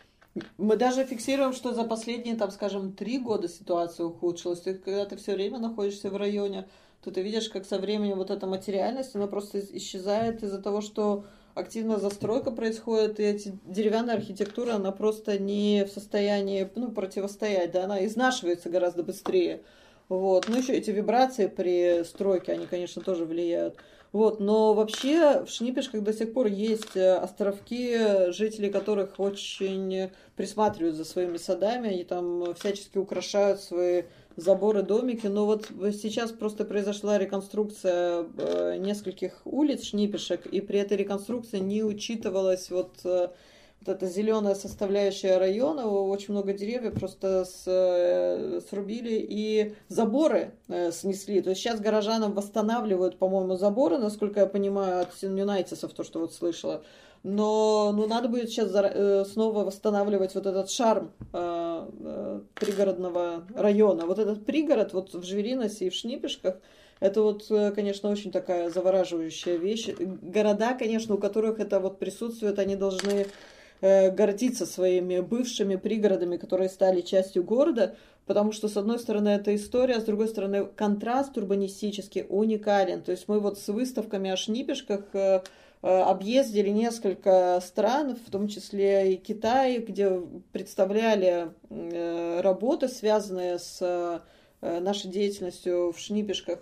Мы 0.59 0.77
даже 0.77 1.05
фиксируем, 1.05 1.53
что 1.53 1.73
за 1.73 1.85
последние, 1.85 2.37
там, 2.37 2.51
скажем, 2.51 2.93
три 2.93 3.19
года 3.19 3.49
ситуация 3.49 4.05
ухудшилась. 4.05 4.61
Ты, 4.61 4.75
когда 4.75 5.07
ты 5.07 5.17
все 5.17 5.35
время 5.35 5.59
находишься 5.59 6.11
в 6.11 6.17
районе, 6.17 6.69
то 7.05 7.11
ты 7.11 7.21
видишь, 7.21 7.51
как 7.51 7.67
со 7.67 7.79
временем 7.79 8.17
вот 8.17 8.31
эта 8.31 8.47
материальность, 8.47 9.15
она 9.15 9.27
просто 9.27 9.61
исчезает 9.61 10.43
из-за 10.43 10.61
того, 10.61 10.81
что 10.81 11.27
активно 11.55 11.99
застройка 11.99 12.51
происходит, 12.51 13.21
и 13.21 13.25
эти 13.25 13.59
деревянная 13.67 14.15
архитектура, 14.15 14.75
она 14.75 14.91
просто 14.91 15.39
не 15.39 15.85
в 15.85 15.93
состоянии 15.93 16.69
ну, 16.75 16.91
противостоять, 16.91 17.73
да, 17.73 17.85
она 17.85 18.05
изнашивается 18.07 18.71
гораздо 18.71 19.03
быстрее. 19.03 19.63
Вот. 20.09 20.49
Ну, 20.49 20.57
еще 20.57 20.75
эти 20.75 20.91
вибрации 20.91 21.47
при 21.47 22.05
стройке, 22.05 22.53
они, 22.53 22.67
конечно, 22.67 23.03
тоже 23.03 23.25
влияют. 23.25 23.77
Вот, 24.13 24.39
но 24.39 24.75
вообще 24.75 25.45
в 25.45 25.49
Шнипешках 25.49 26.03
до 26.03 26.13
сих 26.13 26.33
пор 26.33 26.47
есть 26.47 26.97
э, 26.97 27.17
островки, 27.17 28.31
жители 28.31 28.69
которых 28.71 29.19
очень 29.19 30.13
присматривают 30.37 30.95
за 30.95 31.05
своими 31.05 31.37
садами, 31.37 31.91
они 31.91 32.05
там 32.05 32.55
всячески 32.55 32.97
украшают 32.97 33.61
свои 33.61 34.05
заборы, 34.37 34.83
домики. 34.83 35.27
Но 35.27 35.47
вот 35.47 35.69
сейчас 35.93 36.33
просто 36.33 36.65
произошла 36.65 37.19
реконструкция 37.19 38.27
э, 38.37 38.77
нескольких 38.79 39.41
улиц 39.45 39.85
Шнипешек, 39.85 40.47
и 40.47 40.61
при 40.61 40.79
этой 40.79 40.97
реконструкции 40.97 41.59
не 41.59 41.83
учитывалась 41.83 42.71
вот 42.71 42.93
э, 43.05 43.29
вот 43.81 43.97
эта 43.97 44.07
зеленая 44.07 44.55
составляющая 44.55 45.37
района, 45.37 45.87
очень 45.87 46.33
много 46.33 46.53
деревьев 46.55 46.95
просто 46.95 47.45
с, 47.45 47.65
э, 47.67 48.61
срубили 48.69 49.27
и 49.29 49.75
заборы 49.89 50.53
снесли. 50.91 51.43
То 51.43 51.51
есть 51.51 51.63
сейчас 51.63 51.81
горожанам 51.81 52.33
восстанавливают, 52.33 53.19
по-моему, 53.19 53.57
заборы, 53.57 53.99
насколько 53.99 54.41
я 54.41 54.47
понимаю, 54.47 55.03
от 55.03 55.23
Юнайтисов, 55.23 55.93
то, 55.93 56.03
что 56.03 56.21
вот 56.21 56.33
слышала. 56.33 56.83
Но 57.25 57.91
ну, 57.97 58.07
надо 58.07 58.29
будет 58.29 58.51
сейчас 58.51 58.71
э, 58.75 59.25
снова 59.25 59.65
восстанавливать 59.65 60.35
вот 60.35 60.45
этот 60.45 60.71
шарм 60.71 61.11
э, 61.33 61.89
э, 62.01 62.41
пригородного 62.55 63.47
района. 63.57 64.05
Вот 64.05 64.19
этот 64.19 64.45
пригород 64.45 64.93
вот 64.93 65.15
в 65.15 65.25
Жвериносе 65.25 65.87
и 65.87 65.91
в 65.91 65.95
Шнипешках, 65.95 66.57
это 67.01 67.23
вот, 67.23 67.51
э, 67.51 67.73
конечно, 67.73 68.11
очень 68.11 68.31
такая 68.31 68.69
завораживающая 68.69 69.57
вещь. 69.57 69.89
Города, 69.99 70.75
конечно, 70.75 71.15
у 71.15 71.19
которых 71.19 71.61
это 71.61 71.81
вот 71.81 71.99
присутствует, 71.99 72.59
они 72.59 72.77
должны 72.77 73.27
э, 73.81 74.11
гордиться 74.11 74.67
своими 74.67 75.21
бывшими 75.21 75.77
пригородами, 75.77 76.37
которые 76.37 76.69
стали 76.69 77.01
частью 77.01 77.43
города, 77.43 77.97
потому 78.27 78.53
что, 78.53 78.69
с 78.69 78.77
одной 78.77 78.99
стороны, 78.99 79.31
это 79.31 79.55
история, 79.55 79.95
а 79.95 80.01
с 80.03 80.05
другой 80.05 80.29
стороны, 80.29 80.67
контраст 80.67 81.35
урбанистический 81.39 82.27
уникален. 82.29 83.01
То 83.01 83.13
есть 83.13 83.29
мы 83.29 83.41
вот 83.41 83.59
с 83.59 83.69
выставками 83.69 84.29
о 84.29 84.37
Шнипешках 84.37 85.05
объездили 85.87 86.71
несколько 86.71 87.61
стран, 87.63 88.17
в 88.17 88.31
том 88.31 88.49
числе 88.49 89.13
и 89.13 89.17
Китай, 89.17 89.79
где 89.79 90.19
представляли 90.51 91.51
э, 91.69 92.41
работы, 92.41 92.89
связанные 92.89 93.59
с 93.59 93.79
э, 94.63 94.81
нашей 94.81 95.11
деятельностью 95.11 95.93
в 95.93 95.99
шнипешках. 95.99 96.61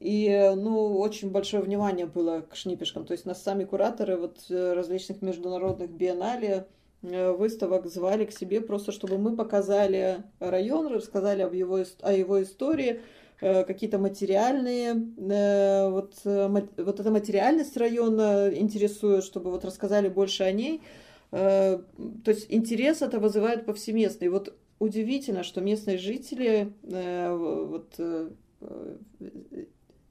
И, 0.00 0.52
ну, 0.56 0.98
очень 0.98 1.30
большое 1.30 1.62
внимание 1.62 2.06
было 2.06 2.40
к 2.40 2.56
шнипешкам. 2.56 3.04
То 3.06 3.12
есть 3.12 3.26
нас 3.26 3.40
сами 3.40 3.64
кураторы 3.64 4.16
вот 4.16 4.44
различных 4.50 5.22
международных 5.22 5.90
биеннале 5.90 6.66
выставок 7.02 7.86
звали 7.86 8.24
к 8.24 8.32
себе 8.32 8.60
просто, 8.60 8.90
чтобы 8.90 9.18
мы 9.18 9.36
показали 9.36 10.24
район, 10.40 10.88
рассказали 10.88 11.42
об 11.42 11.52
его, 11.54 11.84
о 12.00 12.12
его 12.12 12.42
истории, 12.42 13.02
какие-то 13.66 13.98
материальные, 13.98 14.94
вот, 15.90 16.14
вот 16.24 17.00
эта 17.00 17.10
материальность 17.10 17.76
района 17.76 18.50
интересует, 18.54 19.24
чтобы 19.24 19.50
вот 19.50 19.64
рассказали 19.64 20.08
больше 20.08 20.44
о 20.44 20.52
ней. 20.52 20.80
То 21.30 21.84
есть 22.26 22.46
интерес 22.48 23.02
это 23.02 23.18
вызывает 23.18 23.66
повсеместный. 23.66 24.28
Вот 24.28 24.54
удивительно, 24.78 25.42
что 25.42 25.60
местные 25.60 25.98
жители, 25.98 26.72
вот 26.82 28.00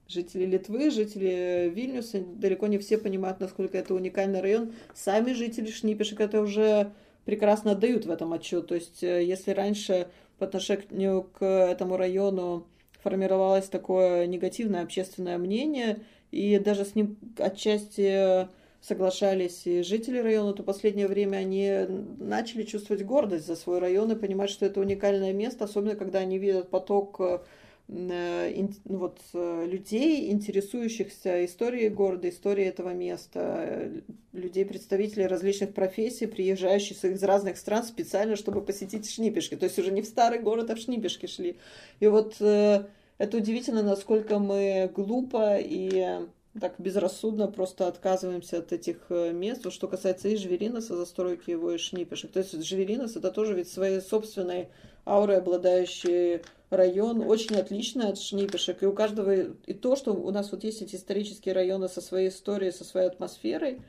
жители 0.07 0.45
Литвы, 0.45 0.91
жители 0.91 1.71
Вильнюса, 1.73 2.19
далеко 2.19 2.67
не 2.67 2.77
все 2.77 2.97
понимают, 2.97 3.39
насколько 3.39 3.77
это 3.77 3.95
уникальный 3.95 4.41
район. 4.41 4.73
Сами 4.93 5.33
жители 5.33 5.71
Шнипешек 5.71 6.19
это 6.19 6.41
уже 6.41 6.91
прекрасно 7.25 7.71
отдают 7.71 8.05
в 8.05 8.11
этом 8.11 8.33
отчет. 8.33 8.67
То 8.67 8.75
есть, 8.75 9.03
э, 9.03 9.23
если 9.23 9.51
раньше 9.51 10.07
по 10.37 10.45
отношению 10.45 11.23
к 11.23 11.43
этому 11.43 11.97
району 11.97 12.67
формировалось 13.03 13.67
такое 13.67 14.25
негативное 14.27 14.83
общественное 14.83 15.37
мнение, 15.37 15.99
и 16.31 16.57
даже 16.57 16.85
с 16.85 16.95
ним 16.95 17.17
отчасти 17.37 18.47
соглашались 18.81 19.65
и 19.65 19.81
жители 19.81 20.17
района, 20.17 20.53
то 20.53 20.63
последнее 20.63 21.07
время 21.07 21.37
они 21.37 21.71
начали 22.19 22.63
чувствовать 22.63 23.05
гордость 23.05 23.47
за 23.47 23.55
свой 23.55 23.79
район 23.79 24.11
и 24.11 24.15
понимать, 24.15 24.49
что 24.49 24.65
это 24.65 24.81
уникальное 24.81 25.31
место, 25.31 25.65
особенно 25.65 25.95
когда 25.95 26.19
они 26.19 26.37
видят 26.37 26.69
поток 26.69 27.15
э, 27.19 27.39
вот, 27.87 29.19
э, 29.33 29.65
людей, 29.67 30.31
интересующихся 30.31 31.45
историей 31.45 31.89
города, 31.89 32.29
историей 32.29 32.67
этого 32.67 32.93
места, 32.93 33.39
э, 33.67 34.01
людей, 34.31 34.65
представителей 34.65 35.27
различных 35.27 35.73
профессий, 35.73 36.25
приезжающих 36.27 37.03
из 37.03 37.21
разных 37.23 37.57
стран 37.57 37.83
специально, 37.83 38.35
чтобы 38.35 38.61
посетить 38.61 39.09
Шнипешки. 39.11 39.55
То 39.55 39.65
есть 39.65 39.77
уже 39.77 39.91
не 39.91 40.01
в 40.01 40.05
старый 40.05 40.39
город, 40.39 40.69
а 40.69 40.75
в 40.75 40.79
Шнипешки 40.79 41.25
шли. 41.27 41.57
И 41.99 42.07
вот 42.07 42.35
это 42.39 43.37
удивительно, 43.37 43.83
насколько 43.83 44.39
мы 44.39 44.89
глупо 44.93 45.57
и 45.59 46.19
так 46.59 46.75
безрассудно 46.77 47.47
просто 47.47 47.87
отказываемся 47.87 48.59
от 48.59 48.71
этих 48.71 49.09
мест. 49.09 49.65
Вот 49.65 49.73
что 49.73 49.87
касается 49.87 50.29
и 50.29 50.35
Жвериноса, 50.35 50.95
застройки 50.95 51.51
его 51.51 51.71
и 51.71 51.77
Шнипешек. 51.77 52.31
То 52.31 52.39
есть 52.39 52.63
Жверинос 52.63 53.15
это 53.17 53.31
тоже 53.31 53.53
ведь 53.53 53.69
своей 53.69 54.01
собственной 54.01 54.69
аурой 55.05 55.37
обладающий 55.37 56.41
район 56.75 57.21
очень 57.21 57.55
отличный 57.55 58.07
от 58.07 58.19
Шнипешек. 58.19 58.83
И 58.83 58.85
у 58.85 58.93
каждого, 58.93 59.33
и 59.33 59.73
то, 59.73 59.95
что 59.95 60.13
у 60.13 60.31
нас 60.31 60.51
вот 60.51 60.63
есть 60.63 60.81
эти 60.81 60.95
исторические 60.95 61.53
районы 61.53 61.87
со 61.87 62.01
своей 62.01 62.29
историей, 62.29 62.71
со 62.71 62.83
своей 62.83 63.07
атмосферой, 63.07 63.81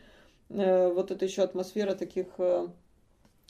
э, 0.51 0.93
вот 0.93 1.11
это 1.11 1.25
еще 1.25 1.43
атмосфера 1.43 1.95
таких 1.95 2.27
э, 2.39 2.69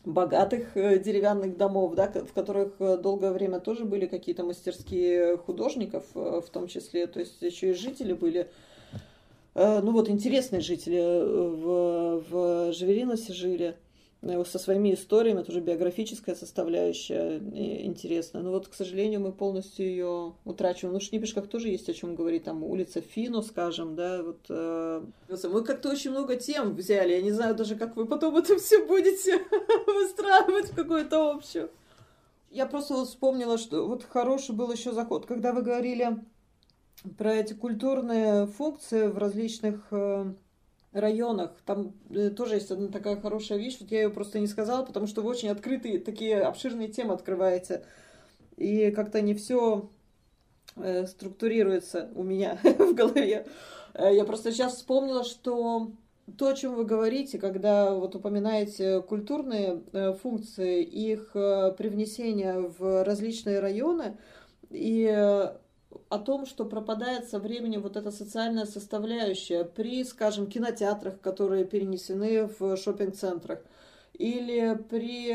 богатых 0.05 0.77
э, 0.77 0.99
деревянных 0.99 1.57
домов, 1.57 1.95
да, 1.95 2.09
в 2.09 2.33
которых 2.33 2.79
долгое 2.79 3.33
время 3.33 3.61
тоже 3.61 3.85
были 3.85 4.07
какие-то 4.07 4.45
мастерские 4.45 5.37
художников 5.37 6.05
в 6.15 6.47
том 6.53 6.69
числе, 6.69 7.07
то 7.07 7.21
есть 7.21 7.41
еще 7.43 7.71
и 7.71 7.75
жители 7.75 8.13
были, 8.13 8.51
ну 9.55 9.93
вот 9.93 10.09
интересные 10.09 10.61
жители 10.61 11.01
в, 11.01 12.25
в 12.29 12.73
Жавериносе 12.73 13.33
жили. 13.33 13.77
Э, 14.25 14.45
со 14.45 14.59
своими 14.59 14.95
историями, 14.95 15.43
тоже 15.43 15.61
биографическая 15.61 16.35
составляющая 16.35 17.39
интересная. 17.39 18.43
Но 18.43 18.51
вот, 18.51 18.69
к 18.69 18.75
сожалению, 18.75 19.21
мы 19.21 19.33
полностью 19.33 19.87
ее 19.87 20.35
утрачиваем. 20.45 20.95
Ну, 20.95 21.01
в 21.01 21.03
Шнипешках 21.03 21.49
тоже 21.49 21.69
есть 21.69 21.89
о 21.89 21.95
чем 21.95 22.15
говорить. 22.15 22.45
Там 22.45 22.63
улица 22.63 23.01
Фино, 23.01 23.43
скажем, 23.43 23.95
да, 23.95 24.23
вот. 24.23 24.41
Э... 24.49 25.05
Мы 25.29 25.63
как-то 25.63 25.91
очень 25.91 26.11
много 26.11 26.37
тем 26.37 26.75
взяли. 26.75 27.13
Я 27.13 27.23
не 27.23 27.33
знаю 27.33 27.55
даже, 27.55 27.77
как 27.77 27.97
вы 27.97 28.07
потом 28.07 28.37
это 28.37 28.57
все 28.59 28.85
будете 28.87 29.39
выстраивать 29.87 30.71
в 30.71 30.75
какую-то 30.75 31.31
общую. 31.31 31.71
Я 32.51 32.67
просто 32.67 32.95
вот 32.95 33.09
вспомнила, 33.09 33.59
что 33.59 33.87
вот 33.87 34.05
хороший 34.05 34.55
был 34.55 34.71
еще 34.71 34.93
заход, 34.93 35.27
когда 35.27 35.53
вы 35.53 35.63
говорили 35.63 36.19
про 37.19 37.35
эти 37.35 37.53
культурные 37.53 38.47
функции 38.47 39.09
в 39.09 39.19
различных 39.19 39.89
э, 39.91 40.33
районах. 40.95 41.53
Там 41.67 41.93
э, 42.11 42.31
тоже 42.31 42.55
есть 42.55 42.71
одна 42.71 42.89
такая 42.89 43.21
хорошая 43.21 43.59
вещь, 43.59 43.79
вот 43.81 43.91
я 43.91 44.03
ее 44.03 44.11
просто 44.11 44.39
не 44.39 44.47
сказала, 44.47 44.85
потому 44.85 45.07
что 45.07 45.23
вы 45.23 45.31
очень 45.31 45.49
открытые, 45.49 45.99
такие 45.99 46.41
обширные 46.41 46.89
темы 46.89 47.15
открываете. 47.15 47.85
И 48.57 48.91
как-то 48.93 49.21
не 49.21 49.35
все 49.35 49.91
э, 50.77 51.07
структурируется 51.07 52.11
у 52.15 52.23
меня 52.23 52.59
в 52.63 52.95
голове. 52.95 53.47
Э, 53.95 54.15
я 54.15 54.25
просто 54.25 54.53
сейчас 54.53 54.77
вспомнила, 54.77 55.25
что 55.25 55.91
то, 56.39 56.49
о 56.49 56.55
чем 56.55 56.75
вы 56.75 56.85
говорите, 56.85 57.39
когда 57.39 57.93
вот 57.93 58.15
упоминаете 58.15 59.03
культурные 59.03 59.83
функции, 60.23 60.83
их 60.83 61.33
привнесение 61.33 62.61
в 62.61 63.05
различные 63.05 63.61
районы, 63.61 64.17
и 64.71 65.53
о 66.09 66.19
том, 66.19 66.47
что 66.47 66.65
пропадает 66.65 67.29
со 67.29 67.39
временем 67.39 67.83
вот 67.83 67.97
эта 67.97 68.11
социальная 68.11 68.67
составляющая 68.67 69.65
при, 69.65 70.05
скажем, 70.05 70.47
кинотеатрах, 70.47 71.21
которые 71.21 71.65
перенесены 71.65 72.49
в 72.59 72.77
шопинг-центрах, 72.77 73.61
или 74.15 74.79
при 74.89 75.33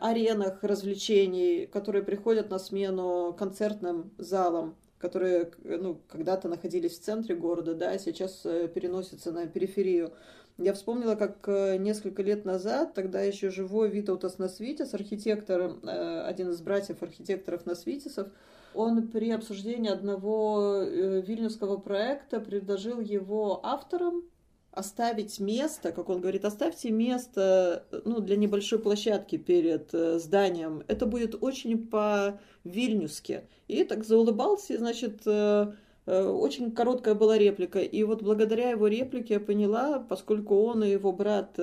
аренах 0.00 0.62
развлечений, 0.62 1.66
которые 1.66 2.02
приходят 2.02 2.50
на 2.50 2.58
смену 2.58 3.34
концертным 3.38 4.10
залам, 4.16 4.74
которые 4.98 5.50
ну, 5.64 6.00
когда-то 6.08 6.48
находились 6.48 6.98
в 6.98 7.02
центре 7.02 7.34
города, 7.34 7.74
да, 7.74 7.98
сейчас 7.98 8.42
э, 8.44 8.68
переносятся 8.68 9.32
на 9.32 9.46
периферию. 9.46 10.12
Я 10.58 10.74
вспомнила, 10.74 11.14
как 11.14 11.48
э, 11.48 11.78
несколько 11.78 12.22
лет 12.22 12.44
назад, 12.44 12.92
тогда 12.92 13.22
еще 13.22 13.50
живой 13.50 13.88
Витаутас 13.88 14.36
Насвитис, 14.38 14.92
архитектор, 14.92 15.78
э, 15.82 16.20
один 16.26 16.50
из 16.50 16.60
братьев 16.60 17.02
архитекторов 17.02 17.64
Насвитисов, 17.64 18.28
он 18.74 19.08
при 19.08 19.30
обсуждении 19.30 19.90
одного 19.90 20.82
э, 20.82 21.20
вильнюсского 21.20 21.76
проекта 21.76 22.40
предложил 22.40 23.00
его 23.00 23.60
авторам 23.64 24.24
оставить 24.72 25.40
место, 25.40 25.90
как 25.92 26.08
он 26.08 26.20
говорит, 26.20 26.44
оставьте 26.44 26.90
место 26.90 27.84
ну, 28.04 28.20
для 28.20 28.36
небольшой 28.36 28.78
площадки 28.78 29.36
перед 29.36 29.92
э, 29.92 30.18
зданием. 30.18 30.84
Это 30.86 31.06
будет 31.06 31.42
очень 31.42 31.86
по-вильнюски. 31.86 33.42
И 33.68 33.84
так 33.84 34.04
заулыбался, 34.04 34.78
значит, 34.78 35.22
э, 35.26 35.72
очень 36.06 36.72
короткая 36.72 37.14
была 37.14 37.38
реплика. 37.38 37.80
И 37.80 38.02
вот 38.04 38.22
благодаря 38.22 38.70
его 38.70 38.86
реплике 38.86 39.34
я 39.34 39.40
поняла, 39.40 39.98
поскольку 39.98 40.62
он 40.62 40.82
и 40.84 40.90
его 40.90 41.12
брат 41.12 41.58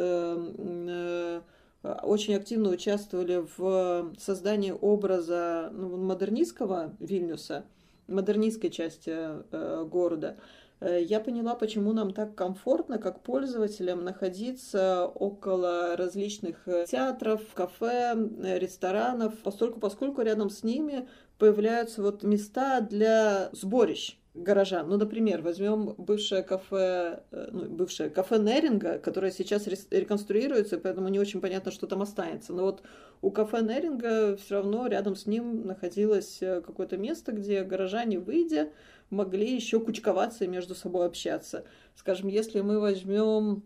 очень 1.84 2.36
активно 2.36 2.70
участвовали 2.70 3.46
в 3.58 4.14
создании 4.18 4.72
образа 4.72 5.70
ну, 5.74 5.98
модернистского 5.98 6.96
Вильнюса, 7.00 7.66
модернистской 8.08 8.70
части 8.70 9.12
э, 9.14 9.86
города. 9.90 10.38
Э, 10.80 11.02
я 11.02 11.20
поняла, 11.20 11.56
почему 11.56 11.94
нам 11.94 12.14
так 12.14 12.36
комфортно, 12.36 12.98
как 12.98 13.22
пользователям, 13.22 14.04
находиться 14.04 15.06
около 15.06 15.96
различных 15.96 16.66
театров, 16.90 17.42
кафе, 17.54 18.16
ресторанов, 18.60 19.36
поскольку, 19.44 19.80
поскольку 19.80 20.22
рядом 20.22 20.50
с 20.50 20.64
ними 20.64 21.08
появляются 21.38 22.02
вот 22.02 22.24
места 22.24 22.82
для 22.82 23.50
сборищ 23.52 24.18
горожан. 24.38 24.88
Ну, 24.88 24.98
например, 24.98 25.42
возьмем 25.42 25.94
бывшее 25.98 26.44
кафе, 26.44 27.24
э, 27.32 27.50
ну, 27.52 27.66
бывшее 27.66 28.10
кафе 28.10 28.38
Неринга, 28.38 29.00
которое 29.00 29.32
сейчас 29.32 29.68
реконструируется, 29.68 30.78
поэтому 30.78 31.08
не 31.10 31.20
очень 31.20 31.42
понятно, 31.42 31.72
что 31.72 31.88
там 31.88 32.02
останется. 32.02 32.54
Но 32.54 32.64
вот 32.64 32.84
у 33.22 33.32
кафе 33.32 33.62
Неринга 33.62 34.38
все 34.38 34.56
равно 34.56 34.88
рядом 34.88 35.16
с 35.16 35.26
ним 35.26 35.66
находилось 35.66 36.38
э, 36.42 36.62
какое-то 36.62 36.98
место, 36.98 37.32
где 37.32 37.64
горожане, 37.64 38.20
выйдя, 38.20 38.70
могли 39.10 39.54
еще 39.54 39.80
кучковаться 39.80 40.46
и 40.46 40.48
между 40.48 40.76
собой 40.76 41.06
общаться. 41.06 41.66
Скажем, 41.96 42.28
если 42.28 42.62
мы 42.62 42.80
возьмем 42.80 43.64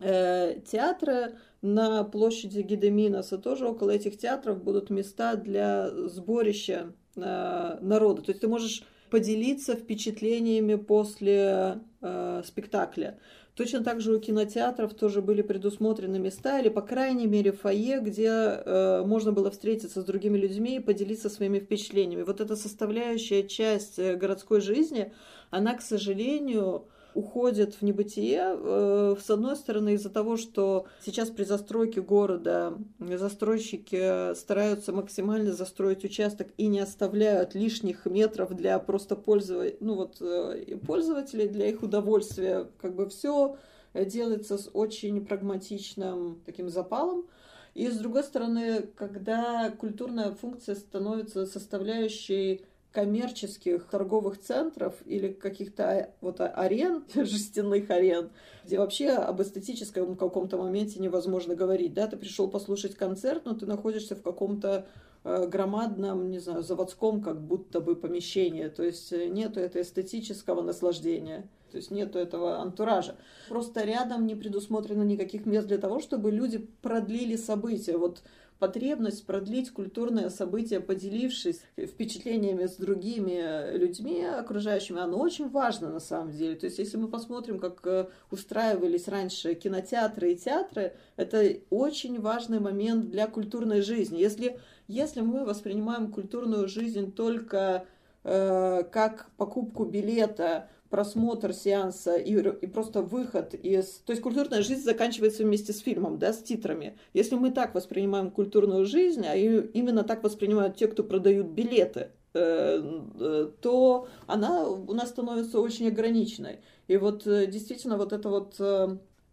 э, 0.00 0.60
театры 0.66 1.38
на 1.62 2.04
площади 2.04 2.60
Гидеминоса, 2.60 3.38
тоже 3.38 3.66
около 3.66 3.90
этих 3.90 4.18
театров 4.18 4.62
будут 4.62 4.90
места 4.90 5.36
для 5.36 5.90
сборища 6.08 6.92
э, 7.16 7.78
народа. 7.80 8.22
То 8.22 8.32
есть 8.32 8.40
ты 8.40 8.48
можешь 8.48 8.84
поделиться 9.10 9.74
впечатлениями 9.74 10.76
после 10.76 11.80
э, 12.00 12.42
спектакля. 12.44 13.18
Точно 13.54 13.84
так 13.84 14.00
же 14.00 14.14
у 14.14 14.20
кинотеатров 14.20 14.94
тоже 14.94 15.20
были 15.20 15.42
предусмотрены 15.42 16.18
места, 16.18 16.60
или, 16.60 16.68
по 16.68 16.80
крайней 16.80 17.26
мере, 17.26 17.52
фойе, 17.52 18.00
где 18.00 18.28
э, 18.28 19.02
можно 19.04 19.32
было 19.32 19.50
встретиться 19.50 20.00
с 20.00 20.04
другими 20.04 20.38
людьми 20.38 20.76
и 20.76 20.80
поделиться 20.80 21.28
своими 21.28 21.58
впечатлениями. 21.58 22.22
Вот 22.22 22.40
эта 22.40 22.56
составляющая 22.56 23.46
часть 23.46 23.98
э, 23.98 24.14
городской 24.14 24.60
жизни, 24.60 25.12
она, 25.50 25.74
к 25.74 25.82
сожалению, 25.82 26.88
уходит 27.14 27.74
в 27.74 27.82
небытие, 27.82 28.56
э, 28.56 29.16
с 29.20 29.30
одной 29.30 29.56
стороны, 29.56 29.94
из-за 29.94 30.10
того, 30.10 30.36
что 30.36 30.86
сейчас 31.04 31.30
при 31.30 31.44
застройке 31.44 32.00
города 32.00 32.74
застройщики 32.98 34.34
стараются 34.34 34.92
максимально 34.92 35.52
застроить 35.52 36.04
участок 36.04 36.48
и 36.56 36.66
не 36.66 36.80
оставляют 36.80 37.54
лишних 37.54 38.06
метров 38.06 38.54
для 38.54 38.78
просто 38.78 39.16
пользователей, 39.16 39.76
ну 39.80 39.94
вот, 39.94 40.18
э, 40.20 40.76
пользователей, 40.86 41.48
для 41.48 41.68
их 41.68 41.82
удовольствия. 41.82 42.68
Как 42.80 42.94
бы 42.94 43.08
все 43.08 43.56
делается 43.94 44.58
с 44.58 44.70
очень 44.72 45.24
прагматичным 45.24 46.40
таким 46.46 46.68
запалом. 46.68 47.26
И 47.74 47.88
с 47.88 47.96
другой 47.96 48.24
стороны, 48.24 48.82
когда 48.96 49.70
культурная 49.70 50.32
функция 50.32 50.74
становится 50.74 51.46
составляющей 51.46 52.64
коммерческих 52.92 53.84
торговых 53.84 54.40
центров 54.40 54.94
или 55.06 55.32
каких-то 55.32 56.10
вот 56.20 56.40
арен, 56.40 57.04
жестяных 57.14 57.88
арен, 57.90 58.30
где 58.64 58.78
вообще 58.78 59.10
об 59.10 59.40
эстетическом 59.40 60.16
каком-то 60.16 60.56
моменте 60.58 61.00
невозможно 61.00 61.54
говорить. 61.54 61.94
Да, 61.94 62.08
ты 62.08 62.16
пришел 62.16 62.48
послушать 62.48 62.96
концерт, 62.96 63.44
но 63.44 63.54
ты 63.54 63.66
находишься 63.66 64.16
в 64.16 64.22
каком-то 64.22 64.86
э, 65.22 65.46
громадном, 65.46 66.30
не 66.30 66.40
знаю, 66.40 66.62
заводском 66.62 67.22
как 67.22 67.40
будто 67.40 67.80
бы 67.80 67.94
помещении. 67.94 68.66
То 68.66 68.82
есть 68.82 69.12
э, 69.12 69.28
нету 69.28 69.60
этого 69.60 69.82
эстетического 69.82 70.62
наслаждения. 70.62 71.48
То 71.70 71.76
есть 71.76 71.92
нету 71.92 72.18
этого 72.18 72.58
антуража. 72.58 73.14
Просто 73.48 73.84
рядом 73.84 74.26
не 74.26 74.34
предусмотрено 74.34 75.04
никаких 75.04 75.46
мест 75.46 75.68
для 75.68 75.78
того, 75.78 76.00
чтобы 76.00 76.32
люди 76.32 76.66
продлили 76.82 77.36
события. 77.36 77.96
Вот 77.96 78.22
потребность 78.60 79.26
продлить 79.26 79.70
культурное 79.70 80.28
событие, 80.28 80.80
поделившись 80.80 81.62
впечатлениями 81.76 82.66
с 82.66 82.76
другими 82.76 83.76
людьми 83.76 84.22
окружающими, 84.22 85.00
оно 85.00 85.18
очень 85.18 85.48
важно 85.48 85.88
на 85.90 85.98
самом 85.98 86.30
деле. 86.30 86.54
То 86.54 86.66
есть, 86.66 86.78
если 86.78 86.98
мы 86.98 87.08
посмотрим, 87.08 87.58
как 87.58 87.84
э, 87.86 88.06
устраивались 88.30 89.08
раньше 89.08 89.54
кинотеатры 89.54 90.32
и 90.32 90.36
театры, 90.36 90.92
это 91.16 91.56
очень 91.70 92.20
важный 92.20 92.60
момент 92.60 93.10
для 93.10 93.26
культурной 93.26 93.80
жизни. 93.80 94.18
Если, 94.18 94.60
если 94.86 95.22
мы 95.22 95.44
воспринимаем 95.44 96.12
культурную 96.12 96.68
жизнь 96.68 97.12
только 97.12 97.86
э, 98.24 98.82
как 98.92 99.30
покупку 99.38 99.86
билета, 99.86 100.68
просмотр 100.90 101.54
сеанса 101.54 102.16
и, 102.16 102.34
и 102.34 102.66
просто 102.66 103.00
выход 103.00 103.54
из... 103.54 104.02
То 104.04 104.10
есть 104.10 104.22
культурная 104.22 104.62
жизнь 104.62 104.82
заканчивается 104.82 105.44
вместе 105.44 105.72
с 105.72 105.78
фильмом, 105.78 106.18
да, 106.18 106.32
с 106.32 106.42
титрами. 106.42 106.98
Если 107.14 107.36
мы 107.36 107.52
так 107.52 107.74
воспринимаем 107.74 108.30
культурную 108.30 108.84
жизнь, 108.84 109.24
а 109.24 109.36
именно 109.36 110.02
так 110.02 110.22
воспринимают 110.24 110.76
те, 110.76 110.88
кто 110.88 111.04
продают 111.04 111.46
билеты, 111.46 112.10
э, 112.34 112.82
э, 113.20 113.50
то 113.60 114.08
она 114.26 114.68
у 114.68 114.92
нас 114.92 115.10
становится 115.10 115.60
очень 115.60 115.86
ограниченной. 115.86 116.58
И 116.88 116.96
вот 116.96 117.24
э, 117.26 117.46
действительно 117.46 117.96
вот 117.96 118.12
эта 118.12 118.28
вот 118.28 118.60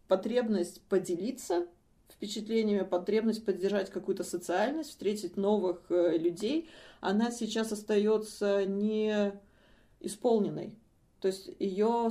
потребность 0.07 0.81
поделиться 0.83 1.65
впечатлениями, 2.09 2.85
потребность 2.85 3.43
поддержать 3.43 3.89
какую-то 3.89 4.23
социальность, 4.23 4.91
встретить 4.91 5.37
новых 5.37 5.81
людей, 5.89 6.69
она 7.01 7.31
сейчас 7.31 7.71
остается 7.71 8.65
не 8.65 9.33
исполненной. 9.99 10.75
То 11.21 11.27
есть 11.27 11.49
ее 11.59 12.09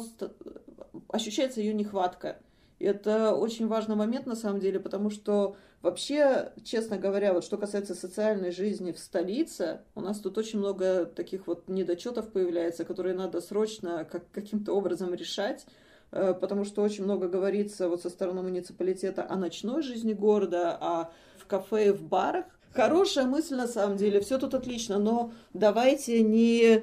ощущается 1.08 1.60
ее 1.60 1.74
нехватка. 1.74 2.38
И 2.78 2.84
это 2.84 3.34
очень 3.34 3.68
важный 3.68 3.96
момент 3.96 4.26
на 4.26 4.36
самом 4.36 4.60
деле, 4.60 4.78
потому 4.78 5.10
что 5.10 5.56
вообще, 5.80 6.52
честно 6.62 6.98
говоря, 6.98 7.32
вот 7.32 7.44
что 7.44 7.56
касается 7.56 7.94
социальной 7.94 8.50
жизни 8.50 8.92
в 8.92 8.98
столице, 8.98 9.80
у 9.94 10.00
нас 10.00 10.20
тут 10.20 10.36
очень 10.36 10.58
много 10.58 11.06
таких 11.06 11.46
вот 11.46 11.68
недочетов 11.68 12.30
появляется, 12.30 12.84
которые 12.84 13.14
надо 13.14 13.40
срочно 13.40 14.06
как, 14.10 14.30
каким-то 14.30 14.74
образом 14.74 15.14
решать, 15.14 15.66
э, 16.12 16.34
потому 16.38 16.64
что 16.64 16.82
очень 16.82 17.04
много 17.04 17.28
говорится 17.28 17.88
вот 17.88 18.02
со 18.02 18.10
стороны 18.10 18.42
муниципалитета 18.42 19.26
о 19.28 19.36
ночной 19.36 19.82
жизни 19.82 20.12
города, 20.12 20.76
о 20.78 21.12
в 21.38 21.46
кафе 21.46 21.88
и 21.88 21.90
в 21.92 22.02
барах. 22.02 22.46
Хорошая 22.74 23.24
мысль 23.24 23.54
на 23.54 23.68
самом 23.68 23.96
деле, 23.96 24.20
все 24.20 24.36
тут 24.36 24.52
отлично, 24.52 24.98
но 24.98 25.32
давайте 25.54 26.20
не 26.22 26.82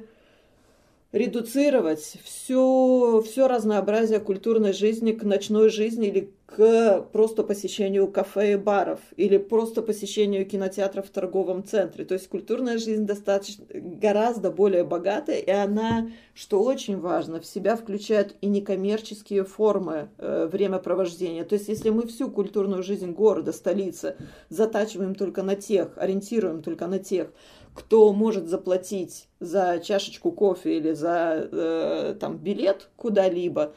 редуцировать 1.14 2.18
все, 2.24 3.24
все 3.26 3.48
разнообразие 3.48 4.20
культурной 4.20 4.74
жизни 4.74 5.12
к 5.14 5.24
ночной 5.24 5.70
жизни 5.70 6.08
или 6.08 6.32
к 6.56 7.02
просто 7.12 7.44
посещению 7.44 8.08
кафе 8.08 8.54
и 8.54 8.56
баров, 8.56 9.00
или 9.18 9.38
просто 9.38 9.82
посещению 9.82 10.46
кинотеатров 10.46 11.08
в 11.08 11.10
торговом 11.10 11.64
центре. 11.64 12.06
То 12.06 12.14
есть 12.14 12.28
культурная 12.28 12.78
жизнь 12.78 13.06
достаточно 13.06 13.66
гораздо 13.74 14.52
более 14.52 14.84
богатая, 14.84 15.40
и 15.40 15.50
она, 15.50 16.10
что 16.34 16.64
очень 16.64 17.00
важно, 17.00 17.40
в 17.40 17.46
себя 17.46 17.76
включает 17.76 18.36
и 18.42 18.48
некоммерческие 18.48 19.44
формы 19.44 20.10
э, 20.18 20.48
времяпровождения. 20.52 21.44
То 21.44 21.56
есть 21.56 21.68
если 21.68 21.90
мы 21.90 22.08
всю 22.08 22.30
культурную 22.30 22.84
жизнь 22.84 23.12
города, 23.12 23.52
столицы 23.52 24.16
затачиваем 24.50 25.16
только 25.16 25.42
на 25.44 25.56
тех, 25.56 25.98
ориентируем 25.98 26.62
только 26.62 26.88
на 26.88 27.00
тех, 27.00 27.32
кто 27.74 28.14
может 28.14 28.48
заплатить 28.48 29.28
за 29.40 29.82
чашечку 29.84 30.32
кофе 30.32 30.78
или 30.78 30.94
за 30.94 31.50
э, 31.52 32.16
там, 32.20 32.38
билет 32.38 32.90
куда-либо, 32.96 33.74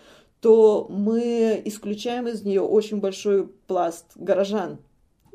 то 0.47 0.87
мы 0.89 1.61
исключаем 1.65 2.29
из 2.29 2.45
нее 2.45 2.61
очень 2.61 3.01
большой 3.01 3.49
пласт 3.49 4.13
горожан, 4.15 4.79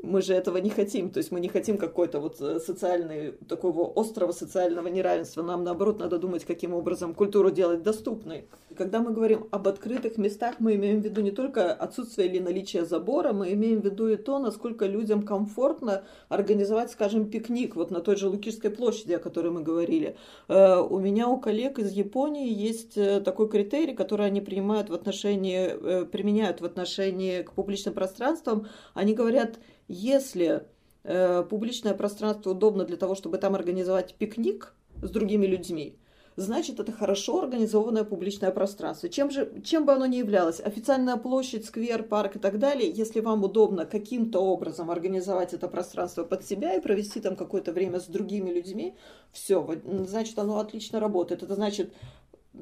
мы 0.04 0.22
же 0.22 0.34
этого 0.34 0.58
не 0.58 0.70
хотим. 0.70 1.10
То 1.10 1.20
есть 1.20 1.32
мы 1.32 1.40
не 1.40 1.48
хотим 1.48 1.78
какой-то 1.78 2.20
вот 2.20 2.42
э, 2.42 2.60
социальный, 2.60 3.34
такого 3.48 3.92
острого 3.96 4.32
социального 4.32 4.88
неравенства. 4.88 5.42
Нам, 5.42 5.64
наоборот, 5.64 6.00
надо 6.00 6.18
думать, 6.18 6.46
каким 6.46 6.74
образом 6.74 7.14
культуру 7.14 7.52
делать 7.52 7.84
доступной. 7.84 8.46
Когда 8.76 9.00
мы 9.00 9.12
говорим 9.12 9.48
об 9.52 9.68
открытых 9.68 10.18
местах, 10.18 10.56
мы 10.60 10.76
имеем 10.76 11.02
в 11.02 11.04
виду 11.04 11.22
не 11.22 11.32
только 11.32 11.74
отсутствие 11.74 12.28
или 12.28 12.40
наличие 12.40 12.86
забора, 12.86 13.34
мы 13.34 13.54
имеем 13.54 13.82
в 13.82 13.86
виду 13.86 14.08
и 14.08 14.16
то, 14.16 14.40
насколько 14.40 14.86
людям 14.86 15.24
комфортно 15.24 16.04
организовать, 16.30 16.92
скажем, 16.92 17.30
пикник 17.30 17.76
вот 17.76 17.92
на 17.92 18.00
той 18.00 18.16
же 18.16 18.28
Лукишской 18.30 18.72
площади, 18.72 19.14
о 19.14 19.20
которой 19.20 19.52
мы 19.52 19.62
говорили. 19.62 20.16
Э, 20.48 20.80
у 20.80 21.00
меня, 21.00 21.28
у 21.28 21.38
коллег 21.38 21.80
из 21.80 21.92
Японии 21.92 22.52
есть 22.52 22.98
э, 22.98 23.22
такой 23.22 23.50
критерий, 23.50 23.94
который 23.94 24.26
они 24.26 24.42
принимают 24.42 24.90
в 24.90 24.94
отношении, 24.94 26.06
применяют 26.06 26.62
в 26.62 26.66
отношении 26.66 27.44
к 27.44 27.54
публичным 27.54 27.94
пространствам. 27.94 28.68
Они 28.94 29.14
говорят, 29.14 29.60
если 29.92 30.64
э, 31.04 31.44
публичное 31.44 31.94
пространство 31.94 32.52
удобно 32.52 32.86
для 32.86 32.98
того, 32.98 33.16
чтобы 33.16 33.38
там 33.38 33.56
организовать 33.56 34.16
пикник 34.16 34.74
с 35.02 35.10
другими 35.10 35.46
людьми, 35.46 35.98
значит, 36.38 36.80
это 36.80 36.92
хорошо 36.92 37.42
организованное 37.42 38.06
публичное 38.06 38.52
пространство. 38.52 39.10
Чем, 39.10 39.30
же, 39.30 39.52
чем 39.64 39.86
бы 39.86 39.92
оно 39.92 40.06
ни 40.06 40.16
являлось, 40.16 40.62
официальная 40.62 41.18
площадь, 41.18 41.66
сквер, 41.66 42.04
парк 42.04 42.38
и 42.38 42.40
так 42.40 42.58
далее, 42.58 42.90
если 42.90 43.20
вам 43.20 43.44
удобно 43.44 43.86
каким-то 43.86 44.40
образом 44.40 44.90
организовать 44.90 45.54
это 45.54 45.68
пространство 45.68 46.24
под 46.24 46.46
себя 46.46 46.76
и 46.76 46.82
провести 46.82 47.20
там 47.20 47.36
какое-то 47.36 47.74
время 47.74 48.00
с 48.00 48.06
другими 48.06 48.50
людьми, 48.50 48.96
все, 49.32 49.68
значит, 50.06 50.40
оно 50.40 50.60
отлично 50.60 51.02
работает. 51.02 51.44
Это 51.44 51.56
значит, 51.56 51.94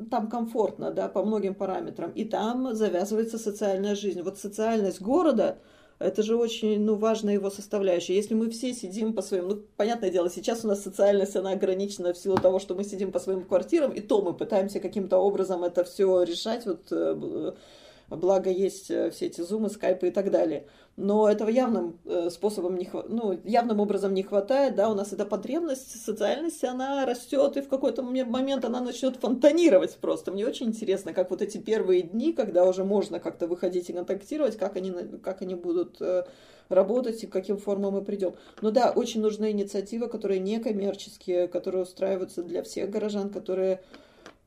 там 0.09 0.29
комфортно, 0.29 0.91
да, 0.91 1.07
по 1.07 1.23
многим 1.23 1.53
параметрам. 1.53 2.11
И 2.11 2.25
там 2.25 2.73
завязывается 2.73 3.37
социальная 3.37 3.95
жизнь. 3.95 4.21
Вот 4.23 4.39
социальность 4.39 4.99
города– 4.99 5.59
это 5.99 6.23
же 6.23 6.37
очень 6.37 6.79
ну, 6.79 6.95
важная 6.95 7.33
его 7.33 7.49
составляющая. 7.49 8.15
Если 8.15 8.33
мы 8.33 8.49
все 8.49 8.73
сидим 8.73 9.13
по 9.13 9.21
своим... 9.21 9.49
Ну, 9.49 9.63
понятное 9.75 10.09
дело, 10.09 10.29
сейчас 10.29 10.63
у 10.63 10.67
нас 10.67 10.81
социальность, 10.81 11.35
она 11.35 11.51
ограничена 11.51 12.13
в 12.13 12.17
силу 12.17 12.37
того, 12.37 12.59
что 12.59 12.73
мы 12.73 12.85
сидим 12.85 13.11
по 13.11 13.19
своим 13.19 13.43
квартирам, 13.43 13.91
и 13.91 13.99
то 13.99 14.21
мы 14.21 14.33
пытаемся 14.33 14.79
каким-то 14.79 15.17
образом 15.17 15.63
это 15.63 15.83
все 15.83 16.23
решать. 16.23 16.65
Вот 16.65 16.87
э, 16.91 17.53
благо 18.09 18.49
есть 18.49 18.89
э, 18.91 19.11
все 19.11 19.27
эти 19.27 19.41
зумы, 19.41 19.69
скайпы 19.69 20.07
и 20.07 20.11
так 20.11 20.31
далее. 20.31 20.65
Но 20.97 21.29
этого 21.29 21.49
явным 21.49 21.97
э, 22.05 22.29
способом 22.29 22.77
не 22.77 22.89
ну, 23.07 23.39
явным 23.43 23.79
образом 23.79 24.13
не 24.13 24.23
хватает, 24.23 24.75
да, 24.75 24.89
у 24.89 24.95
нас 24.95 25.13
эта 25.13 25.25
потребность 25.25 26.03
социальности, 26.03 26.65
она 26.65 27.05
растет, 27.05 27.55
и 27.55 27.61
в 27.61 27.69
какой-то 27.69 28.03
момент 28.03 28.65
она 28.65 28.81
начнет 28.81 29.15
фонтанировать 29.15 29.95
просто. 29.95 30.31
Мне 30.31 30.45
очень 30.45 30.67
интересно, 30.67 31.13
как 31.13 31.29
вот 31.29 31.41
эти 31.41 31.57
первые 31.57 32.01
дни, 32.01 32.33
когда 32.33 32.65
уже 32.65 32.83
можно 32.83 33.19
как-то 33.19 33.47
выходить 33.47 33.89
и 33.89 33.93
контактировать, 33.93 34.57
как 34.57 34.75
они, 34.75 34.91
как 35.23 35.41
они 35.41 35.55
будут 35.55 36.01
э, 36.01 36.25
работать 36.69 37.23
и 37.23 37.27
к 37.27 37.31
каким 37.31 37.57
формам 37.57 37.93
мы 37.93 38.03
придем. 38.03 38.35
Но 38.61 38.71
да, 38.71 38.91
очень 38.91 39.21
нужны 39.21 39.51
инициативы, 39.51 40.07
которые 40.07 40.39
не 40.39 40.59
коммерческие, 40.59 41.47
которые 41.47 41.83
устраиваются 41.83 42.43
для 42.43 42.63
всех 42.63 42.89
горожан, 42.89 43.29
которые 43.29 43.81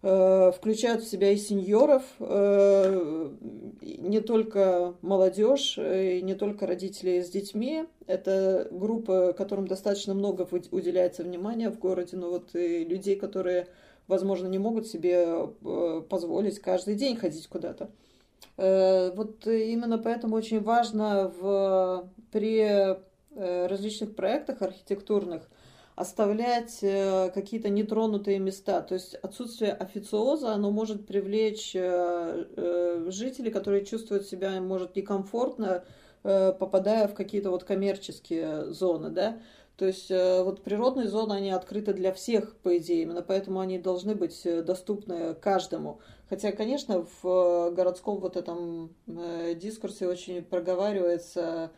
включают 0.03 1.03
в 1.03 1.09
себя 1.09 1.31
и 1.31 1.37
сеньоров, 1.37 2.03
э, 2.19 3.29
не 3.81 4.21
только 4.21 4.95
молодежь, 5.01 5.79
и 5.79 6.21
не 6.23 6.35
только 6.35 6.67
родители 6.67 7.21
с 7.21 7.31
детьми. 7.31 7.85
Это 8.09 8.67
группы, 8.73 9.33
которым 9.39 9.69
достаточно 9.69 10.13
много 10.15 10.49
уделяется 10.73 11.23
внимания 11.23 11.71
в 11.71 11.79
городе, 11.79 12.17
но 12.17 12.31
вот 12.31 12.57
и 12.57 12.85
людей, 12.85 13.15
которые, 13.15 13.69
возможно, 14.09 14.49
не 14.49 14.59
могут 14.59 14.89
себе 14.89 15.25
э, 15.65 16.03
позволить 16.09 16.59
каждый 16.59 16.97
день 16.97 17.17
ходить 17.17 17.47
куда-то. 17.47 17.91
Вот 18.57 19.47
именно 19.47 19.97
поэтому 19.97 20.37
очень 20.37 20.61
важно 20.61 21.33
в, 21.41 22.11
при 22.33 22.99
различных 23.35 24.15
проектах 24.15 24.61
архитектурных– 24.61 25.49
оставлять 25.95 26.79
э, 26.83 27.31
какие-то 27.31 27.69
нетронутые 27.69 28.39
места. 28.39 28.81
То 28.81 28.95
есть 28.95 29.15
отсутствие 29.17 29.73
официоза, 29.73 30.53
оно 30.53 30.71
может 30.71 31.07
привлечь 31.07 31.73
э, 31.75 32.47
э, 32.57 33.07
жителей, 33.11 33.51
которые 33.51 33.85
чувствуют 33.85 34.27
себя, 34.27 34.61
может, 34.61 34.97
некомфортно, 34.97 35.85
попадая 36.23 37.09
в 37.09 37.15
какие-то 37.15 37.51
вот 37.51 37.65
коммерческие 37.65 38.67
зоны, 38.73 39.11
да. 39.11 39.41
То 39.77 39.87
есть 39.87 40.09
вот 40.09 40.63
природные 40.63 41.09
зоны, 41.09 41.33
они 41.33 41.51
открыты 41.51 41.95
для 41.95 42.13
всех, 42.13 42.55
по 42.59 42.77
идее, 42.79 43.03
именно 43.03 43.23
поэтому 43.23 43.59
они 43.59 43.81
должны 43.81 44.15
быть 44.15 44.41
доступны 44.65 45.35
каждому. 45.35 45.99
Хотя, 46.29 46.53
конечно, 46.53 47.05
в 47.21 47.73
городском 47.73 48.21
вот 48.21 48.37
этом 48.37 48.95
дискурсе 49.07 50.07
очень 50.07 50.45
проговаривается 50.45 51.73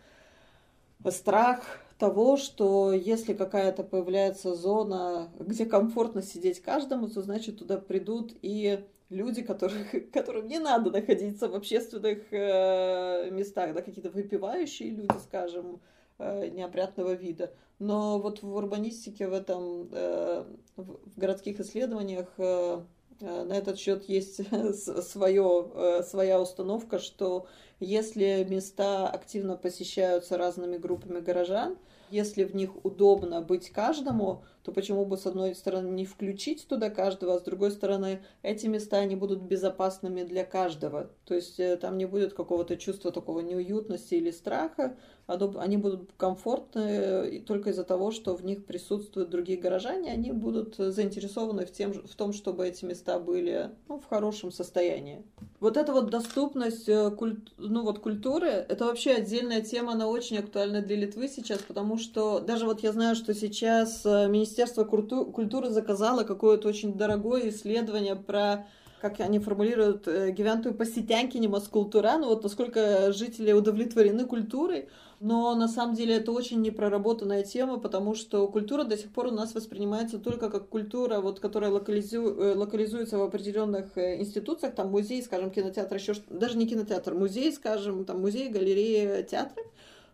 страх 1.08 1.62
того, 1.98 2.36
что 2.36 2.92
если 2.92 3.34
какая-то 3.34 3.84
появляется 3.84 4.54
зона, 4.54 5.30
где 5.38 5.66
комфортно 5.66 6.22
сидеть 6.22 6.60
каждому, 6.60 7.08
то 7.08 7.22
значит 7.22 7.58
туда 7.58 7.78
придут 7.78 8.34
и 8.42 8.84
люди, 9.10 9.42
которых, 9.42 10.10
которым 10.12 10.48
не 10.48 10.58
надо 10.58 10.90
находиться 10.90 11.48
в 11.48 11.54
общественных 11.54 12.32
э, 12.32 13.30
местах, 13.30 13.74
да, 13.74 13.82
какие-то 13.82 14.10
выпивающие 14.10 14.90
люди, 14.90 15.18
скажем, 15.22 15.80
э, 16.18 16.48
неопрятного 16.48 17.12
вида. 17.12 17.52
Но 17.78 18.18
вот 18.18 18.42
в 18.42 18.54
урбанистике, 18.54 19.28
в 19.28 19.32
этом, 19.32 19.88
э, 19.92 20.44
в 20.76 21.18
городских 21.18 21.60
исследованиях 21.60 22.28
э, 22.38 22.80
э, 23.20 23.44
на 23.44 23.52
этот 23.52 23.78
счет 23.78 24.08
есть 24.08 24.40
свое, 25.08 25.70
э, 25.74 26.02
своя 26.02 26.40
установка, 26.40 26.98
что 26.98 27.46
если 27.84 28.46
места 28.48 29.08
активно 29.08 29.56
посещаются 29.56 30.38
разными 30.38 30.76
группами 30.76 31.20
горожан, 31.20 31.76
если 32.10 32.44
в 32.44 32.54
них 32.54 32.84
удобно 32.84 33.40
быть 33.40 33.70
каждому, 33.70 34.44
то 34.62 34.72
почему 34.72 35.04
бы 35.04 35.16
с 35.16 35.26
одной 35.26 35.54
стороны 35.54 35.88
не 35.88 36.06
включить 36.06 36.66
туда 36.68 36.88
каждого, 36.90 37.34
а 37.34 37.38
с 37.38 37.42
другой 37.42 37.70
стороны 37.70 38.22
эти 38.42 38.66
места 38.66 38.98
они 38.98 39.16
будут 39.16 39.42
безопасными 39.42 40.22
для 40.22 40.44
каждого. 40.44 41.10
То 41.24 41.34
есть 41.34 41.58
э, 41.58 41.76
там 41.76 41.98
не 41.98 42.06
будет 42.06 42.34
какого-то 42.34 42.76
чувства 42.76 43.10
такого 43.10 43.40
неуютности 43.40 44.14
или 44.14 44.30
страха, 44.30 44.96
они 45.26 45.76
будут 45.76 46.10
комфортны 46.16 46.80
э, 46.80 47.40
только 47.40 47.70
из-за 47.70 47.84
того, 47.84 48.10
что 48.10 48.34
в 48.34 48.44
них 48.44 48.64
присутствуют 48.64 49.30
другие 49.30 49.58
горожане, 49.58 50.12
они 50.12 50.32
будут 50.32 50.76
заинтересованы 50.76 51.66
в, 51.66 51.72
тем, 51.72 51.92
в 51.92 52.14
том, 52.14 52.32
чтобы 52.32 52.66
эти 52.66 52.84
места 52.84 53.18
были 53.18 53.70
ну, 53.88 53.98
в 53.98 54.06
хорошем 54.06 54.52
состоянии. 54.52 55.22
Вот 55.60 55.76
эта 55.76 55.92
вот 55.92 56.10
доступность 56.10 56.88
э, 56.88 57.10
культ, 57.10 57.52
ну, 57.58 57.84
вот 57.84 58.00
культуры, 58.00 58.48
это 58.48 58.86
вообще 58.86 59.12
отдельная 59.12 59.62
тема, 59.62 59.92
она 59.92 60.08
очень 60.08 60.38
актуальна 60.38 60.82
для 60.82 60.96
Литвы 60.96 61.28
сейчас, 61.28 61.60
потому 61.60 61.98
что 61.98 62.40
даже 62.40 62.66
вот 62.66 62.80
я 62.80 62.92
знаю, 62.92 63.14
что 63.14 63.34
сейчас 63.34 64.04
Министерство 64.04 64.64
Министерство 64.64 64.84
культуры 64.84 65.70
заказало 65.70 66.24
какое-то 66.24 66.68
очень 66.68 66.94
дорогое 66.94 67.48
исследование 67.48 68.16
про 68.16 68.66
как 69.04 69.20
они 69.20 69.38
формулируют, 69.38 70.08
э, 70.08 70.30
gyventojų 70.32 70.72
pasitenkinimas 70.78 71.68
культура, 71.68 72.16
ну 72.18 72.28
вот 72.28 72.42
насколько 72.42 73.12
жители 73.12 73.52
удовлетворены 73.52 74.24
культурой, 74.24 74.88
но 75.20 75.54
на 75.54 75.68
самом 75.68 75.94
деле 75.94 76.14
это 76.14 76.32
очень 76.32 76.62
непроработанная 76.62 77.42
тема, 77.42 77.78
потому 77.78 78.14
что 78.14 78.48
культура 78.48 78.84
до 78.84 78.96
сих 78.96 79.10
пор 79.12 79.26
у 79.26 79.30
нас 79.30 79.54
воспринимается 79.54 80.18
только 80.18 80.48
как 80.48 80.70
культура, 80.70 81.20
вот, 81.20 81.38
которая 81.38 81.70
локализу... 81.70 82.18
Э, 82.18 82.54
локализуется 82.54 83.18
в 83.18 83.22
определенных 83.22 83.98
э, 83.98 84.20
институциях, 84.20 84.74
там 84.74 84.90
музей, 84.90 85.22
скажем, 85.22 85.50
кинотеатр, 85.50 85.96
еще 85.96 86.14
даже 86.30 86.56
не 86.56 86.66
кинотеатр, 86.66 87.12
музей, 87.12 87.52
скажем, 87.52 88.06
там 88.06 88.22
музей, 88.22 88.48
галерея, 88.48 89.22
театры. 89.22 89.64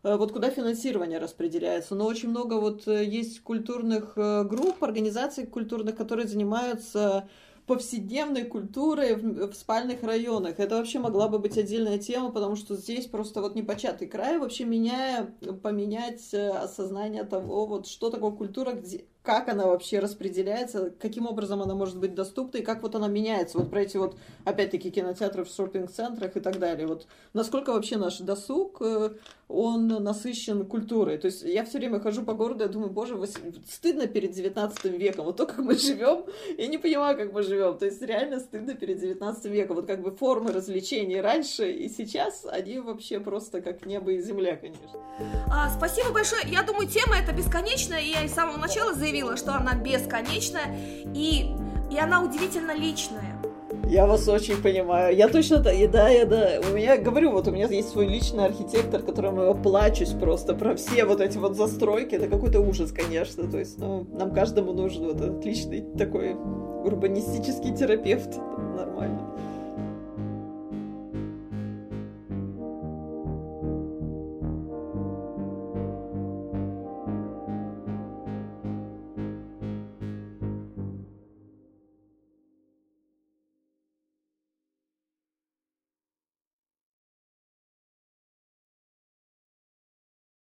Вот 0.03 0.33
куда 0.33 0.49
финансирование 0.51 1.19
распределяется. 1.19 1.95
Но 1.95 2.07
очень 2.07 2.31
много 2.31 2.55
вот 2.55 2.87
есть 2.87 3.43
культурных 3.43 4.15
групп, 4.15 4.83
организаций 4.83 5.47
культурных, 5.47 5.95
которые 5.95 6.27
занимаются 6.27 7.29
повседневной 7.71 8.47
культурой 8.47 9.15
в, 9.15 9.53
в 9.53 9.55
спальных 9.55 10.03
районах. 10.03 10.59
Это 10.59 10.75
вообще 10.77 10.99
могла 10.99 11.29
бы 11.29 11.39
быть 11.39 11.57
отдельная 11.57 11.99
тема, 11.99 12.33
потому 12.33 12.57
что 12.57 12.75
здесь 12.75 13.07
просто 13.07 13.41
вот 13.41 13.55
непочатый 13.55 14.09
край, 14.09 14.39
вообще 14.39 14.65
меняя, 14.65 15.27
поменять 15.63 16.35
осознание 16.35 17.23
того, 17.23 17.67
вот 17.67 17.87
что 17.87 18.11
такое 18.11 18.33
культура, 18.33 18.73
где, 18.73 19.05
как 19.23 19.49
она 19.49 19.67
вообще 19.67 19.99
распределяется, 19.99 20.93
каким 20.99 21.27
образом 21.27 21.61
она 21.61 21.75
может 21.75 21.99
быть 21.99 22.15
доступна 22.15 22.59
и 22.59 22.63
как 22.63 22.83
вот 22.83 22.95
она 22.95 23.07
меняется. 23.07 23.59
Вот 23.59 23.71
про 23.71 23.83
эти 23.83 23.99
вот, 23.99 24.17
опять-таки, 24.45 24.91
кинотеатры 24.91 25.45
в 25.45 25.49
шопинг-центрах 25.49 26.37
и 26.37 26.41
так 26.41 26.59
далее. 26.59 26.87
Вот 26.87 27.07
насколько 27.35 27.73
вообще 27.73 27.99
наш 27.99 28.19
досуг, 28.19 28.81
э, 28.81 29.11
он 29.49 29.89
насыщен 29.89 30.65
культурой. 30.65 31.19
То 31.19 31.27
есть 31.27 31.43
я 31.43 31.65
все 31.65 31.79
время 31.79 32.01
хожу 32.01 32.23
по 32.23 32.33
городу 32.33 32.65
и 32.65 32.69
думаю, 32.69 32.91
боже, 32.91 33.21
стыдно 33.69 34.07
перед 34.07 34.31
19 34.31 34.85
веком. 34.87 35.27
Вот 35.27 35.37
то, 35.37 35.47
как 35.47 35.59
мы 35.59 35.77
живем, 35.77 36.25
я 36.57 36.67
не 36.69 36.79
понимаю, 36.79 37.17
как 37.17 37.33
мы 37.33 37.43
живем. 37.43 37.77
То 37.77 37.85
есть 37.85 38.01
реально 38.01 38.41
стыдно 38.41 38.75
перед 38.75 39.01
19 39.01 39.45
веком. 39.47 39.77
Вот 39.77 39.87
как 39.87 40.01
бы 40.03 40.13
формы 40.13 40.53
развлечений 40.53 41.21
раньше 41.21 41.71
и 41.71 41.91
сейчас, 41.91 42.47
они 42.47 42.79
вообще 42.79 43.21
просто 43.21 43.61
как 43.61 43.85
небо 43.85 44.13
и 44.13 44.21
земля, 44.21 44.57
конечно. 44.57 44.99
А, 45.53 45.69
спасибо 45.77 46.11
большое. 46.11 46.43
Я 46.47 46.63
думаю, 46.63 46.89
тема 46.89 47.17
эта 47.17 47.33
бесконечная, 47.33 48.01
и 48.01 48.11
я 48.11 48.27
с 48.27 48.33
самого 48.33 48.57
начала 48.57 48.95
заявила, 48.95 49.10
заявила, 49.11 49.37
что 49.37 49.55
она 49.55 49.75
бесконечная 49.75 50.77
и, 51.15 51.51
и 51.91 51.99
она 51.99 52.23
удивительно 52.23 52.75
личная. 52.75 53.37
Я 53.89 54.07
вас 54.07 54.29
очень 54.29 54.63
понимаю. 54.63 55.17
Я 55.17 55.29
точно 55.29 55.59
да, 55.59 55.73
и 55.73 55.89
да, 55.89 56.09
я 56.09 56.25
да. 56.25 56.61
У 56.71 56.75
меня, 56.75 56.97
говорю, 56.97 57.33
вот 57.33 57.49
у 57.49 57.51
меня 57.51 57.67
есть 57.67 57.91
свой 57.91 58.07
личный 58.07 58.45
архитектор, 58.45 59.03
которому 59.03 59.43
я 59.43 59.53
плачусь 59.53 60.11
просто 60.11 60.55
про 60.55 60.77
все 60.77 61.05
вот 61.05 61.21
эти 61.21 61.39
вот 61.39 61.57
застройки. 61.57 62.15
Это 62.15 62.29
какой-то 62.29 62.61
ужас, 62.61 62.93
конечно. 62.93 63.51
То 63.51 63.59
есть, 63.59 63.79
ну, 63.79 64.07
нам 64.13 64.33
каждому 64.33 64.73
нужен 64.73 65.07
вот 65.07 65.21
отличный 65.21 65.83
такой 65.99 66.35
урбанистический 66.35 67.75
терапевт. 67.75 68.37
Нормально. 68.77 69.37